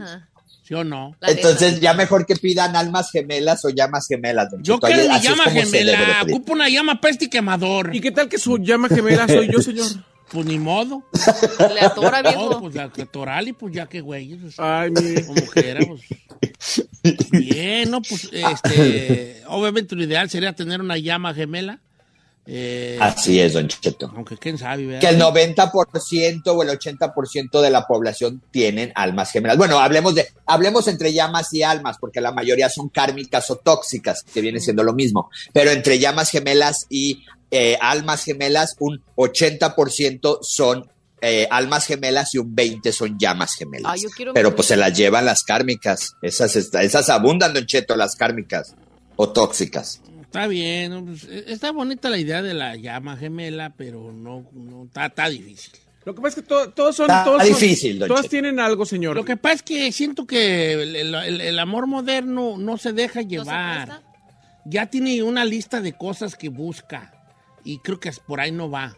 ajá, 0.00 0.28
¿Sí 0.64 0.74
o 0.74 0.82
no? 0.82 1.14
la 1.20 1.30
entonces 1.30 1.78
ya 1.80 1.94
mejor 1.94 2.26
que 2.26 2.34
pidan 2.34 2.74
almas 2.74 3.12
gemelas 3.12 3.64
o 3.64 3.68
llamas 3.70 4.08
gemelas. 4.08 4.50
Don 4.50 4.62
Yo 4.64 4.80
quiero 4.80 5.02
mi 5.12 5.20
llama 5.20 5.44
gemela. 5.44 6.22
Ocupo 6.22 6.52
una 6.52 6.68
llama 6.68 7.00
peste 7.00 7.26
y 7.26 7.28
quemador. 7.28 7.94
¿Y 7.94 8.00
qué 8.00 8.10
tal 8.10 8.28
que 8.28 8.38
su 8.38 8.58
llama 8.58 8.88
gemela 8.88 9.28
soy 9.28 9.48
yo, 9.52 9.60
señor? 9.60 9.86
Pues 10.30 10.46
ni 10.46 10.58
modo. 10.58 11.02
Le 11.74 11.80
atora, 11.80 12.22
No, 12.22 12.28
viejo. 12.30 12.60
pues 12.60 12.74
la 12.74 12.88
que 12.90 13.04
toral 13.06 13.48
y 13.48 13.52
pues 13.52 13.74
ya 13.74 13.86
que 13.86 14.00
güey. 14.00 14.36
pues, 14.36 14.54
Ay, 14.58 14.90
mire. 14.90 15.26
como 15.26 15.42
quiera, 15.46 15.80
pues. 15.86 16.02
Bien, 17.30 17.90
no, 17.90 18.00
pues, 18.02 18.28
este. 18.32 19.42
obviamente 19.48 19.96
lo 19.96 20.04
ideal 20.04 20.30
sería 20.30 20.52
tener 20.54 20.80
una 20.80 20.96
llama 20.98 21.34
gemela. 21.34 21.80
Eh, 22.46 22.98
Así 23.00 23.40
es, 23.40 23.52
Don 23.52 23.68
Cheto. 23.68 24.10
aunque 24.14 24.36
quién 24.36 24.58
sabe, 24.58 24.86
¿verdad? 24.86 25.00
Que 25.00 25.08
el 25.08 25.20
90% 25.20 26.42
o 26.46 26.62
el 26.62 26.68
80% 26.70 27.60
de 27.60 27.70
la 27.70 27.86
población 27.86 28.42
tienen 28.50 28.92
almas 28.94 29.30
gemelas. 29.30 29.56
Bueno, 29.56 29.78
hablemos 29.78 30.14
de, 30.14 30.28
hablemos 30.46 30.88
entre 30.88 31.12
llamas 31.12 31.52
y 31.52 31.62
almas, 31.62 31.98
porque 32.00 32.20
la 32.20 32.32
mayoría 32.32 32.68
son 32.68 32.88
kármicas 32.88 33.50
o 33.50 33.56
tóxicas, 33.56 34.22
que 34.22 34.40
viene 34.40 34.60
siendo 34.60 34.82
lo 34.82 34.94
mismo. 34.94 35.30
Pero 35.52 35.70
entre 35.70 35.98
llamas 35.98 36.30
gemelas 36.30 36.86
y 36.88 37.22
eh, 37.50 37.76
almas 37.80 38.24
gemelas, 38.24 38.76
un 38.78 39.02
80% 39.16 40.38
son 40.42 40.90
eh, 41.20 41.46
almas 41.50 41.86
gemelas 41.86 42.34
y 42.34 42.38
un 42.38 42.54
20% 42.56 42.92
son 42.92 43.18
llamas 43.18 43.54
gemelas. 43.54 43.92
Ah, 44.02 44.22
Pero 44.32 44.56
pues 44.56 44.68
se 44.68 44.76
las 44.76 44.96
llevan 44.96 45.24
las 45.24 45.42
kármicas. 45.42 46.14
Esas, 46.22 46.56
esas 46.56 47.08
abundan, 47.10 47.52
Don 47.52 47.66
Cheto, 47.66 47.96
las 47.96 48.16
kármicas 48.16 48.74
o 49.16 49.28
tóxicas. 49.30 50.00
Está 50.30 50.46
bien. 50.46 51.06
Pues, 51.06 51.24
eh, 51.24 51.44
está 51.48 51.72
bonita 51.72 52.08
la 52.08 52.18
idea 52.18 52.40
de 52.40 52.54
la 52.54 52.76
llama 52.76 53.16
gemela, 53.16 53.74
pero 53.76 54.12
no, 54.12 54.46
no 54.52 54.84
está, 54.84 55.06
está 55.06 55.28
difícil. 55.28 55.72
Lo 56.04 56.14
que 56.14 56.22
pasa 56.22 56.38
es 56.40 56.44
que 56.44 56.48
to- 56.48 56.70
todos 56.70 56.94
son. 56.96 57.06
Está 57.10 57.24
todos 57.24 57.42
difícil, 57.44 57.98
Cheto. 57.98 58.22
tienen 58.22 58.60
algo, 58.60 58.86
señor. 58.86 59.16
Lo 59.16 59.24
que 59.24 59.36
pasa 59.36 59.56
es 59.56 59.62
que 59.64 59.90
siento 59.92 60.26
que 60.26 60.72
el, 60.74 60.94
el- 60.96 61.14
el- 61.14 61.40
el 61.40 61.58
amor 61.58 61.86
moderno 61.88 62.56
no 62.56 62.78
se 62.78 62.92
deja 62.92 63.22
¿No 63.22 63.28
se 63.28 63.36
llevar. 63.36 64.02
ya 64.64 64.86
tiene 64.86 65.20
una 65.24 65.44
lista 65.44 65.80
de 65.80 65.92
cosas 65.94 66.36
que 66.36 66.48
busca 66.48 67.12
y 67.64 67.78
creo 67.78 67.98
que 67.98 68.12
por 68.26 68.40
ahí 68.40 68.52
no 68.52 68.70
va. 68.70 68.96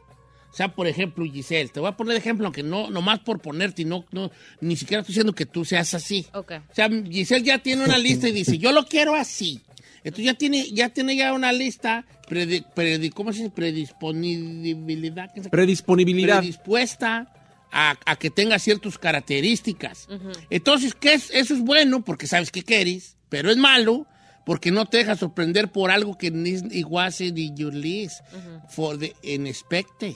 O 0.53 0.55
sea, 0.55 0.69
por 0.69 0.87
ejemplo, 0.87 1.25
Giselle, 1.25 1.71
te 1.71 1.81
voy 1.81 1.89
a 1.89 1.97
poner 1.97 2.13
de 2.13 2.19
ejemplo, 2.19 2.45
aunque 2.47 2.63
no, 2.63 2.91
nomás 2.91 3.21
por 3.21 3.41
ponerte, 3.41 3.83
y 3.83 3.85
no, 3.87 4.05
no, 4.13 4.31
ni 4.61 4.77
siquiera 4.77 5.01
estoy 5.01 5.15
diciendo 5.15 5.33
que 5.35 5.47
tú 5.47 5.65
seas 5.65 5.95
así. 5.95 6.27
Ok. 6.35 6.53
O 6.71 6.75
sea, 6.75 6.91
Giselle 6.91 7.43
ya 7.43 7.59
tiene 7.59 7.85
una 7.87 7.97
lista 7.97 8.29
y 8.29 8.33
dice, 8.33 8.59
yo 8.59 8.71
lo 8.71 8.85
quiero 8.85 9.15
así. 9.15 9.63
Entonces 10.05 10.25
ya 10.25 10.35
tiene, 10.35 10.71
ya 10.73 10.89
tiene 10.89 11.15
ya 11.17 11.33
una 11.33 11.53
lista, 11.53 12.05
predi- 12.29 12.65
predi- 12.75 13.13
¿cómo 13.13 13.33
se 13.33 13.39
dice? 13.45 13.51
Predisponibilidad. 13.51 15.31
¿qué 15.35 15.43
se- 15.43 15.51
Predisponibilidad. 15.51 16.39
predispuesta 16.39 17.33
a, 17.71 17.97
a 18.05 18.17
que 18.17 18.31
tenga 18.31 18.59
ciertas 18.59 18.99
características. 18.99 20.09
Entonces, 20.51 20.95
¿qué 20.95 21.15
es? 21.15 21.31
eso 21.33 21.55
es 21.55 21.61
bueno 21.61 22.05
porque 22.05 22.27
sabes 22.27 22.51
qué 22.51 22.63
quieres, 22.63 23.17
pero 23.29 23.51
es 23.51 23.57
malo 23.57 24.07
porque 24.45 24.71
no 24.73 24.87
te 24.87 24.99
deja 24.99 25.15
sorprender 25.17 25.71
por 25.71 25.91
algo 25.91 26.19
que 26.19 26.31
ni 26.31 26.51
igual 26.77 27.15
ni 27.33 27.55
your 27.55 27.73
list 27.73 28.21
for 28.69 28.99
the 28.99 29.15
unexpected, 29.37 30.15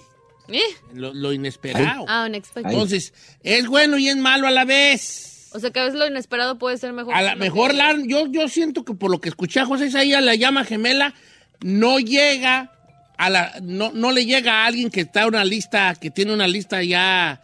¿Eh? 0.48 0.60
lo, 0.94 1.14
lo 1.14 1.32
inesperado. 1.32 2.04
Ah, 2.08 2.26
unexpected. 2.28 2.70
Entonces, 2.72 3.12
es 3.42 3.66
bueno 3.68 3.98
y 3.98 4.08
es 4.08 4.16
malo 4.16 4.46
a 4.46 4.50
la 4.50 4.64
vez. 4.64 5.32
O 5.56 5.58
sea, 5.58 5.70
que 5.70 5.80
a 5.80 5.84
veces 5.84 5.98
lo 5.98 6.06
inesperado 6.06 6.58
puede 6.58 6.76
ser 6.76 6.92
mejor. 6.92 7.14
A 7.14 7.22
lo 7.22 7.30
lo 7.30 7.36
mejor 7.36 7.70
que- 7.70 7.76
la, 7.78 7.96
yo, 8.06 8.26
yo 8.26 8.48
siento 8.48 8.84
que 8.84 8.94
por 8.94 9.10
lo 9.10 9.20
que 9.20 9.30
escuché 9.30 9.60
a 9.60 9.66
José 9.66 9.86
Isaías, 9.86 10.22
la 10.22 10.34
llama 10.34 10.64
gemela 10.64 11.14
no 11.62 11.98
llega 11.98 12.72
a 13.16 13.30
la, 13.30 13.54
no, 13.62 13.90
no 13.92 14.12
le 14.12 14.26
llega 14.26 14.62
a 14.62 14.66
alguien 14.66 14.90
que 14.90 15.00
está 15.00 15.22
en 15.22 15.28
una 15.28 15.44
lista, 15.44 15.94
que 15.98 16.10
tiene 16.10 16.34
una 16.34 16.46
lista 16.46 16.82
ya 16.82 17.40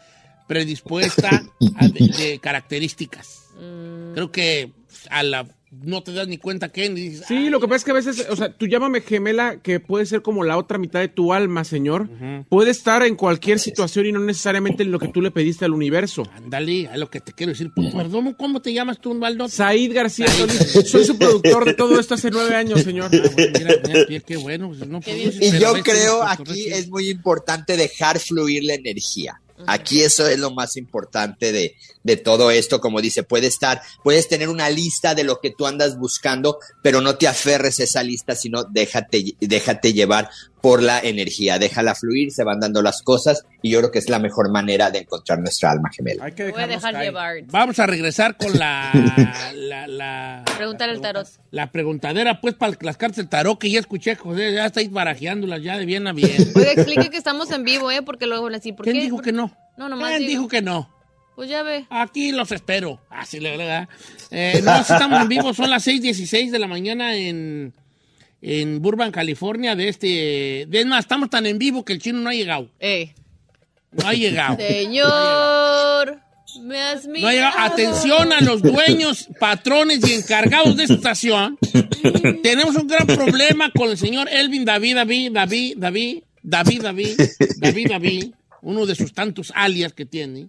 predispuesta 0.47 1.43
a 1.77 1.89
de, 1.89 2.09
de 2.09 2.39
características. 2.39 3.45
Mm. 3.59 4.13
Creo 4.15 4.31
que 4.31 4.71
a 5.11 5.23
la 5.23 5.47
no 5.81 6.03
te 6.03 6.13
das 6.13 6.29
ni 6.29 6.37
cuenta 6.37 6.69
que 6.69 6.89
ni 6.91 7.09
dices, 7.09 7.25
Sí, 7.27 7.49
lo 7.49 7.59
que 7.59 7.67
pasa 7.67 7.77
es 7.77 7.85
que 7.85 7.91
a 7.93 7.95
veces, 7.95 8.27
o 8.29 8.37
sea, 8.37 8.53
tú 8.53 8.67
llámame 8.67 9.01
gemela, 9.01 9.61
que 9.63 9.81
puede 9.81 10.05
ser 10.05 10.21
como 10.21 10.45
la 10.45 10.59
otra 10.59 10.77
mitad 10.77 11.01
de 11.01 11.09
tu 11.09 11.33
alma, 11.33 11.65
señor. 11.65 12.09
Puede 12.49 12.71
estar 12.71 13.03
en 13.03 13.17
cualquier 13.17 13.59
situación 13.59 14.07
y 14.07 14.13
no 14.13 14.21
necesariamente 14.21 14.83
en 14.83 14.93
lo 14.93 14.99
que 14.99 15.09
tú 15.09 15.23
le 15.23 15.31
pediste 15.31 15.65
al 15.65 15.73
universo. 15.73 16.25
ándale, 16.35 16.89
a 16.89 16.97
lo 16.99 17.09
que 17.09 17.21
te 17.21 17.33
quiero 17.33 17.53
decir. 17.53 17.71
Pues, 17.75 17.95
perdón, 17.95 18.35
¿cómo 18.39 18.61
te 18.61 18.73
llamas 18.73 19.01
tú, 19.01 19.13
Osvaldo? 19.13 19.49
Said 19.49 19.95
García 19.95 20.29
Solís, 20.29 20.89
soy 20.91 21.05
su 21.05 21.17
productor 21.17 21.65
de 21.65 21.75
todo 21.75 21.99
esto 21.99 22.15
hace 22.15 22.31
nueve 22.31 22.55
años, 22.55 22.83
señor. 22.83 23.11
Ah, 23.13 23.31
bueno, 23.35 23.53
mira, 23.59 24.07
mira, 24.09 24.21
qué 24.21 24.37
bueno. 24.37 24.69
pues, 24.69 24.87
no, 24.87 25.01
pues, 25.01 25.37
Y 25.41 25.59
yo 25.59 25.73
creo 25.83 26.23
aquí 26.23 26.67
es 26.67 26.89
muy 26.89 27.09
importante 27.09 27.77
dejar 27.77 28.19
fluir 28.19 28.65
la 28.65 28.75
energía. 28.75 29.41
Aquí 29.67 30.03
eso 30.03 30.27
es 30.27 30.39
lo 30.39 30.51
más 30.51 30.77
importante 30.77 31.53
de, 31.53 31.77
de 32.05 32.17
todo 32.17 32.51
esto, 32.51 32.81
como 32.81 33.01
dice, 33.01 33.23
puede 33.23 33.47
estar, 33.47 33.81
puedes 34.03 34.29
tener 34.29 34.49
una 34.49 34.69
lista 34.71 35.15
de 35.15 35.25
lo 35.25 35.41
que 35.41 35.51
tú 35.51 35.67
andas 35.67 35.99
buscando, 35.99 36.59
pero 36.83 37.01
no 37.01 37.17
te 37.17 37.29
aferres 37.29 37.79
a 37.81 37.85
esa 37.85 38.03
lista, 38.03 38.35
sino 38.35 38.65
déjate, 38.65 39.37
déjate 39.41 39.93
llevar 39.93 40.29
por 40.61 40.81
la 40.83 41.01
energía, 41.01 41.59
déjala 41.59 41.95
fluir, 41.97 42.31
se 42.31 42.45
van 42.45 42.61
dando 42.61 42.83
las 42.83 43.03
cosas 43.03 43.45
y 43.63 43.71
yo 43.71 43.79
creo 43.81 43.91
que 43.91 43.99
es 43.99 44.09
la 44.09 44.21
mejor 44.21 44.51
manera 44.53 44.91
de 44.93 45.01
encontrar 45.01 45.41
nuestra 45.41 45.73
alma 45.73 45.91
gemela. 45.95 46.25
Hay 46.27 46.33
que 46.33 46.51
Voy 46.51 46.63
a 46.63 46.67
dejarnos 46.69 46.77
dejar 46.83 46.93
caer. 46.95 47.05
llevar. 47.07 47.37
Vamos 47.47 47.79
a 47.81 47.87
regresar 47.87 48.37
con 48.37 48.57
la, 48.59 48.91
la, 49.55 49.87
la, 49.89 50.45
Preguntar 50.57 50.89
al 50.91 51.01
tarot. 51.01 51.27
la 51.51 51.73
preguntadera, 51.73 52.41
pues, 52.41 52.55
para 52.55 52.77
las 52.81 52.97
cartas 52.97 53.17
del 53.17 53.29
tarot, 53.29 53.59
que 53.59 53.71
ya 53.71 53.81
escuché, 53.81 54.15
José, 54.15 54.53
ya 54.53 54.67
estáis 54.67 54.91
barajeándolas 54.91 55.63
ya 55.63 55.77
de 55.79 55.85
bien 55.87 56.07
a 56.07 56.13
bien. 56.13 56.53
Oiga, 56.55 56.73
explique 56.73 57.11
que 57.11 57.17
estamos 57.17 57.51
en 57.51 57.65
vivo, 57.65 57.91
¿eh? 57.91 58.03
Porque 58.03 58.27
luego 58.27 58.49
decir, 58.49 58.75
¿por 58.77 58.85
¿Quién 58.85 58.97
qué? 58.97 59.03
dijo 59.03 59.17
¿Por- 59.17 59.25
que 59.25 59.33
no? 59.33 59.57
No, 59.77 59.89
nomás 59.89 60.11
¿Quién 60.11 60.21
digo. 60.21 60.31
dijo 60.43 60.49
que 60.49 60.63
no? 60.63 60.89
Pues 61.35 61.49
ya 61.49 61.63
ve. 61.63 61.87
Aquí 61.91 62.33
los 62.33 62.53
espero. 62.53 63.01
Así 63.11 63.41
la 63.41 63.51
verdad. 63.57 63.89
Eh, 64.31 64.61
no, 64.63 64.77
estamos 64.81 65.23
en 65.23 65.29
vivo, 65.29 65.55
son 65.55 65.71
las 65.71 65.87
6:16 65.87 66.51
de 66.51 66.59
la 66.59 66.67
mañana 66.69 67.17
en, 67.17 67.73
en 68.43 68.83
Burbank, 68.83 69.15
California, 69.15 69.75
de 69.75 69.89
este... 69.89 70.67
De, 70.69 70.81
es 70.81 70.87
más, 70.87 71.01
estamos 71.05 71.31
tan 71.31 71.47
en 71.47 71.59
vivo 71.59 71.85
que 71.85 71.95
el 71.95 72.01
chino 72.01 72.19
no 72.21 72.31
ha 72.31 72.35
llegado. 72.35 72.69
Eh. 72.81 73.13
No 73.93 74.09
ha 74.09 74.13
llegado. 74.15 74.57
Señor, 74.57 76.21
me 76.63 76.81
has 76.81 77.07
No 77.07 77.27
ha 77.27 77.33
llegado. 77.33 77.51
mirado. 77.57 77.73
Atención 77.73 78.33
a 78.33 78.41
los 78.41 78.63
dueños, 78.63 79.29
patrones 79.39 80.01
y 80.09 80.13
encargados 80.15 80.77
de 80.77 80.85
esta 80.85 80.95
estación. 80.95 81.59
Tenemos 82.43 82.75
un 82.77 82.87
gran 82.89 83.07
problema 83.07 83.71
con 83.71 83.91
el 83.91 83.99
señor 83.99 84.29
Elvin 84.31 84.65
David, 84.65 84.97
David, 84.97 85.31
David, 85.33 85.75
David, 85.79 86.23
David, 86.43 86.83
David, 86.83 87.21
David, 87.59 87.87
David, 87.89 88.25
uno 88.63 88.87
de 88.87 88.95
sus 88.95 89.13
tantos 89.13 89.53
alias 89.55 89.93
que 89.93 90.07
tiene, 90.07 90.47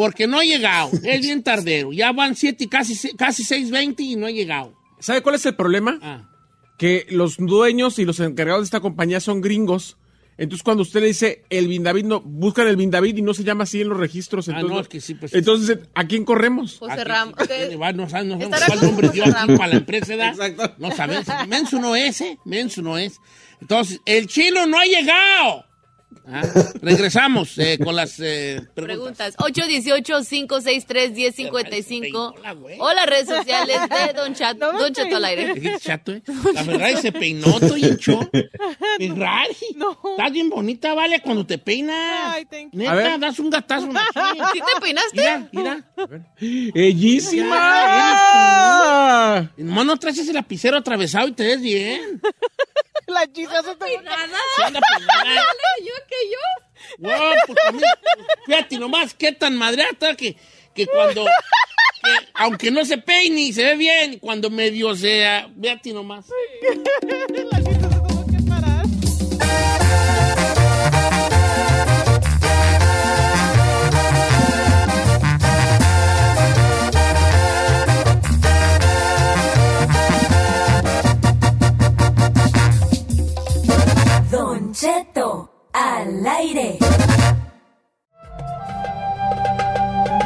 porque 0.00 0.26
no 0.26 0.38
ha 0.38 0.44
llegado. 0.44 0.90
Es 1.04 1.20
bien 1.20 1.42
tardero. 1.42 1.92
Ya 1.92 2.10
van 2.12 2.34
siete 2.34 2.64
y 2.64 2.68
casi, 2.68 3.14
casi 3.18 3.42
6.20 3.42 4.00
y 4.00 4.16
no 4.16 4.26
ha 4.26 4.30
llegado. 4.30 4.72
¿Sabe 4.98 5.20
cuál 5.20 5.34
es 5.34 5.44
el 5.44 5.54
problema? 5.54 5.98
Ah. 6.00 6.30
Que 6.78 7.06
los 7.10 7.36
dueños 7.36 7.98
y 7.98 8.06
los 8.06 8.18
encargados 8.20 8.62
de 8.62 8.64
esta 8.64 8.80
compañía 8.80 9.20
son 9.20 9.42
gringos. 9.42 9.98
Entonces, 10.38 10.62
cuando 10.62 10.84
usted 10.84 11.00
le 11.02 11.08
dice 11.08 11.44
el 11.50 11.82
David, 11.82 12.06
no, 12.06 12.22
buscan 12.22 12.66
el 12.66 12.90
David 12.90 13.18
y 13.18 13.20
no 13.20 13.34
se 13.34 13.44
llama 13.44 13.64
así 13.64 13.82
en 13.82 13.90
los 13.90 13.98
registros. 13.98 14.48
Ah, 14.48 14.52
Entonces, 14.52 14.74
no, 14.74 14.80
es 14.80 14.88
que 14.88 15.00
sí, 15.02 15.14
pues- 15.16 15.34
entonces 15.34 15.80
¿a 15.94 16.06
quién 16.06 16.24
corremos? 16.24 16.78
José 16.78 17.04
Ramos. 17.04 17.34
no 17.94 18.08
sabemos 18.08 18.48
cuál 18.66 18.80
nombre 18.80 19.10
dio 19.10 19.24
aquí 19.24 19.54
para 19.54 19.68
la 19.68 19.76
empresa, 19.76 20.16
¿verdad? 20.16 20.48
Exacto. 20.48 20.74
No 20.78 20.96
sabemos. 20.96 21.26
Menso 21.46 21.78
no 21.78 21.94
es, 21.94 22.22
¿eh? 22.22 22.38
Menso 22.46 22.80
no 22.80 22.96
es. 22.96 23.20
Entonces, 23.60 24.00
el 24.06 24.28
chino 24.28 24.66
no 24.66 24.78
ha 24.78 24.86
llegado. 24.86 25.66
Ah, 26.26 26.42
Regresamos 26.82 27.56
eh, 27.58 27.78
con 27.82 27.96
las 27.96 28.20
eh, 28.20 28.60
preguntas. 28.74 29.34
Preguntas. 29.34 29.36
818-563-1055. 29.38 32.34
Hola, 32.36 32.52
güey. 32.52 32.76
O 32.78 32.92
las 32.92 33.06
redes 33.06 33.26
sociales 33.28 33.78
de 33.88 34.12
Don 34.12 34.34
Chat. 34.34 34.58
Don 34.58 34.92
Chato 34.92 35.16
al 35.16 35.24
aire. 35.24 35.78
Chato, 35.80 36.12
¿eh? 36.12 36.22
La 36.54 36.62
verdad, 36.62 37.00
se 37.00 37.10
peinó, 37.12 37.46
y 37.76 37.86
hinchó. 37.86 38.20
Es 38.98 39.16
raro. 39.16 39.50
Estás 40.10 40.32
bien 40.32 40.50
bonita, 40.50 40.94
vale, 40.94 41.20
cuando 41.20 41.46
te 41.46 41.58
peinas. 41.58 42.34
Ay, 42.34 42.44
thank 42.44 42.72
you. 42.72 42.78
Neta, 42.78 42.92
A 42.92 42.94
ver. 42.94 43.18
das 43.20 43.38
un 43.38 43.50
gatazo. 43.50 43.88
¿Sí 44.52 44.60
te 44.60 44.80
peinaste? 44.80 45.48
Mira, 45.52 45.52
mira. 45.52 45.84
¡Bellísima! 48.40 49.50
Nomás 49.56 49.86
no 49.86 49.96
traes 49.96 50.18
ese 50.18 50.32
lapicero 50.32 50.76
atravesado 50.76 51.28
y 51.28 51.32
te 51.32 51.44
ves 51.44 51.60
bien. 51.60 52.20
La 53.10 53.30
chismosa 53.32 53.76
te 53.76 53.86
Se 53.86 53.96
anda 54.64 54.80
yo 55.80 55.94
que 56.08 56.30
yo. 56.30 56.38
Wow, 56.98 57.34
pues 57.46 57.58
también, 57.64 57.90
fíjate 58.46 58.78
nomás, 58.78 59.14
qué 59.14 59.32
tan 59.32 59.56
madreata 59.56 60.14
que, 60.14 60.36
que 60.74 60.86
cuando, 60.86 61.24
que 61.24 62.10
aunque 62.34 62.70
no 62.70 62.84
se 62.84 62.98
peine 62.98 63.40
y 63.42 63.52
se 63.52 63.64
ve 63.64 63.76
bien, 63.76 64.18
cuando 64.18 64.50
medio 64.50 64.94
sea, 64.96 65.48
fíjate 65.60 65.92
nomás. 65.92 66.26
La 67.50 67.62
chismosa 67.62 67.89
Al 85.72 86.26
aire. 86.26 86.76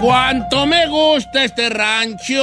Cuánto 0.00 0.66
me 0.66 0.88
gusta 0.88 1.44
este 1.44 1.68
rancho 1.70 2.42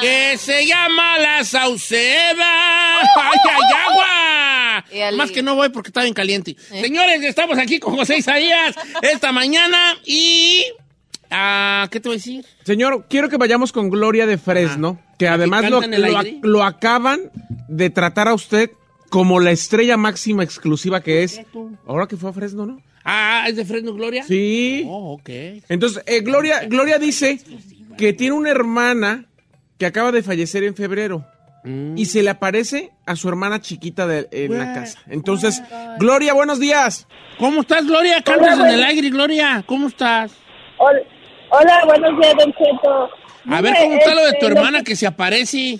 que 0.00 0.36
se 0.36 0.66
llama 0.66 1.18
La 1.18 1.44
Sauceda. 1.44 2.98
¡Ay, 3.00 3.38
ay, 3.44 3.62
agua! 3.88 5.16
Más 5.16 5.30
que 5.30 5.42
no 5.42 5.54
voy 5.54 5.68
porque 5.68 5.90
está 5.90 6.02
bien 6.02 6.14
caliente. 6.14 6.56
Señores, 6.58 7.22
estamos 7.22 7.56
aquí 7.56 7.78
con 7.78 7.96
José 7.96 8.18
Isaías 8.18 8.74
esta 9.00 9.30
mañana 9.30 9.96
y... 10.04 10.64
ah, 11.30 11.86
¿Qué 11.90 12.00
te 12.00 12.08
voy 12.08 12.16
a 12.16 12.18
decir? 12.18 12.44
Señor, 12.64 13.06
quiero 13.08 13.28
que 13.28 13.36
vayamos 13.36 13.70
con 13.70 13.90
Gloria 13.90 14.26
de 14.26 14.38
Fresno. 14.38 14.98
Que 15.18 15.28
además 15.28 15.64
lo 16.42 16.64
acaban 16.64 17.30
de 17.68 17.90
tratar 17.90 18.28
a 18.28 18.34
usted 18.34 18.70
como 19.10 19.40
la 19.40 19.50
estrella 19.50 19.96
máxima 19.96 20.42
exclusiva 20.44 21.02
que 21.02 21.22
es. 21.22 21.40
Ahora 21.86 22.06
que 22.06 22.16
fue 22.16 22.30
a 22.30 22.32
Fresno, 22.32 22.66
¿no? 22.66 22.82
Ah, 23.04 23.46
¿es 23.48 23.56
de 23.56 23.64
Fresno 23.64 23.94
Gloria? 23.94 24.22
Sí. 24.24 24.84
Oh, 24.86 25.14
ok. 25.14 25.28
Entonces, 25.68 26.02
eh, 26.06 26.20
Gloria, 26.20 26.64
Gloria 26.66 26.98
dice 26.98 27.40
que 27.96 28.12
tiene 28.12 28.34
una 28.34 28.50
hermana 28.50 29.24
que 29.78 29.86
acaba 29.86 30.12
de 30.12 30.22
fallecer 30.22 30.64
en 30.64 30.74
febrero. 30.74 31.24
Y 31.96 32.06
se 32.06 32.22
le 32.22 32.30
aparece 32.30 32.92
a 33.04 33.14
su 33.14 33.28
hermana 33.28 33.60
chiquita 33.60 34.06
de- 34.06 34.26
en 34.32 34.56
la 34.56 34.72
casa. 34.72 35.00
Entonces, 35.06 35.62
Gloria, 35.98 36.32
buenos 36.32 36.58
días. 36.60 37.06
¿Cómo 37.38 37.60
estás, 37.60 37.84
Gloria? 37.86 38.22
Cantas 38.22 38.58
en 38.58 38.66
el 38.68 38.82
aire, 38.84 39.10
Gloria. 39.10 39.62
¿Cómo 39.66 39.88
estás? 39.88 40.32
Hola, 40.78 41.00
hola, 41.50 41.84
buenos 41.84 42.18
días, 42.20 42.34
Don 42.38 42.52
Cheto. 42.52 43.10
A 43.50 43.60
ver, 43.60 43.74
¿cómo 43.82 43.94
está 43.96 44.14
lo 44.14 44.22
de 44.24 44.30
tu 44.32 44.36
este, 44.36 44.46
hermana 44.46 44.82
que 44.82 44.96
se 44.96 45.06
aparece? 45.06 45.78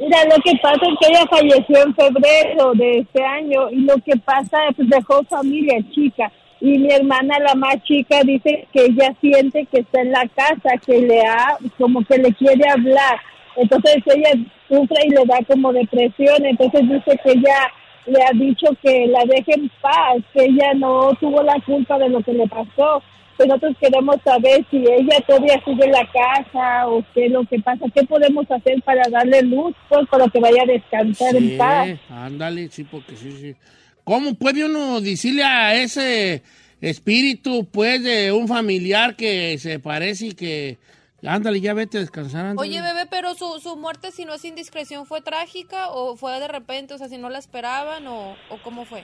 Mira, 0.00 0.24
lo 0.24 0.42
que 0.42 0.56
pasa 0.62 0.80
es 0.80 0.98
que 0.98 1.12
ella 1.12 1.26
falleció 1.28 1.82
en 1.84 1.94
febrero 1.94 2.72
de 2.72 3.00
este 3.00 3.22
año 3.22 3.70
y 3.70 3.82
lo 3.82 3.96
que 3.96 4.16
pasa 4.16 4.56
es 4.70 4.76
que 4.76 4.84
dejó 4.84 5.22
familia 5.24 5.76
chica 5.92 6.32
y 6.60 6.78
mi 6.78 6.92
hermana, 6.92 7.38
la 7.38 7.54
más 7.54 7.82
chica, 7.84 8.22
dice 8.22 8.66
que 8.72 8.86
ella 8.86 9.14
siente 9.20 9.66
que 9.66 9.80
está 9.80 10.02
en 10.02 10.12
la 10.12 10.26
casa, 10.28 10.76
que 10.84 11.00
le 11.00 11.20
ha, 11.20 11.58
como 11.78 12.04
que 12.04 12.18
le 12.18 12.32
quiere 12.34 12.68
hablar. 12.68 13.18
Entonces 13.56 13.96
ella 14.06 14.30
sufre 14.68 15.06
y 15.06 15.10
le 15.10 15.24
da 15.24 15.38
como 15.46 15.72
depresión, 15.72 16.44
entonces 16.44 16.82
dice 16.82 17.18
que 17.22 17.32
ella 17.32 17.72
le 18.06 18.22
ha 18.22 18.30
dicho 18.32 18.66
que 18.82 19.06
la 19.06 19.24
deje 19.24 19.54
en 19.54 19.70
paz, 19.80 20.16
que 20.32 20.44
ella 20.44 20.74
no 20.74 21.12
tuvo 21.20 21.42
la 21.42 21.58
culpa 21.64 21.98
de 21.98 22.08
lo 22.10 22.20
que 22.22 22.32
le 22.32 22.46
pasó. 22.46 23.02
Pues 23.40 23.48
nosotros 23.48 23.74
queremos 23.80 24.16
saber 24.22 24.66
si 24.70 24.76
ella 24.76 25.18
todavía 25.26 25.54
sigue 25.64 25.86
en 25.86 25.92
la 25.92 26.06
casa 26.12 26.86
o 26.88 27.02
qué 27.14 27.24
es 27.24 27.32
lo 27.32 27.42
que 27.46 27.58
pasa, 27.60 27.86
qué 27.94 28.04
podemos 28.04 28.44
hacer 28.50 28.82
para 28.84 29.08
darle 29.08 29.40
luz, 29.40 29.74
pues 29.88 30.06
para 30.10 30.26
que 30.28 30.40
vaya 30.40 30.62
a 30.62 30.66
descansar 30.66 31.34
en 31.34 31.56
paz. 31.56 31.86
Sí, 31.86 31.98
ándale, 32.10 32.68
sí, 32.68 32.84
porque 32.84 33.16
sí, 33.16 33.32
sí. 33.32 33.56
¿Cómo 34.04 34.34
puede 34.34 34.66
uno 34.66 35.00
decirle 35.00 35.42
a 35.42 35.74
ese 35.74 36.42
espíritu, 36.82 37.66
pues, 37.72 38.04
de 38.04 38.30
un 38.30 38.46
familiar 38.46 39.16
que 39.16 39.56
se 39.56 39.78
parece 39.78 40.26
y 40.26 40.32
que... 40.32 40.78
Ándale, 41.24 41.62
ya 41.62 41.72
vete 41.72 41.96
a 41.96 42.00
descansar, 42.00 42.44
ándale. 42.44 42.68
Oye, 42.68 42.82
bebé, 42.82 43.06
pero 43.10 43.34
su, 43.34 43.58
su 43.58 43.74
muerte, 43.74 44.10
si 44.10 44.26
no 44.26 44.34
es 44.34 44.44
indiscreción, 44.44 45.06
¿fue 45.06 45.22
trágica 45.22 45.88
o 45.88 46.14
fue 46.14 46.38
de 46.40 46.48
repente? 46.48 46.92
O 46.92 46.98
sea, 46.98 47.08
si 47.08 47.16
no 47.16 47.30
la 47.30 47.38
esperaban 47.38 48.06
o, 48.06 48.32
o 48.50 48.62
cómo 48.62 48.84
fue. 48.84 49.02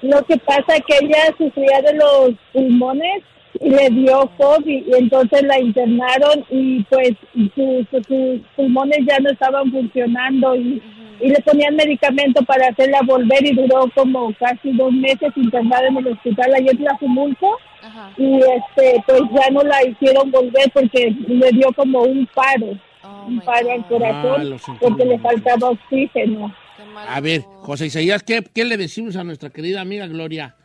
Lo 0.00 0.24
que 0.24 0.38
pasa 0.38 0.76
es 0.76 0.82
que 0.86 1.04
ella 1.04 1.26
sufría 1.36 1.82
de 1.82 1.92
los 1.92 2.30
pulmones 2.54 3.22
le 3.60 3.90
dio 3.90 4.30
COVID 4.38 4.86
y 4.86 4.92
entonces 4.98 5.42
la 5.42 5.58
internaron 5.60 6.44
y 6.50 6.82
pues 6.84 7.10
sus, 7.54 7.86
sus 8.06 8.40
pulmones 8.56 8.98
ya 9.06 9.18
no 9.20 9.30
estaban 9.30 9.70
funcionando 9.70 10.54
y, 10.56 10.82
y 11.20 11.28
le 11.28 11.40
ponían 11.42 11.76
medicamento 11.76 12.42
para 12.44 12.68
hacerla 12.68 13.00
volver 13.06 13.44
y 13.46 13.54
duró 13.54 13.90
como 13.94 14.32
casi 14.38 14.72
dos 14.72 14.92
meses 14.92 15.30
internada 15.36 15.88
en 15.88 15.96
el 15.98 16.08
hospital 16.08 16.54
allí 16.54 16.68
en 16.68 16.78
Tlajumulco. 16.78 17.58
Y 18.18 18.36
este 18.36 19.02
pues 19.06 19.20
ya 19.32 19.50
no 19.52 19.62
la 19.62 19.84
hicieron 19.86 20.30
volver 20.30 20.70
porque 20.74 21.14
le 21.28 21.50
dio 21.52 21.72
como 21.76 22.02
un 22.02 22.26
paro, 22.34 22.76
un 23.26 23.40
paro 23.40 23.70
al 23.70 23.80
Ah, 23.80 23.86
corazón 23.88 24.58
siento 24.58 24.80
porque 24.80 25.04
le 25.04 25.18
faltaba 25.20 25.70
oxígeno. 25.70 26.52
A 27.08 27.20
ver, 27.20 27.42
José 27.60 27.86
Isaías, 27.86 28.22
¿qué, 28.22 28.42
¿qué 28.54 28.64
le 28.64 28.76
decimos 28.76 29.16
a 29.16 29.24
nuestra 29.24 29.50
querida 29.50 29.80
amiga 29.80 30.06
Gloria? 30.08 30.56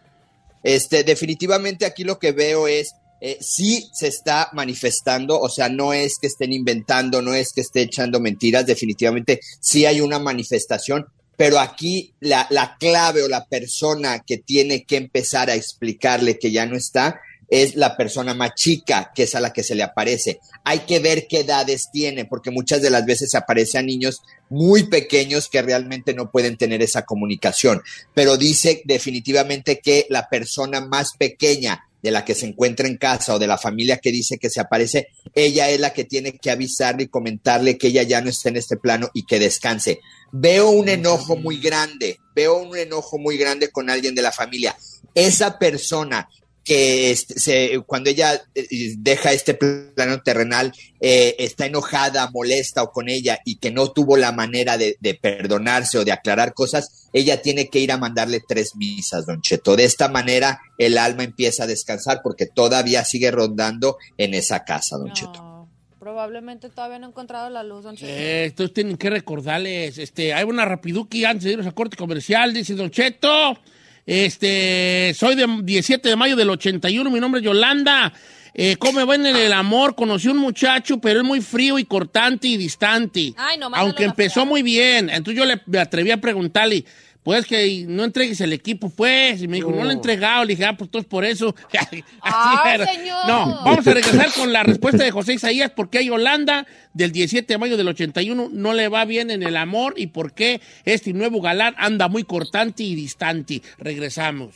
Este, 0.63 1.03
definitivamente 1.03 1.85
aquí 1.85 2.03
lo 2.03 2.19
que 2.19 2.31
veo 2.31 2.67
es, 2.67 2.93
eh, 3.19 3.37
sí 3.39 3.89
se 3.93 4.07
está 4.07 4.49
manifestando, 4.53 5.39
o 5.39 5.49
sea, 5.49 5.69
no 5.69 5.93
es 5.93 6.17
que 6.19 6.27
estén 6.27 6.53
inventando, 6.53 7.21
no 7.21 7.33
es 7.33 7.53
que 7.53 7.61
esté 7.61 7.81
echando 7.81 8.19
mentiras, 8.19 8.65
definitivamente 8.65 9.39
sí 9.59 9.85
hay 9.85 10.01
una 10.01 10.17
manifestación, 10.17 11.05
pero 11.37 11.59
aquí 11.59 12.13
la, 12.19 12.47
la 12.49 12.77
clave 12.79 13.23
o 13.23 13.27
la 13.27 13.45
persona 13.45 14.23
que 14.25 14.37
tiene 14.37 14.83
que 14.83 14.97
empezar 14.97 15.49
a 15.49 15.55
explicarle 15.55 16.39
que 16.39 16.51
ya 16.51 16.65
no 16.65 16.75
está 16.75 17.19
es 17.51 17.75
la 17.75 17.97
persona 17.97 18.33
más 18.33 18.55
chica, 18.55 19.11
que 19.13 19.23
es 19.23 19.35
a 19.35 19.41
la 19.41 19.51
que 19.51 19.61
se 19.61 19.75
le 19.75 19.83
aparece. 19.83 20.39
Hay 20.63 20.79
que 20.79 20.99
ver 20.99 21.27
qué 21.27 21.41
edades 21.41 21.89
tiene, 21.91 22.23
porque 22.23 22.49
muchas 22.49 22.81
de 22.81 22.89
las 22.89 23.05
veces 23.05 23.29
se 23.29 23.37
aparece 23.37 23.77
a 23.77 23.81
niños 23.81 24.21
muy 24.49 24.83
pequeños 24.83 25.49
que 25.49 25.61
realmente 25.61 26.13
no 26.13 26.31
pueden 26.31 26.55
tener 26.55 26.81
esa 26.81 27.03
comunicación. 27.03 27.81
Pero 28.13 28.37
dice 28.37 28.81
definitivamente 28.85 29.81
que 29.81 30.07
la 30.09 30.29
persona 30.29 30.79
más 30.79 31.11
pequeña 31.19 31.83
de 32.01 32.11
la 32.11 32.23
que 32.23 32.35
se 32.35 32.45
encuentra 32.45 32.87
en 32.87 32.97
casa 32.97 33.35
o 33.35 33.39
de 33.39 33.47
la 33.47 33.57
familia 33.57 33.97
que 33.97 34.13
dice 34.13 34.37
que 34.37 34.49
se 34.49 34.61
aparece, 34.61 35.09
ella 35.35 35.69
es 35.69 35.79
la 35.79 35.91
que 35.91 36.05
tiene 36.05 36.37
que 36.37 36.51
avisarle 36.51 37.03
y 37.03 37.07
comentarle 37.09 37.77
que 37.77 37.87
ella 37.87 38.03
ya 38.03 38.21
no 38.21 38.29
está 38.29 38.47
en 38.47 38.57
este 38.57 38.77
plano 38.77 39.09
y 39.13 39.25
que 39.25 39.39
descanse. 39.39 39.99
Veo 40.31 40.69
un 40.69 40.87
enojo 40.87 41.35
muy 41.35 41.59
grande, 41.59 42.17
veo 42.33 42.59
un 42.59 42.77
enojo 42.77 43.17
muy 43.17 43.37
grande 43.37 43.69
con 43.69 43.89
alguien 43.89 44.15
de 44.15 44.21
la 44.21 44.31
familia. 44.31 44.75
Esa 45.13 45.59
persona 45.59 46.29
que 46.63 47.11
este, 47.11 47.39
se, 47.39 47.81
cuando 47.85 48.09
ella 48.09 48.41
eh, 48.53 48.67
deja 48.97 49.31
este 49.31 49.53
plano 49.53 50.21
terrenal 50.21 50.73
eh, 50.99 51.35
está 51.39 51.65
enojada, 51.65 52.29
molesta 52.31 52.83
o 52.83 52.91
con 52.91 53.09
ella 53.09 53.39
y 53.45 53.57
que 53.57 53.71
no 53.71 53.91
tuvo 53.91 54.17
la 54.17 54.31
manera 54.31 54.77
de, 54.77 54.97
de 54.99 55.15
perdonarse 55.15 55.97
o 55.97 56.05
de 56.05 56.11
aclarar 56.11 56.53
cosas, 56.53 57.09
ella 57.13 57.41
tiene 57.41 57.69
que 57.69 57.79
ir 57.79 57.91
a 57.91 57.97
mandarle 57.97 58.41
tres 58.47 58.75
misas, 58.75 59.25
don 59.25 59.41
Cheto. 59.41 59.75
De 59.75 59.85
esta 59.85 60.07
manera 60.07 60.59
el 60.77 60.97
alma 60.97 61.23
empieza 61.23 61.63
a 61.63 61.67
descansar 61.67 62.21
porque 62.23 62.45
todavía 62.45 63.03
sigue 63.03 63.31
rondando 63.31 63.97
en 64.17 64.33
esa 64.33 64.63
casa, 64.63 64.97
don 64.97 65.13
Cheto. 65.13 65.67
Probablemente 65.99 66.69
todavía 66.69 66.97
no 66.97 67.07
he 67.07 67.09
encontrado 67.09 67.49
la 67.49 67.63
luz, 67.63 67.83
don 67.83 67.95
Cheto. 67.95 68.11
Eh, 68.11 68.45
estos 68.45 68.73
tienen 68.73 68.97
que 68.97 69.09
recordarles, 69.09 69.97
este, 69.97 70.33
hay 70.33 70.43
una 70.45 70.65
rapiduki 70.65 71.25
antes 71.25 71.43
de 71.43 71.51
irnos 71.51 71.67
a 71.67 71.73
corte 71.73 71.95
comercial, 71.95 72.53
dice 72.53 72.73
Don 72.73 72.89
Cheto, 72.89 73.57
este, 74.05 75.13
soy 75.15 75.35
de 75.35 75.47
17 75.63 76.09
de 76.09 76.15
mayo 76.15 76.35
del 76.35 76.49
81, 76.49 77.09
mi 77.09 77.19
nombre 77.19 77.39
es 77.39 77.45
Yolanda, 77.45 78.13
eh, 78.53 78.75
¿cómo 78.77 78.99
me 78.99 79.05
va 79.05 79.15
en 79.15 79.25
el 79.25 79.53
amor? 79.53 79.95
Conocí 79.95 80.27
un 80.27 80.37
muchacho, 80.37 80.99
pero 80.99 81.21
es 81.21 81.25
muy 81.25 81.41
frío 81.41 81.79
y 81.79 81.85
cortante 81.85 82.47
y 82.47 82.57
distante, 82.57 83.33
Ay, 83.37 83.57
no, 83.57 83.69
aunque 83.73 84.03
empezó 84.03 84.45
muy 84.45 84.61
bien, 84.61 85.09
entonces 85.09 85.35
yo 85.35 85.45
le 85.45 85.61
me 85.65 85.79
atreví 85.79 86.11
a 86.11 86.17
preguntarle, 86.17 86.85
pues 87.23 87.45
que 87.45 87.85
no 87.87 88.03
entregues 88.03 88.41
el 88.41 88.53
equipo, 88.53 88.89
pues, 88.89 89.41
y 89.41 89.47
me 89.47 89.57
dijo, 89.57 89.71
no 89.71 89.83
lo 89.83 89.89
he 89.89 89.93
entregado, 89.93 90.43
le 90.43 90.53
dije, 90.53 90.65
ah, 90.65 90.75
pues 90.75 90.87
entonces 90.87 91.09
por 91.09 91.23
eso. 91.23 91.55
Ay, 92.21 92.79
señor. 92.85 93.27
No, 93.27 93.61
vamos 93.63 93.85
a 93.85 93.93
regresar 93.93 94.31
con 94.33 94.51
la 94.51 94.63
respuesta 94.63 95.03
de 95.03 95.11
José 95.11 95.33
Isaías, 95.33 95.71
por 95.71 95.89
qué 95.89 95.99
a 95.99 96.01
Yolanda 96.01 96.65
del 96.93 97.11
17 97.11 97.53
de 97.53 97.57
mayo 97.57 97.77
del 97.77 97.87
81 97.87 98.49
no 98.51 98.73
le 98.73 98.87
va 98.87 99.05
bien 99.05 99.31
en 99.31 99.43
el 99.43 99.55
amor 99.55 99.93
y 99.97 100.07
por 100.07 100.33
qué 100.33 100.61
este 100.83 101.13
nuevo 101.13 101.41
galán 101.41 101.75
anda 101.77 102.07
muy 102.07 102.23
cortante 102.23 102.83
y 102.83 102.95
distante. 102.95 103.61
Regresamos. 103.77 104.55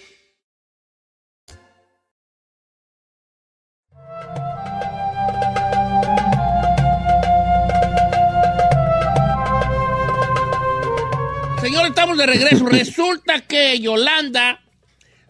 Estamos 12.01 12.17
de 12.17 12.25
regreso. 12.25 12.65
Resulta 12.69 13.41
que 13.41 13.79
Yolanda 13.79 14.61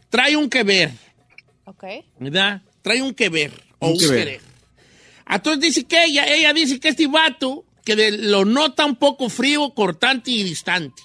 trae 0.09 0.35
un 0.35 0.49
que 0.49 0.63
ver, 0.63 0.91
Ok. 1.65 1.83
¿verdad? 2.19 2.61
Trae 2.81 3.01
un 3.01 3.13
que 3.13 3.29
ver 3.29 3.51
o 3.79 3.87
Un 3.87 3.93
un, 3.93 3.99
que 3.99 4.07
ver. 4.07 4.25
querer. 4.25 4.41
Entonces 5.29 5.61
dice 5.61 5.83
que 5.85 6.03
ella, 6.03 6.25
ella 6.27 6.51
dice 6.53 6.79
que 6.79 6.89
este 6.89 7.07
vato, 7.07 7.63
que 7.85 7.95
de- 7.95 8.11
lo 8.17 8.43
nota 8.45 8.85
un 8.85 8.95
poco 8.95 9.29
frío, 9.29 9.73
cortante 9.73 10.31
y 10.31 10.43
distante. 10.43 11.01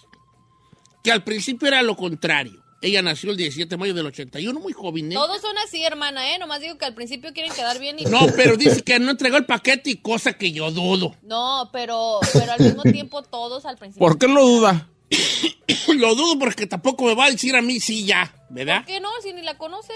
Que 1.04 1.12
al 1.12 1.22
principio 1.22 1.68
era 1.68 1.82
lo 1.82 1.96
contrario. 1.96 2.62
Ella 2.82 3.00
nació 3.02 3.30
el 3.30 3.36
17 3.36 3.70
de 3.70 3.76
mayo 3.78 3.94
del 3.94 4.06
81, 4.06 4.58
muy 4.60 4.72
joven. 4.72 5.10
¿eh? 5.10 5.14
Todos 5.14 5.40
son 5.40 5.56
así, 5.58 5.82
hermana, 5.82 6.34
¿eh? 6.34 6.38
Nomás 6.38 6.60
digo 6.60 6.76
que 6.76 6.84
al 6.84 6.94
principio 6.94 7.32
quieren 7.32 7.52
quedar 7.52 7.78
bien 7.78 7.96
y... 7.98 8.04
No, 8.04 8.26
pero 8.36 8.56
dice 8.56 8.82
que 8.82 8.98
no 8.98 9.12
entregó 9.12 9.36
el 9.38 9.46
paquete 9.46 9.90
y 9.90 9.96
cosa 9.96 10.32
que 10.34 10.52
yo 10.52 10.70
dudo. 10.70 11.16
No, 11.22 11.70
pero, 11.72 12.20
pero 12.32 12.52
al 12.52 12.60
mismo 12.60 12.82
tiempo 12.82 13.22
todos 13.22 13.64
al 13.64 13.76
principio. 13.78 14.06
¿Por 14.06 14.18
qué 14.18 14.26
lo 14.28 14.44
duda? 14.44 14.88
lo 15.96 16.14
dudo 16.14 16.38
porque 16.38 16.66
tampoco 16.66 17.04
me 17.04 17.14
va 17.14 17.26
a 17.26 17.30
decir 17.30 17.54
a 17.56 17.62
mí 17.62 17.80
sí 17.80 18.04
ya, 18.04 18.34
¿verdad? 18.50 18.78
¿Por 18.78 18.86
qué 18.86 19.00
no? 19.00 19.08
Si 19.22 19.32
ni 19.32 19.42
la 19.42 19.56
conoce. 19.56 19.92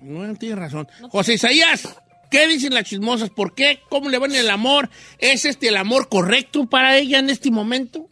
No, 0.00 0.34
tiene 0.36 0.56
razón. 0.56 0.88
José 1.10 1.34
Isaías, 1.34 1.88
¿qué 2.30 2.46
dicen 2.46 2.74
las 2.74 2.84
chismosas? 2.84 3.30
¿Por 3.30 3.54
qué? 3.54 3.80
¿Cómo 3.88 4.08
le 4.08 4.18
va 4.18 4.26
en 4.26 4.36
el 4.36 4.50
amor? 4.50 4.90
¿Es 5.18 5.44
este 5.44 5.68
el 5.68 5.76
amor 5.76 6.08
correcto 6.08 6.66
para 6.66 6.96
ella 6.96 7.18
en 7.18 7.30
este 7.30 7.50
momento? 7.50 8.08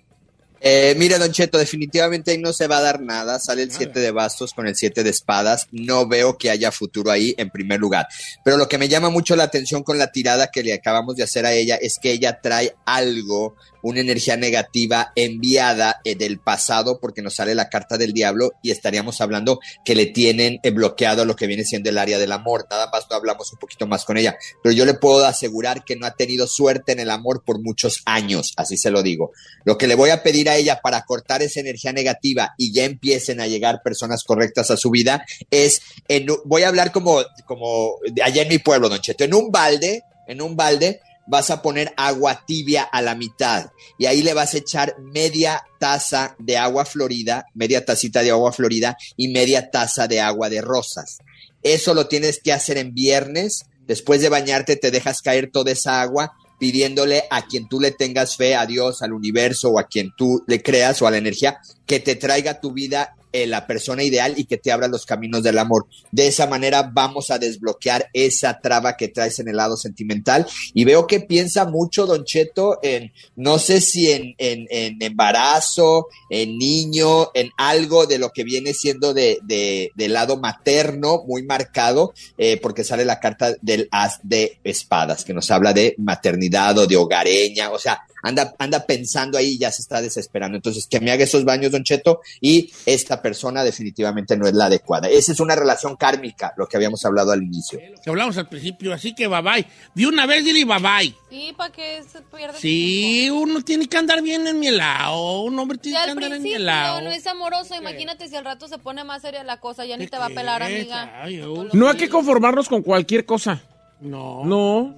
Eh, 0.66 0.94
mire, 0.96 1.18
Don 1.18 1.30
Cheto, 1.30 1.58
definitivamente 1.58 2.30
ahí 2.30 2.38
no 2.38 2.54
se 2.54 2.66
va 2.68 2.78
a 2.78 2.80
dar 2.80 2.98
nada. 2.98 3.38
Sale 3.38 3.64
el 3.64 3.70
7 3.70 4.00
de 4.00 4.10
bastos 4.12 4.54
con 4.54 4.66
el 4.66 4.74
7 4.74 5.04
de 5.04 5.10
espadas. 5.10 5.68
No 5.72 6.08
veo 6.08 6.38
que 6.38 6.48
haya 6.48 6.72
futuro 6.72 7.10
ahí, 7.10 7.34
en 7.36 7.50
primer 7.50 7.80
lugar. 7.80 8.06
Pero 8.42 8.56
lo 8.56 8.66
que 8.66 8.78
me 8.78 8.88
llama 8.88 9.10
mucho 9.10 9.36
la 9.36 9.44
atención 9.44 9.82
con 9.82 9.98
la 9.98 10.10
tirada 10.10 10.50
que 10.50 10.62
le 10.62 10.72
acabamos 10.72 11.16
de 11.16 11.22
hacer 11.22 11.44
a 11.44 11.52
ella 11.52 11.76
es 11.76 11.98
que 12.00 12.12
ella 12.12 12.40
trae 12.40 12.74
algo, 12.86 13.56
una 13.84 14.00
energía 14.00 14.38
negativa 14.38 15.12
enviada 15.14 16.00
eh, 16.04 16.14
del 16.14 16.38
pasado, 16.38 16.98
porque 17.00 17.20
nos 17.20 17.34
sale 17.34 17.54
la 17.54 17.68
carta 17.68 17.98
del 17.98 18.14
diablo 18.14 18.54
y 18.62 18.70
estaríamos 18.70 19.20
hablando 19.20 19.60
que 19.84 19.94
le 19.94 20.06
tienen 20.06 20.58
eh, 20.62 20.70
bloqueado 20.70 21.26
lo 21.26 21.36
que 21.36 21.46
viene 21.46 21.64
siendo 21.64 21.90
el 21.90 21.98
área 21.98 22.18
del 22.18 22.32
amor. 22.32 22.66
Nada 22.70 22.88
más 22.90 23.04
no 23.10 23.16
hablamos 23.16 23.52
un 23.52 23.58
poquito 23.58 23.86
más 23.86 24.06
con 24.06 24.16
ella. 24.16 24.36
Pero 24.62 24.74
yo 24.74 24.86
le 24.86 24.94
puedo 24.94 25.26
asegurar 25.26 25.84
que 25.84 25.96
no 25.96 26.06
ha 26.06 26.14
tenido 26.14 26.46
suerte 26.46 26.92
en 26.92 27.00
el 27.00 27.10
amor 27.10 27.44
por 27.44 27.60
muchos 27.60 28.00
años, 28.06 28.54
así 28.56 28.78
se 28.78 28.90
lo 28.90 29.02
digo. 29.02 29.32
Lo 29.64 29.76
que 29.76 29.86
le 29.86 29.96
voy 29.96 30.08
a 30.08 30.22
pedir 30.22 30.48
a 30.48 30.56
ella 30.56 30.80
para 30.82 31.04
cortar 31.04 31.42
esa 31.42 31.60
energía 31.60 31.92
negativa 31.92 32.54
y 32.56 32.72
ya 32.72 32.84
empiecen 32.84 33.38
a 33.42 33.46
llegar 33.46 33.82
personas 33.84 34.24
correctas 34.24 34.70
a 34.70 34.78
su 34.78 34.90
vida 34.90 35.26
es, 35.50 35.82
en, 36.08 36.26
voy 36.46 36.62
a 36.62 36.68
hablar 36.68 36.90
como, 36.90 37.22
como 37.44 37.98
allá 38.24 38.42
en 38.42 38.48
mi 38.48 38.58
pueblo, 38.58 38.88
Don 38.88 39.00
Cheto, 39.00 39.24
en 39.24 39.34
un 39.34 39.50
balde, 39.50 40.04
en 40.26 40.40
un 40.40 40.56
balde 40.56 41.02
vas 41.26 41.50
a 41.50 41.62
poner 41.62 41.92
agua 41.96 42.44
tibia 42.46 42.82
a 42.82 43.02
la 43.02 43.14
mitad 43.14 43.70
y 43.98 44.06
ahí 44.06 44.22
le 44.22 44.34
vas 44.34 44.54
a 44.54 44.58
echar 44.58 44.96
media 45.00 45.62
taza 45.78 46.36
de 46.38 46.56
agua 46.56 46.84
florida, 46.84 47.46
media 47.54 47.84
tacita 47.84 48.22
de 48.22 48.30
agua 48.30 48.52
florida 48.52 48.96
y 49.16 49.28
media 49.28 49.70
taza 49.70 50.06
de 50.06 50.20
agua 50.20 50.48
de 50.50 50.60
rosas. 50.60 51.18
Eso 51.62 51.94
lo 51.94 52.08
tienes 52.08 52.40
que 52.42 52.52
hacer 52.52 52.76
en 52.78 52.94
viernes. 52.94 53.64
Después 53.86 54.20
de 54.20 54.28
bañarte 54.28 54.76
te 54.76 54.90
dejas 54.90 55.22
caer 55.22 55.50
toda 55.50 55.72
esa 55.72 56.02
agua 56.02 56.32
pidiéndole 56.58 57.24
a 57.30 57.46
quien 57.46 57.68
tú 57.68 57.80
le 57.80 57.90
tengas 57.90 58.36
fe, 58.36 58.54
a 58.54 58.66
Dios, 58.66 59.02
al 59.02 59.12
universo 59.12 59.70
o 59.70 59.78
a 59.78 59.88
quien 59.88 60.12
tú 60.16 60.42
le 60.46 60.62
creas 60.62 61.02
o 61.02 61.06
a 61.06 61.10
la 61.10 61.18
energía, 61.18 61.58
que 61.86 62.00
te 62.00 62.16
traiga 62.16 62.60
tu 62.60 62.72
vida 62.72 63.16
eh, 63.34 63.46
la 63.46 63.66
persona 63.66 64.02
ideal 64.02 64.32
y 64.36 64.44
que 64.46 64.56
te 64.56 64.72
abra 64.72 64.88
los 64.88 65.04
caminos 65.04 65.42
del 65.42 65.58
amor. 65.58 65.86
De 66.12 66.26
esa 66.28 66.46
manera 66.46 66.88
vamos 66.90 67.30
a 67.30 67.38
desbloquear 67.38 68.08
esa 68.12 68.60
traba 68.60 68.96
que 68.96 69.08
traes 69.08 69.38
en 69.40 69.48
el 69.48 69.56
lado 69.56 69.76
sentimental. 69.76 70.46
Y 70.72 70.84
veo 70.84 71.06
que 71.06 71.20
piensa 71.20 71.64
mucho, 71.66 72.06
Don 72.06 72.24
Cheto, 72.24 72.78
en, 72.82 73.12
no 73.36 73.58
sé 73.58 73.80
si 73.80 74.10
en, 74.10 74.34
en- 74.38 75.02
embarazo, 75.02 76.06
en 76.30 76.56
niño, 76.58 77.30
en 77.34 77.50
algo 77.56 78.06
de 78.06 78.18
lo 78.18 78.30
que 78.30 78.44
viene 78.44 78.72
siendo 78.72 79.12
de, 79.12 79.38
de- 79.42 79.90
lado 80.08 80.36
materno, 80.36 81.24
muy 81.26 81.42
marcado, 81.42 82.14
eh, 82.38 82.56
porque 82.62 82.84
sale 82.84 83.04
la 83.04 83.18
carta 83.18 83.52
del 83.60 83.88
as 83.90 84.20
de 84.22 84.60
espadas, 84.62 85.24
que 85.24 85.34
nos 85.34 85.50
habla 85.50 85.72
de 85.72 85.96
maternidad 85.98 86.78
o 86.78 86.86
de 86.86 86.96
hogareña, 86.96 87.72
o 87.72 87.78
sea, 87.80 87.98
anda, 88.24 88.54
anda 88.58 88.84
pensando 88.86 89.38
ahí 89.38 89.50
y 89.50 89.58
ya 89.58 89.70
se 89.70 89.82
está 89.82 90.00
desesperando. 90.00 90.56
Entonces, 90.56 90.86
que 90.88 90.98
me 91.00 91.12
haga 91.12 91.24
esos 91.24 91.44
baños, 91.44 91.70
Don 91.70 91.84
Cheto, 91.84 92.20
y 92.40 92.72
esta 92.86 93.20
persona 93.20 93.62
definitivamente 93.62 94.36
no 94.36 94.46
es 94.46 94.54
la 94.54 94.66
adecuada. 94.66 95.08
Esa 95.08 95.32
es 95.32 95.40
una 95.40 95.54
relación 95.54 95.96
kármica, 95.96 96.54
lo 96.56 96.66
que 96.66 96.76
habíamos 96.76 97.04
hablado 97.04 97.32
al 97.32 97.42
inicio. 97.42 97.78
Que 98.02 98.10
hablamos 98.10 98.36
al 98.38 98.48
principio, 98.48 98.92
así 98.94 99.14
que 99.14 99.26
bye 99.28 99.42
bye. 99.42 99.66
De 99.94 100.06
una 100.06 100.26
vez 100.26 100.44
dile 100.44 100.64
bye 100.64 100.78
bye. 100.78 101.14
Sí, 101.30 101.52
para 101.56 101.70
que 101.72 102.02
se 102.10 102.22
pierda. 102.22 102.58
Sí, 102.58 103.28
uno 103.30 103.60
tiene 103.62 103.88
que 103.88 103.96
andar 103.96 104.22
bien 104.22 104.46
en 104.46 104.58
mi 104.58 104.70
lado. 104.70 105.42
Un 105.42 105.58
hombre 105.58 105.78
tiene 105.78 105.98
que 106.04 106.10
andar 106.10 106.32
en 106.32 106.42
mi 106.42 106.58
lado. 106.58 107.02
no 107.02 107.10
es 107.10 107.26
amoroso, 107.26 107.74
imagínate 107.74 108.28
si 108.28 108.36
al 108.36 108.44
rato 108.44 108.68
se 108.68 108.78
pone 108.78 109.04
más 109.04 109.22
seria 109.22 109.44
la 109.44 109.60
cosa, 109.60 109.84
ya 109.84 109.96
ni 109.96 110.06
te 110.06 110.16
va 110.16 110.26
a 110.26 110.30
pelar, 110.30 110.62
amiga. 110.62 111.22
Ay, 111.22 111.42
No 111.72 111.88
hay 111.88 111.96
que 111.96 112.08
conformarnos 112.08 112.68
con 112.68 112.82
cualquier 112.82 113.26
cosa. 113.26 113.62
No. 114.00 114.44
No. 114.44 114.94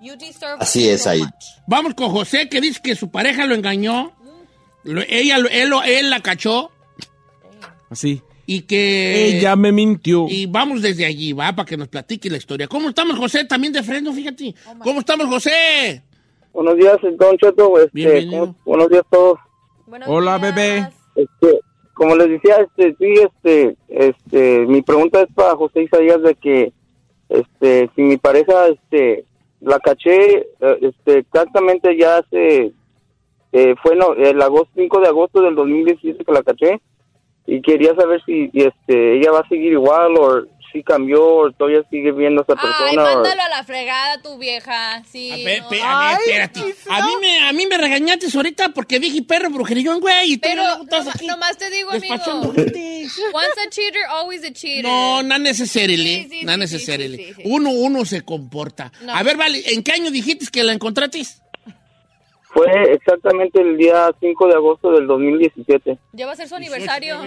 You 0.00 0.14
deserve 0.16 0.56
Así 0.60 0.88
es 0.88 1.06
ahí. 1.06 1.22
Vamos 1.66 1.94
con 1.94 2.10
José, 2.10 2.48
que 2.48 2.60
dice 2.60 2.80
que 2.82 2.94
su 2.94 3.10
pareja 3.10 3.46
lo 3.46 3.54
engañó. 3.54 4.12
Lo- 4.84 5.02
ella, 5.08 5.38
lo- 5.38 5.48
él, 5.48 5.68
lo- 5.68 5.82
él 5.82 6.08
la 6.10 6.20
cachó. 6.20 6.70
Así. 7.90 8.22
Y 8.46 8.62
que... 8.62 9.26
Ella 9.38 9.56
me 9.56 9.72
mintió. 9.72 10.26
Y 10.28 10.46
vamos 10.46 10.80
desde 10.82 11.04
allí, 11.04 11.32
va, 11.32 11.52
para 11.54 11.66
que 11.66 11.76
nos 11.76 11.88
platique 11.88 12.30
la 12.30 12.36
historia. 12.38 12.66
¿Cómo 12.68 12.88
estamos, 12.90 13.18
José? 13.18 13.44
También 13.44 13.72
de 13.72 13.82
freno, 13.82 14.12
fíjate. 14.12 14.54
¿Cómo 14.78 15.00
estamos, 15.00 15.26
José? 15.26 16.02
Buenos 16.52 16.76
días, 16.76 16.96
Don 17.18 17.36
Cheto. 17.36 17.76
Este, 17.78 17.90
Bienvenido. 17.92 18.40
¿cómo- 18.40 18.56
buenos 18.64 18.88
días 18.88 19.02
a 19.06 19.10
todos. 19.14 19.38
Hola, 20.06 20.38
bebé. 20.38 20.88
Este, 21.14 21.60
como 21.94 22.14
les 22.16 22.28
decía, 22.30 22.56
este, 22.56 22.94
sí, 22.98 23.14
este, 23.22 23.76
este, 23.88 24.66
mi 24.66 24.80
pregunta 24.82 25.20
es 25.22 25.28
para 25.34 25.54
José 25.56 25.82
Isaías 25.82 26.22
de 26.22 26.34
que, 26.36 26.72
este, 27.28 27.90
si 27.96 28.02
mi 28.02 28.16
pareja, 28.16 28.68
este, 28.68 29.24
la 29.60 29.78
caché, 29.78 30.48
eh, 30.60 30.78
este, 30.82 31.18
exactamente 31.18 31.96
ya 31.96 32.18
hace, 32.18 32.72
eh, 33.52 33.74
fue 33.82 33.96
no, 33.96 34.14
el 34.14 34.40
agosto, 34.40 34.70
5 34.76 35.00
de 35.00 35.08
agosto 35.08 35.40
del 35.42 35.54
2017 35.54 36.24
que 36.24 36.32
la 36.32 36.42
caché 36.42 36.80
y 37.46 37.62
quería 37.62 37.94
saber 37.94 38.22
si, 38.24 38.50
este, 38.52 39.18
ella 39.18 39.32
va 39.32 39.40
a 39.40 39.48
seguir 39.48 39.72
igual 39.72 40.16
o 40.18 40.44
si 40.72 40.82
cambió 40.82 41.50
todavía 41.56 41.82
sigue 41.90 42.12
viendo 42.12 42.40
a 42.40 42.44
esa 42.44 42.52
Ay, 42.60 42.68
persona. 42.68 43.02
o- 43.02 43.14
mándalo 43.14 43.42
a 43.42 43.48
la 43.48 43.64
fregada, 43.64 44.20
tu 44.22 44.38
vieja. 44.38 45.02
Sí. 45.10 45.30
A 45.32 45.36
ver, 45.36 45.62
no. 45.62 45.68
pe- 45.68 45.82
a 45.82 46.08
ver, 46.10 46.18
espérate. 46.20 46.60
A 46.90 47.06
mí, 47.06 47.12
me, 47.20 47.48
a 47.48 47.52
mí 47.52 47.66
me 47.66 47.78
regañaste 47.78 48.26
ahorita 48.34 48.70
porque 48.70 48.98
dije 49.00 49.22
perro 49.22 49.50
brujería, 49.50 49.94
güey, 49.94 50.32
y 50.32 50.36
Pero 50.38 50.62
noma- 50.62 51.10
aquí 51.14 51.26
nomás 51.26 51.56
te 51.56 51.70
digo, 51.70 51.90
amigo. 51.90 52.14
Once 52.54 53.60
a 53.66 53.70
cheater, 53.70 54.02
always 54.10 54.44
a 54.44 54.52
cheater. 54.52 54.82
No, 54.84 55.22
no 55.22 55.38
necessarily. 55.38 56.24
Sí, 56.24 56.28
sí, 56.30 56.44
no 56.44 56.52
sí, 56.52 56.58
necessarily. 56.58 57.16
sí, 57.16 57.24
sí, 57.28 57.34
sí. 57.36 57.42
Uno, 57.46 57.70
uno 57.70 58.04
se 58.04 58.22
comporta. 58.22 58.92
No. 59.02 59.14
A 59.14 59.22
ver, 59.22 59.36
vale, 59.36 59.62
¿en 59.72 59.82
qué 59.82 59.92
año 59.92 60.10
dijiste 60.10 60.46
que 60.52 60.62
la 60.62 60.72
encontraste? 60.72 61.22
Fue 62.50 62.66
exactamente 62.92 63.60
el 63.60 63.76
día 63.76 64.10
5 64.18 64.46
de 64.48 64.54
agosto 64.54 64.90
del 64.90 65.06
2017. 65.06 65.98
Ya 66.12 66.26
va 66.26 66.32
a 66.32 66.36
ser 66.36 66.48
su 66.48 66.54
aniversario. 66.54 67.20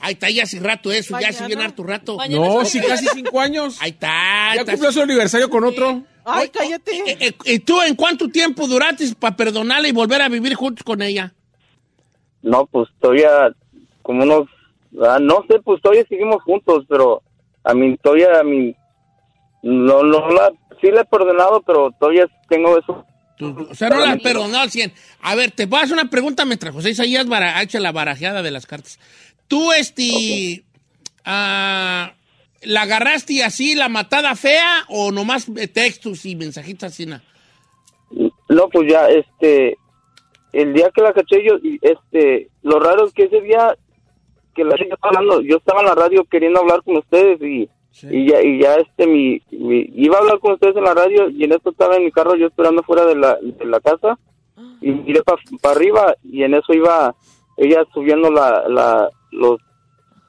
Ahí 0.00 0.12
está, 0.14 0.28
ya 0.28 0.42
hace 0.42 0.58
rato 0.58 0.90
eso, 0.90 1.10
ya 1.10 1.14
Mañana. 1.18 1.28
hace 1.30 1.46
bien 1.46 1.60
harto 1.60 1.82
rato. 1.84 2.16
Mañana 2.16 2.44
No, 2.46 2.64
sí, 2.64 2.80
casi 2.80 3.06
cinco 3.14 3.40
años. 3.40 3.78
Ahí 3.80 3.90
está. 3.90 4.08
Ya 4.54 4.60
está. 4.62 4.72
cumplió 4.72 4.92
su 4.92 5.02
aniversario 5.02 5.48
con 5.48 5.64
otro. 5.64 6.02
Ay, 6.24 6.48
cállate. 6.48 6.90
Eh, 7.06 7.16
eh, 7.20 7.32
¿Y 7.44 7.58
tú 7.60 7.80
en 7.82 7.94
cuánto 7.94 8.28
tiempo 8.28 8.66
duraste 8.66 9.04
para 9.18 9.36
perdonarla 9.36 9.86
y 9.86 9.92
volver 9.92 10.20
a 10.22 10.28
vivir 10.28 10.54
juntos 10.54 10.82
con 10.82 11.00
ella? 11.00 11.32
No, 12.42 12.66
pues 12.66 12.88
todavía 13.00 13.52
como 14.02 14.24
unos, 14.24 14.48
ah, 15.00 15.18
no 15.20 15.44
sé, 15.48 15.60
pues 15.60 15.80
todavía 15.80 16.04
seguimos 16.08 16.42
juntos, 16.42 16.84
pero 16.88 17.22
a 17.62 17.72
mí 17.74 17.96
todavía 17.98 18.40
a 18.40 18.42
mí 18.42 18.74
no, 19.62 20.02
no 20.02 20.28
la, 20.30 20.52
sí 20.80 20.90
la 20.90 21.02
he 21.02 21.04
perdonado, 21.04 21.62
pero 21.62 21.90
todavía 22.00 22.26
tengo 22.48 22.76
eso. 22.78 23.04
O 23.40 23.74
sea, 23.74 23.90
no 23.90 24.00
la 24.00 24.12
has 24.12 24.20
perdonado 24.20 24.62
al 24.62 24.70
100. 24.70 24.92
A 25.22 25.34
ver, 25.34 25.50
te 25.50 25.66
voy 25.66 25.80
a 25.80 25.82
hacer 25.82 25.94
una 25.94 26.08
pregunta 26.10 26.44
mientras 26.44 26.72
José 26.72 26.90
Isaías 26.90 27.26
ha 27.30 27.62
hecho 27.62 27.78
la 27.78 27.92
barajeada 27.92 28.42
de 28.42 28.50
las 28.50 28.66
cartas. 28.66 28.98
Tú, 29.48 29.72
este, 29.72 30.64
ah, 31.24 32.12
¿La 32.62 32.82
agarraste 32.82 33.44
así, 33.44 33.74
la 33.74 33.88
matada 33.88 34.34
fea, 34.34 34.84
o 34.88 35.12
nomás 35.12 35.46
textos 35.72 36.24
y 36.26 36.34
mensajitos 36.34 36.84
así? 36.84 37.06
na? 37.06 37.22
No, 38.48 38.68
pues 38.68 38.90
ya, 38.90 39.08
este, 39.08 39.76
el 40.52 40.72
día 40.72 40.90
que 40.94 41.02
la 41.02 41.12
caché 41.12 41.44
yo, 41.44 41.58
este, 41.82 42.48
lo 42.62 42.80
raro 42.80 43.06
es 43.06 43.12
que 43.12 43.24
ese 43.24 43.40
día 43.40 43.76
que 44.54 44.64
la 44.64 44.76
gente 44.76 44.94
estaba 44.94 45.18
hablando, 45.18 45.42
yo 45.42 45.58
estaba 45.58 45.80
en 45.80 45.86
la 45.86 45.94
radio 45.94 46.24
queriendo 46.24 46.60
hablar 46.60 46.82
con 46.82 46.96
ustedes 46.96 47.40
y, 47.42 47.68
y 48.02 48.28
ya, 48.28 48.42
y 48.42 48.60
ya 48.60 48.76
este, 48.76 49.06
mi, 49.06 49.40
mi- 49.50 49.90
iba 49.94 50.16
a 50.16 50.20
hablar 50.20 50.38
con 50.40 50.52
ustedes 50.52 50.76
en 50.76 50.84
la 50.84 50.94
radio 50.94 51.28
y 51.30 51.44
en 51.44 51.52
esto 51.52 51.70
estaba 51.70 51.96
en 51.96 52.04
mi 52.04 52.12
carro 52.12 52.34
yo 52.36 52.46
esperando 52.46 52.82
fuera 52.82 53.04
de 53.06 53.14
la, 53.16 53.36
de 53.40 53.64
la 53.64 53.80
casa. 53.80 54.18
Y 54.80 54.90
miré 54.90 55.22
para 55.22 55.38
arriba 55.74 56.14
y 56.24 56.42
en 56.42 56.54
eso 56.54 56.72
iba 56.72 57.14
ella 57.56 57.84
subiendo 57.92 58.30
la, 58.30 58.68
la, 58.68 59.08
los, 59.32 59.60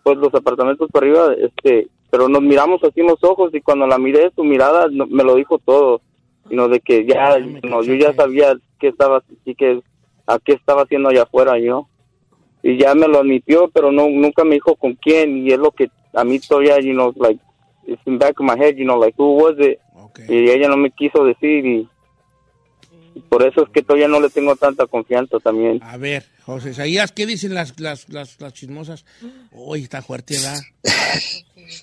pues 0.03 0.17
los 0.17 0.33
apartamentos 0.33 0.89
para 0.91 1.05
arriba, 1.05 1.33
este, 1.33 1.87
pero 2.09 2.27
nos 2.29 2.41
miramos 2.41 2.81
así 2.83 3.01
en 3.01 3.07
los 3.07 3.21
ojos 3.23 3.53
y 3.53 3.61
cuando 3.61 3.85
la 3.87 3.97
miré, 3.97 4.31
su 4.35 4.43
mirada 4.43 4.87
no- 4.89 5.07
me 5.07 5.23
lo 5.23 5.35
dijo 5.35 5.59
todo, 5.59 6.01
sino 6.49 6.67
de 6.69 6.79
que 6.79 7.05
ya, 7.05 7.37
no, 7.63 7.83
yo 7.83 7.93
ya 7.95 8.13
sabía 8.13 8.57
que 8.79 8.87
estaba, 8.87 9.21
sí 9.43 9.55
que, 9.55 9.81
a 10.25 10.39
qué 10.39 10.53
estaba 10.53 10.83
haciendo 10.83 11.09
allá 11.09 11.23
afuera 11.23 11.57
yo, 11.59 11.87
y 12.63 12.77
ya 12.77 12.95
me 12.95 13.07
lo 13.07 13.19
admitió, 13.19 13.69
pero 13.73 13.91
no, 13.91 14.07
nunca 14.09 14.43
me 14.45 14.55
dijo 14.55 14.75
con 14.75 14.93
quién, 14.95 15.45
y 15.45 15.51
es 15.51 15.59
lo 15.59 15.71
que 15.71 15.89
a 16.13 16.23
mí 16.23 16.39
todavía, 16.39 16.79
you 16.79 16.93
know, 16.93 17.13
like, 17.17 17.39
it's 17.87 18.01
in 18.05 18.19
back 18.19 18.39
of 18.39 18.45
my 18.45 18.55
head, 18.57 18.75
you 18.77 18.85
know, 18.85 18.99
like, 18.99 19.15
who 19.17 19.35
was 19.35 19.55
it, 19.59 19.79
y 20.27 20.49
ella 20.49 20.67
no 20.67 20.77
me 20.77 20.91
quiso 20.91 21.23
decir, 21.23 21.65
y, 21.65 21.89
y 23.15 23.19
por 23.21 23.43
eso 23.43 23.63
es 23.63 23.69
que 23.71 23.81
todavía 23.81 24.07
no 24.07 24.19
le 24.19 24.29
tengo 24.29 24.55
tanta 24.55 24.85
confianza 24.85 25.39
también. 25.39 25.79
A 25.81 25.97
ver, 25.97 26.25
José 26.43 26.71
Isaías, 26.71 27.11
¿qué 27.11 27.25
dicen 27.25 27.53
las, 27.53 27.79
las, 27.79 28.09
las, 28.09 28.39
las 28.39 28.53
chismosas? 28.53 29.05
Uy, 29.51 29.83
está 29.83 30.01
fuerte, 30.01 30.35
¿verdad? 30.35 30.59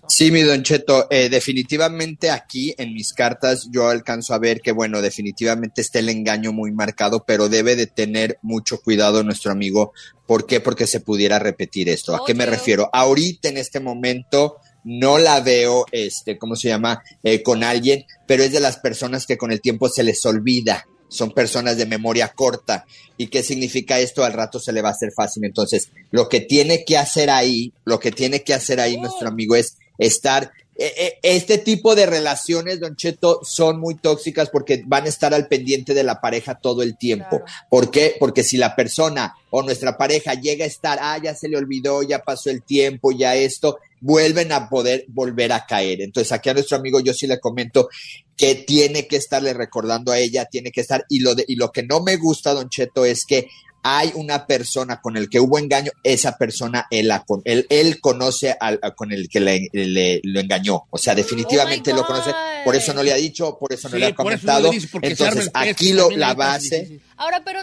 Sí, 0.09 0.31
mi 0.31 0.41
Don 0.41 0.63
Cheto, 0.63 1.09
eh, 1.11 1.29
definitivamente 1.29 2.31
aquí 2.31 2.75
en 2.79 2.95
mis 2.95 3.13
cartas 3.13 3.69
yo 3.71 3.89
alcanzo 3.89 4.33
a 4.33 4.39
ver 4.39 4.63
que, 4.63 4.73
bueno, 4.73 5.03
definitivamente 5.03 5.83
está 5.83 5.99
el 5.99 6.09
engaño 6.09 6.53
muy 6.53 6.73
marcado, 6.73 7.25
pero 7.27 7.51
debe 7.51 7.77
de 7.77 7.87
tener 7.87 8.39
mucho 8.41 8.81
cuidado 8.81 9.23
nuestro 9.23 9.53
amigo. 9.53 9.93
¿Por 10.27 10.47
qué? 10.47 10.61
Porque 10.61 10.87
se 10.87 11.01
pudiera 11.01 11.39
repetir 11.39 11.91
esto. 11.91 12.17
¿A 12.17 12.25
qué 12.25 12.33
me 12.33 12.47
refiero? 12.47 12.89
Ahorita 12.93 13.49
en 13.49 13.59
este 13.59 13.81
momento 13.81 14.57
no 14.85 15.19
la 15.19 15.41
veo, 15.41 15.87
este, 15.91 16.39
¿cómo 16.39 16.57
se 16.57 16.69
llama? 16.69 17.03
Eh, 17.23 17.43
con 17.43 17.65
alguien, 17.65 18.05
pero 18.27 18.45
es 18.45 18.53
de 18.53 18.61
las 18.61 18.79
personas 18.79 19.27
que 19.27 19.39
con 19.39 19.51
el 19.51 19.61
tiempo 19.61 19.89
se 19.89 20.05
les 20.05 20.25
olvida. 20.27 20.87
Son 21.09 21.33
personas 21.33 21.77
de 21.77 21.87
memoria 21.87 22.29
corta. 22.29 22.85
¿Y 23.17 23.29
qué 23.29 23.43
significa 23.43 24.01
esto? 24.01 24.25
Al 24.25 24.33
rato 24.33 24.59
se 24.59 24.73
le 24.73 24.83
va 24.83 24.89
a 24.89 24.93
hacer 24.93 25.11
fácil. 25.15 25.45
Entonces, 25.45 25.91
lo 26.11 26.29
que 26.29 26.41
tiene 26.41 26.85
que 26.85 26.99
hacer 26.99 27.31
ahí, 27.31 27.73
lo 27.85 28.01
que 28.01 28.11
tiene 28.11 28.43
que 28.43 28.55
hacer 28.55 28.81
ahí 28.81 28.97
nuestro 28.97 29.29
amigo 29.29 29.55
es 29.55 29.79
estar 29.99 30.51
este 30.77 31.59
tipo 31.59 31.95
de 31.95 32.07
relaciones, 32.07 32.81
Don 32.81 32.97
Cheto, 32.97 33.41
son 33.45 33.79
muy 33.79 33.95
tóxicas 33.95 34.51
porque 34.51 34.83
van 34.87 35.05
a 35.05 35.09
estar 35.09 35.33
al 35.33 35.47
pendiente 35.47 35.95
de 35.95 36.03
la 36.03 36.21
pareja 36.21 36.57
todo 36.57 36.83
el 36.83 36.97
tiempo. 36.97 37.43
¿Por 37.71 37.91
qué? 37.91 38.17
Porque 38.19 38.43
si 38.43 38.57
la 38.57 38.75
persona 38.75 39.35
o 39.51 39.63
nuestra 39.63 39.97
pareja 39.97 40.35
llega 40.35 40.65
a 40.65 40.69
estar, 40.69 40.99
ah, 41.01 41.19
ya 41.23 41.35
se 41.35 41.49
le 41.49 41.57
olvidó, 41.57 42.03
ya 42.03 42.21
pasó 42.21 42.51
el 42.51 42.63
tiempo, 42.63 43.13
ya 43.13 43.37
esto, 43.37 43.79
vuelven 44.01 44.53
a 44.53 44.69
poder 44.69 45.05
volver 45.09 45.53
a 45.53 45.65
caer. 45.65 46.03
Entonces, 46.03 46.33
aquí 46.33 46.51
a 46.51 46.55
nuestro 46.55 46.77
amigo 46.77 47.01
yo 47.01 47.15
sí 47.15 47.27
le 47.27 47.39
comento 47.39 47.89
que 48.37 48.57
tiene 48.57 49.07
que 49.07 49.17
estarle 49.17 49.55
recordando 49.55 50.11
a 50.11 50.19
ella, 50.19 50.47
tiene 50.47 50.73
que 50.73 50.81
estar, 50.81 51.05
y 51.09 51.21
lo, 51.21 51.35
de, 51.35 51.45
y 51.47 51.55
lo 51.55 51.71
que 51.71 51.85
no 51.85 52.01
me 52.01 52.17
gusta, 52.17 52.53
Don 52.53 52.69
Cheto, 52.69 53.05
es 53.05 53.25
que 53.25 53.47
hay 53.87 54.13
una 54.15 54.47
persona 54.47 55.01
con 55.03 55.17
el 55.19 55.29
que 55.29 55.39
hubo 55.41 55.59
engaño, 55.59 55.93
esa 56.03 56.39
persona 56.39 56.87
él, 56.91 57.09
la 57.09 57.23
él, 57.45 57.67
él 57.69 58.01
conoce 58.01 58.57
al, 58.59 58.81
a- 58.83 58.93
con 58.93 59.13
el 59.13 59.29
que 59.29 59.41
le, 59.41 59.69
le- 59.73 60.21
lo 60.25 60.41
engañó. 60.41 60.85
O 60.89 60.97
sea, 60.97 61.15
definitivamente 61.15 61.93
lo 61.93 62.07
conoce. 62.07 62.33
Por 62.65 62.75
eso 62.75 62.95
no 62.95 63.03
le 63.03 63.13
ha 63.13 63.17
dicho, 63.17 63.59
por 63.59 63.75
eso 63.75 63.89
no 63.91 63.95
Sí, 63.97 64.01
le 64.01 64.07
ha 64.07 64.11
no 64.11 64.17
comentado. 64.17 64.71
Entonces, 65.03 65.51
aquí 65.53 65.93
lo, 65.93 66.11
la 66.11 66.33
base. 66.33 67.01
Ahora, 67.19 67.43
pero, 67.45 67.61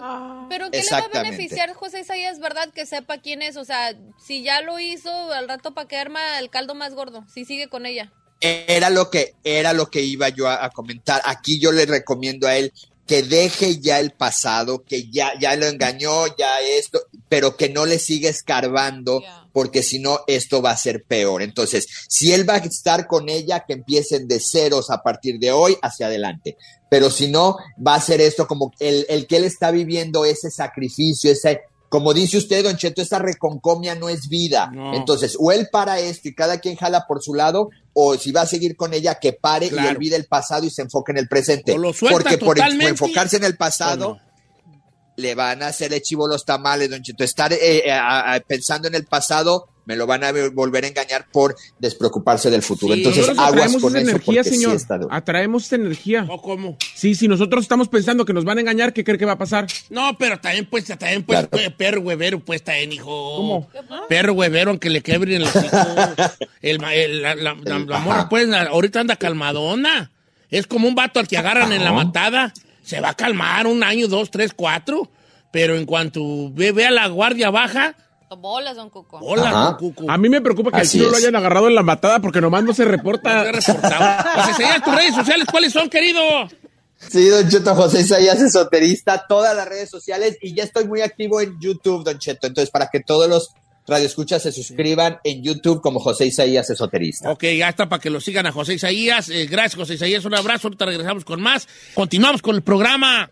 pero 0.47 0.69
¿qué 0.69 0.84
le 0.84 0.89
va 0.91 0.99
a 0.99 1.24
beneficiar 1.24 1.74
José 1.74 2.01
Isaías, 2.01 2.39
verdad, 2.39 2.69
que 2.72 2.86
sepa 2.86 3.17
quién 3.17 3.41
es? 3.41 3.57
O 3.57 3.65
sea, 3.65 3.95
si 4.24 4.43
ya 4.43 4.61
lo 4.61 4.80
hizo, 4.80 5.09
al 5.34 5.47
rato 5.49 5.74
para 5.74 5.88
que 5.88 5.97
arma 5.97 6.38
el 6.39 6.51
caldo 6.51 6.76
más 6.76 6.93
gordo, 6.93 7.26
si 7.34 7.45
sigue 7.45 7.67
con 7.67 7.88
ella. 7.88 8.13
Era 8.43 8.89
lo 8.89 9.09
que, 9.11 9.34
era 9.43 9.74
lo 9.74 9.89
que 9.91 10.01
iba 10.01 10.30
yo 10.30 10.47
a, 10.47 10.65
a 10.65 10.69
comentar. 10.72 11.22
Aquí 11.26 11.59
yo 11.59 11.72
le 11.72 11.86
recomiendo 11.86 12.47
a 12.47 12.55
él 12.57 12.74
que 13.06 13.24
deje 13.24 13.80
ya 13.80 13.99
el 13.99 14.12
pasado, 14.12 14.84
que 14.84 15.10
ya, 15.10 15.34
ya 15.39 15.56
lo 15.56 15.68
engañó, 15.68 16.28
ya 16.38 16.62
esto, 16.62 17.02
pero 17.30 17.58
que 17.58 17.70
no 17.70 17.86
le 17.86 17.99
siga 17.99 18.30
escarbando, 18.30 19.22
porque 19.52 19.84
si 19.84 19.99
no, 19.99 20.22
esto 20.28 20.62
va 20.62 20.72
a 20.72 20.78
ser 20.78 21.04
peor. 21.04 21.41
Entonces, 21.41 21.88
si 22.08 22.32
él 22.32 22.47
va 22.47 22.56
a 22.56 22.58
estar 22.58 23.08
con 23.08 23.30
ella, 23.30 23.66
que 23.68 23.74
empiecen 23.74 24.28
de 24.28 24.39
ceros 24.39 24.89
a 24.89 25.02
partir 25.02 25.39
de 25.39 25.52
hoy 25.52 25.78
hacia 25.82 26.08
adelante. 26.08 26.58
Pero 26.89 27.10
si 27.10 27.30
no, 27.30 27.58
va 27.86 27.95
a 27.95 28.02
ser 28.02 28.22
esto 28.22 28.47
como 28.47 28.72
el, 28.80 29.06
el 29.10 29.28
que 29.28 29.38
él 29.38 29.45
está 29.45 29.72
viviendo, 29.72 30.26
ese 30.26 30.52
sacrificio, 30.52 31.32
ese, 31.32 31.62
como 31.91 32.13
dice 32.13 32.37
usted, 32.37 32.63
Don 32.63 32.77
Cheto, 32.77 33.01
esa 33.01 33.19
reconcomia 33.19 33.95
no 33.95 34.07
es 34.07 34.29
vida. 34.29 34.71
Entonces, 34.93 35.35
o 35.37 35.51
él 35.51 35.67
para 35.69 35.99
esto 35.99 36.29
y 36.29 36.33
cada 36.33 36.57
quien 36.61 36.77
jala 36.77 37.05
por 37.05 37.21
su 37.21 37.33
lado, 37.33 37.69
o 37.91 38.15
si 38.15 38.31
va 38.31 38.43
a 38.43 38.45
seguir 38.45 38.77
con 38.77 38.93
ella, 38.93 39.15
que 39.15 39.33
pare 39.33 39.65
y 39.65 39.73
olvide 39.89 40.15
el 40.15 40.23
pasado 40.25 40.63
y 40.65 40.69
se 40.69 40.83
enfoque 40.83 41.11
en 41.11 41.17
el 41.17 41.27
presente. 41.27 41.73
O 41.73 41.77
lo 41.77 41.91
suelta 41.91 42.29
Porque 42.29 42.37
por, 42.37 42.57
enfocarse 42.59 43.35
en 43.35 43.43
el 43.43 43.57
pasado, 43.57 44.17
le 45.17 45.35
van 45.35 45.63
a 45.63 45.67
hacer 45.67 45.91
el 45.91 46.01
chivo 46.01 46.29
los 46.29 46.45
tamales, 46.45 46.89
Don 46.89 47.01
Cheto. 47.01 47.25
Estar 47.25 47.51
eh, 47.51 47.91
a- 47.91 48.39
pensando 48.47 48.87
en 48.87 48.95
el 48.95 49.05
pasado, 49.05 49.67
me 49.91 49.97
lo 49.97 50.07
van 50.07 50.23
a 50.23 50.31
volver 50.53 50.85
a 50.85 50.87
engañar 50.87 51.27
por 51.33 51.53
despreocuparse 51.79 52.49
del 52.49 52.61
futuro. 52.61 52.93
Entonces, 52.93 53.23
nosotros 53.27 53.45
aguas 53.45 53.51
atraemos 53.65 53.81
con 53.81 53.91
esa 53.91 53.99
eso 54.01 54.09
energía, 54.11 54.43
sí 54.45 54.49
señor. 54.51 54.77
Atraemos 55.09 55.65
esa 55.65 55.75
energía. 55.75 56.25
¿O 56.29 56.41
cómo? 56.41 56.77
Sí, 56.95 57.13
si 57.13 57.27
nosotros 57.27 57.63
estamos 57.63 57.89
pensando 57.89 58.23
que 58.23 58.31
nos 58.31 58.45
van 58.45 58.57
a 58.57 58.61
engañar, 58.61 58.93
¿qué 58.93 59.03
cree 59.03 59.17
que 59.17 59.25
va 59.25 59.33
a 59.33 59.37
pasar? 59.37 59.67
No, 59.89 60.17
pero 60.17 60.39
también 60.39 60.65
pues, 60.65 60.85
también 60.85 61.23
pues, 61.23 61.45
Claro. 61.47 61.75
perro 61.77 61.99
huevero, 62.01 62.39
pues, 62.39 62.63
también, 62.63 62.93
hijo. 62.93 63.35
¿Cómo? 63.35 63.69
Perro 64.07 64.31
huevero, 64.33 64.69
aunque 64.71 64.89
le 64.89 65.01
quebren 65.01 65.41
el 65.41 65.47
el, 66.61 66.77
la, 67.21 67.35
la- 67.35 67.55
la- 67.55 67.79
la 67.79 67.99
morra, 67.99 68.29
pues, 68.29 68.47
ahorita 68.53 69.01
anda 69.01 69.15
calmadona. 69.17 70.11
Es 70.49 70.67
como 70.67 70.87
un 70.87 70.95
vato 70.95 71.19
al 71.19 71.27
que 71.27 71.37
agarran 71.37 71.71
en 71.73 71.83
la 71.83 71.91
matada. 71.91 72.53
Se 72.83 72.99
va 72.99 73.09
a 73.09 73.13
calmar 73.15 73.67
un 73.67 73.83
año, 73.83 74.07
dos, 74.07 74.31
tres, 74.31 74.53
cuatro. 74.55 75.09
Pero 75.51 75.75
en 75.75 75.85
cuanto 75.85 76.49
ve, 76.53 76.71
ve 76.71 76.85
a 76.85 76.91
la 76.91 77.07
guardia 77.07 77.49
baja, 77.49 77.95
Bolas, 78.36 78.75
don 78.75 78.89
Cuco. 78.89 79.19
hola, 79.21 79.75
cucu. 79.79 80.05
A 80.09 80.17
mí 80.17 80.29
me 80.29 80.41
preocupa 80.41 80.71
que 80.71 80.77
Así 80.77 80.97
el 80.97 81.03
tío 81.05 81.11
lo 81.11 81.17
hayan 81.17 81.36
agarrado 81.36 81.67
en 81.67 81.75
la 81.75 81.84
matada 81.84 82.19
porque 82.19 82.41
nomás 82.41 82.63
no 82.63 82.73
se 82.73 82.86
reporta. 82.86 83.45
Pues 83.51 83.67
enseña 83.67 84.82
tus 84.84 84.95
redes 84.95 85.15
sociales, 85.15 85.47
¿cuáles 85.49 85.73
son, 85.73 85.89
querido? 85.89 86.19
Sí, 87.09 87.27
Don 87.29 87.49
Cheto, 87.49 87.73
José 87.75 88.01
Isaías 88.01 88.39
Esoterista, 88.41 89.25
todas 89.27 89.55
las 89.55 89.67
redes 89.67 89.89
sociales 89.89 90.38
y 90.41 90.53
ya 90.53 90.63
estoy 90.63 90.86
muy 90.86 91.01
activo 91.01 91.41
en 91.41 91.59
YouTube, 91.59 92.03
Don 92.03 92.19
Cheto. 92.19 92.47
Entonces, 92.47 92.69
para 92.69 92.89
que 92.91 92.99
todos 92.99 93.27
los 93.27 93.49
radioescuchas 93.88 94.43
se 94.43 94.51
suscriban 94.51 95.19
en 95.23 95.43
YouTube 95.43 95.82
como 95.82 95.99
José 95.99 96.27
Isaías 96.27 96.69
Esoterista. 96.69 97.32
Ok, 97.32 97.43
ya 97.57 97.69
está 97.69 97.89
para 97.89 97.99
que 97.99 98.09
lo 98.09 98.21
sigan 98.21 98.45
a 98.45 98.51
José 98.51 98.75
Isaías. 98.75 99.29
Eh, 99.29 99.47
gracias, 99.47 99.75
José 99.75 99.95
Isaías. 99.95 100.23
Un 100.25 100.36
abrazo. 100.36 100.67
Ahorita 100.67 100.86
regresamos 100.86 101.25
con 101.25 101.41
más. 101.41 101.67
Continuamos 101.95 102.41
con 102.41 102.55
el 102.55 102.61
programa. 102.61 103.32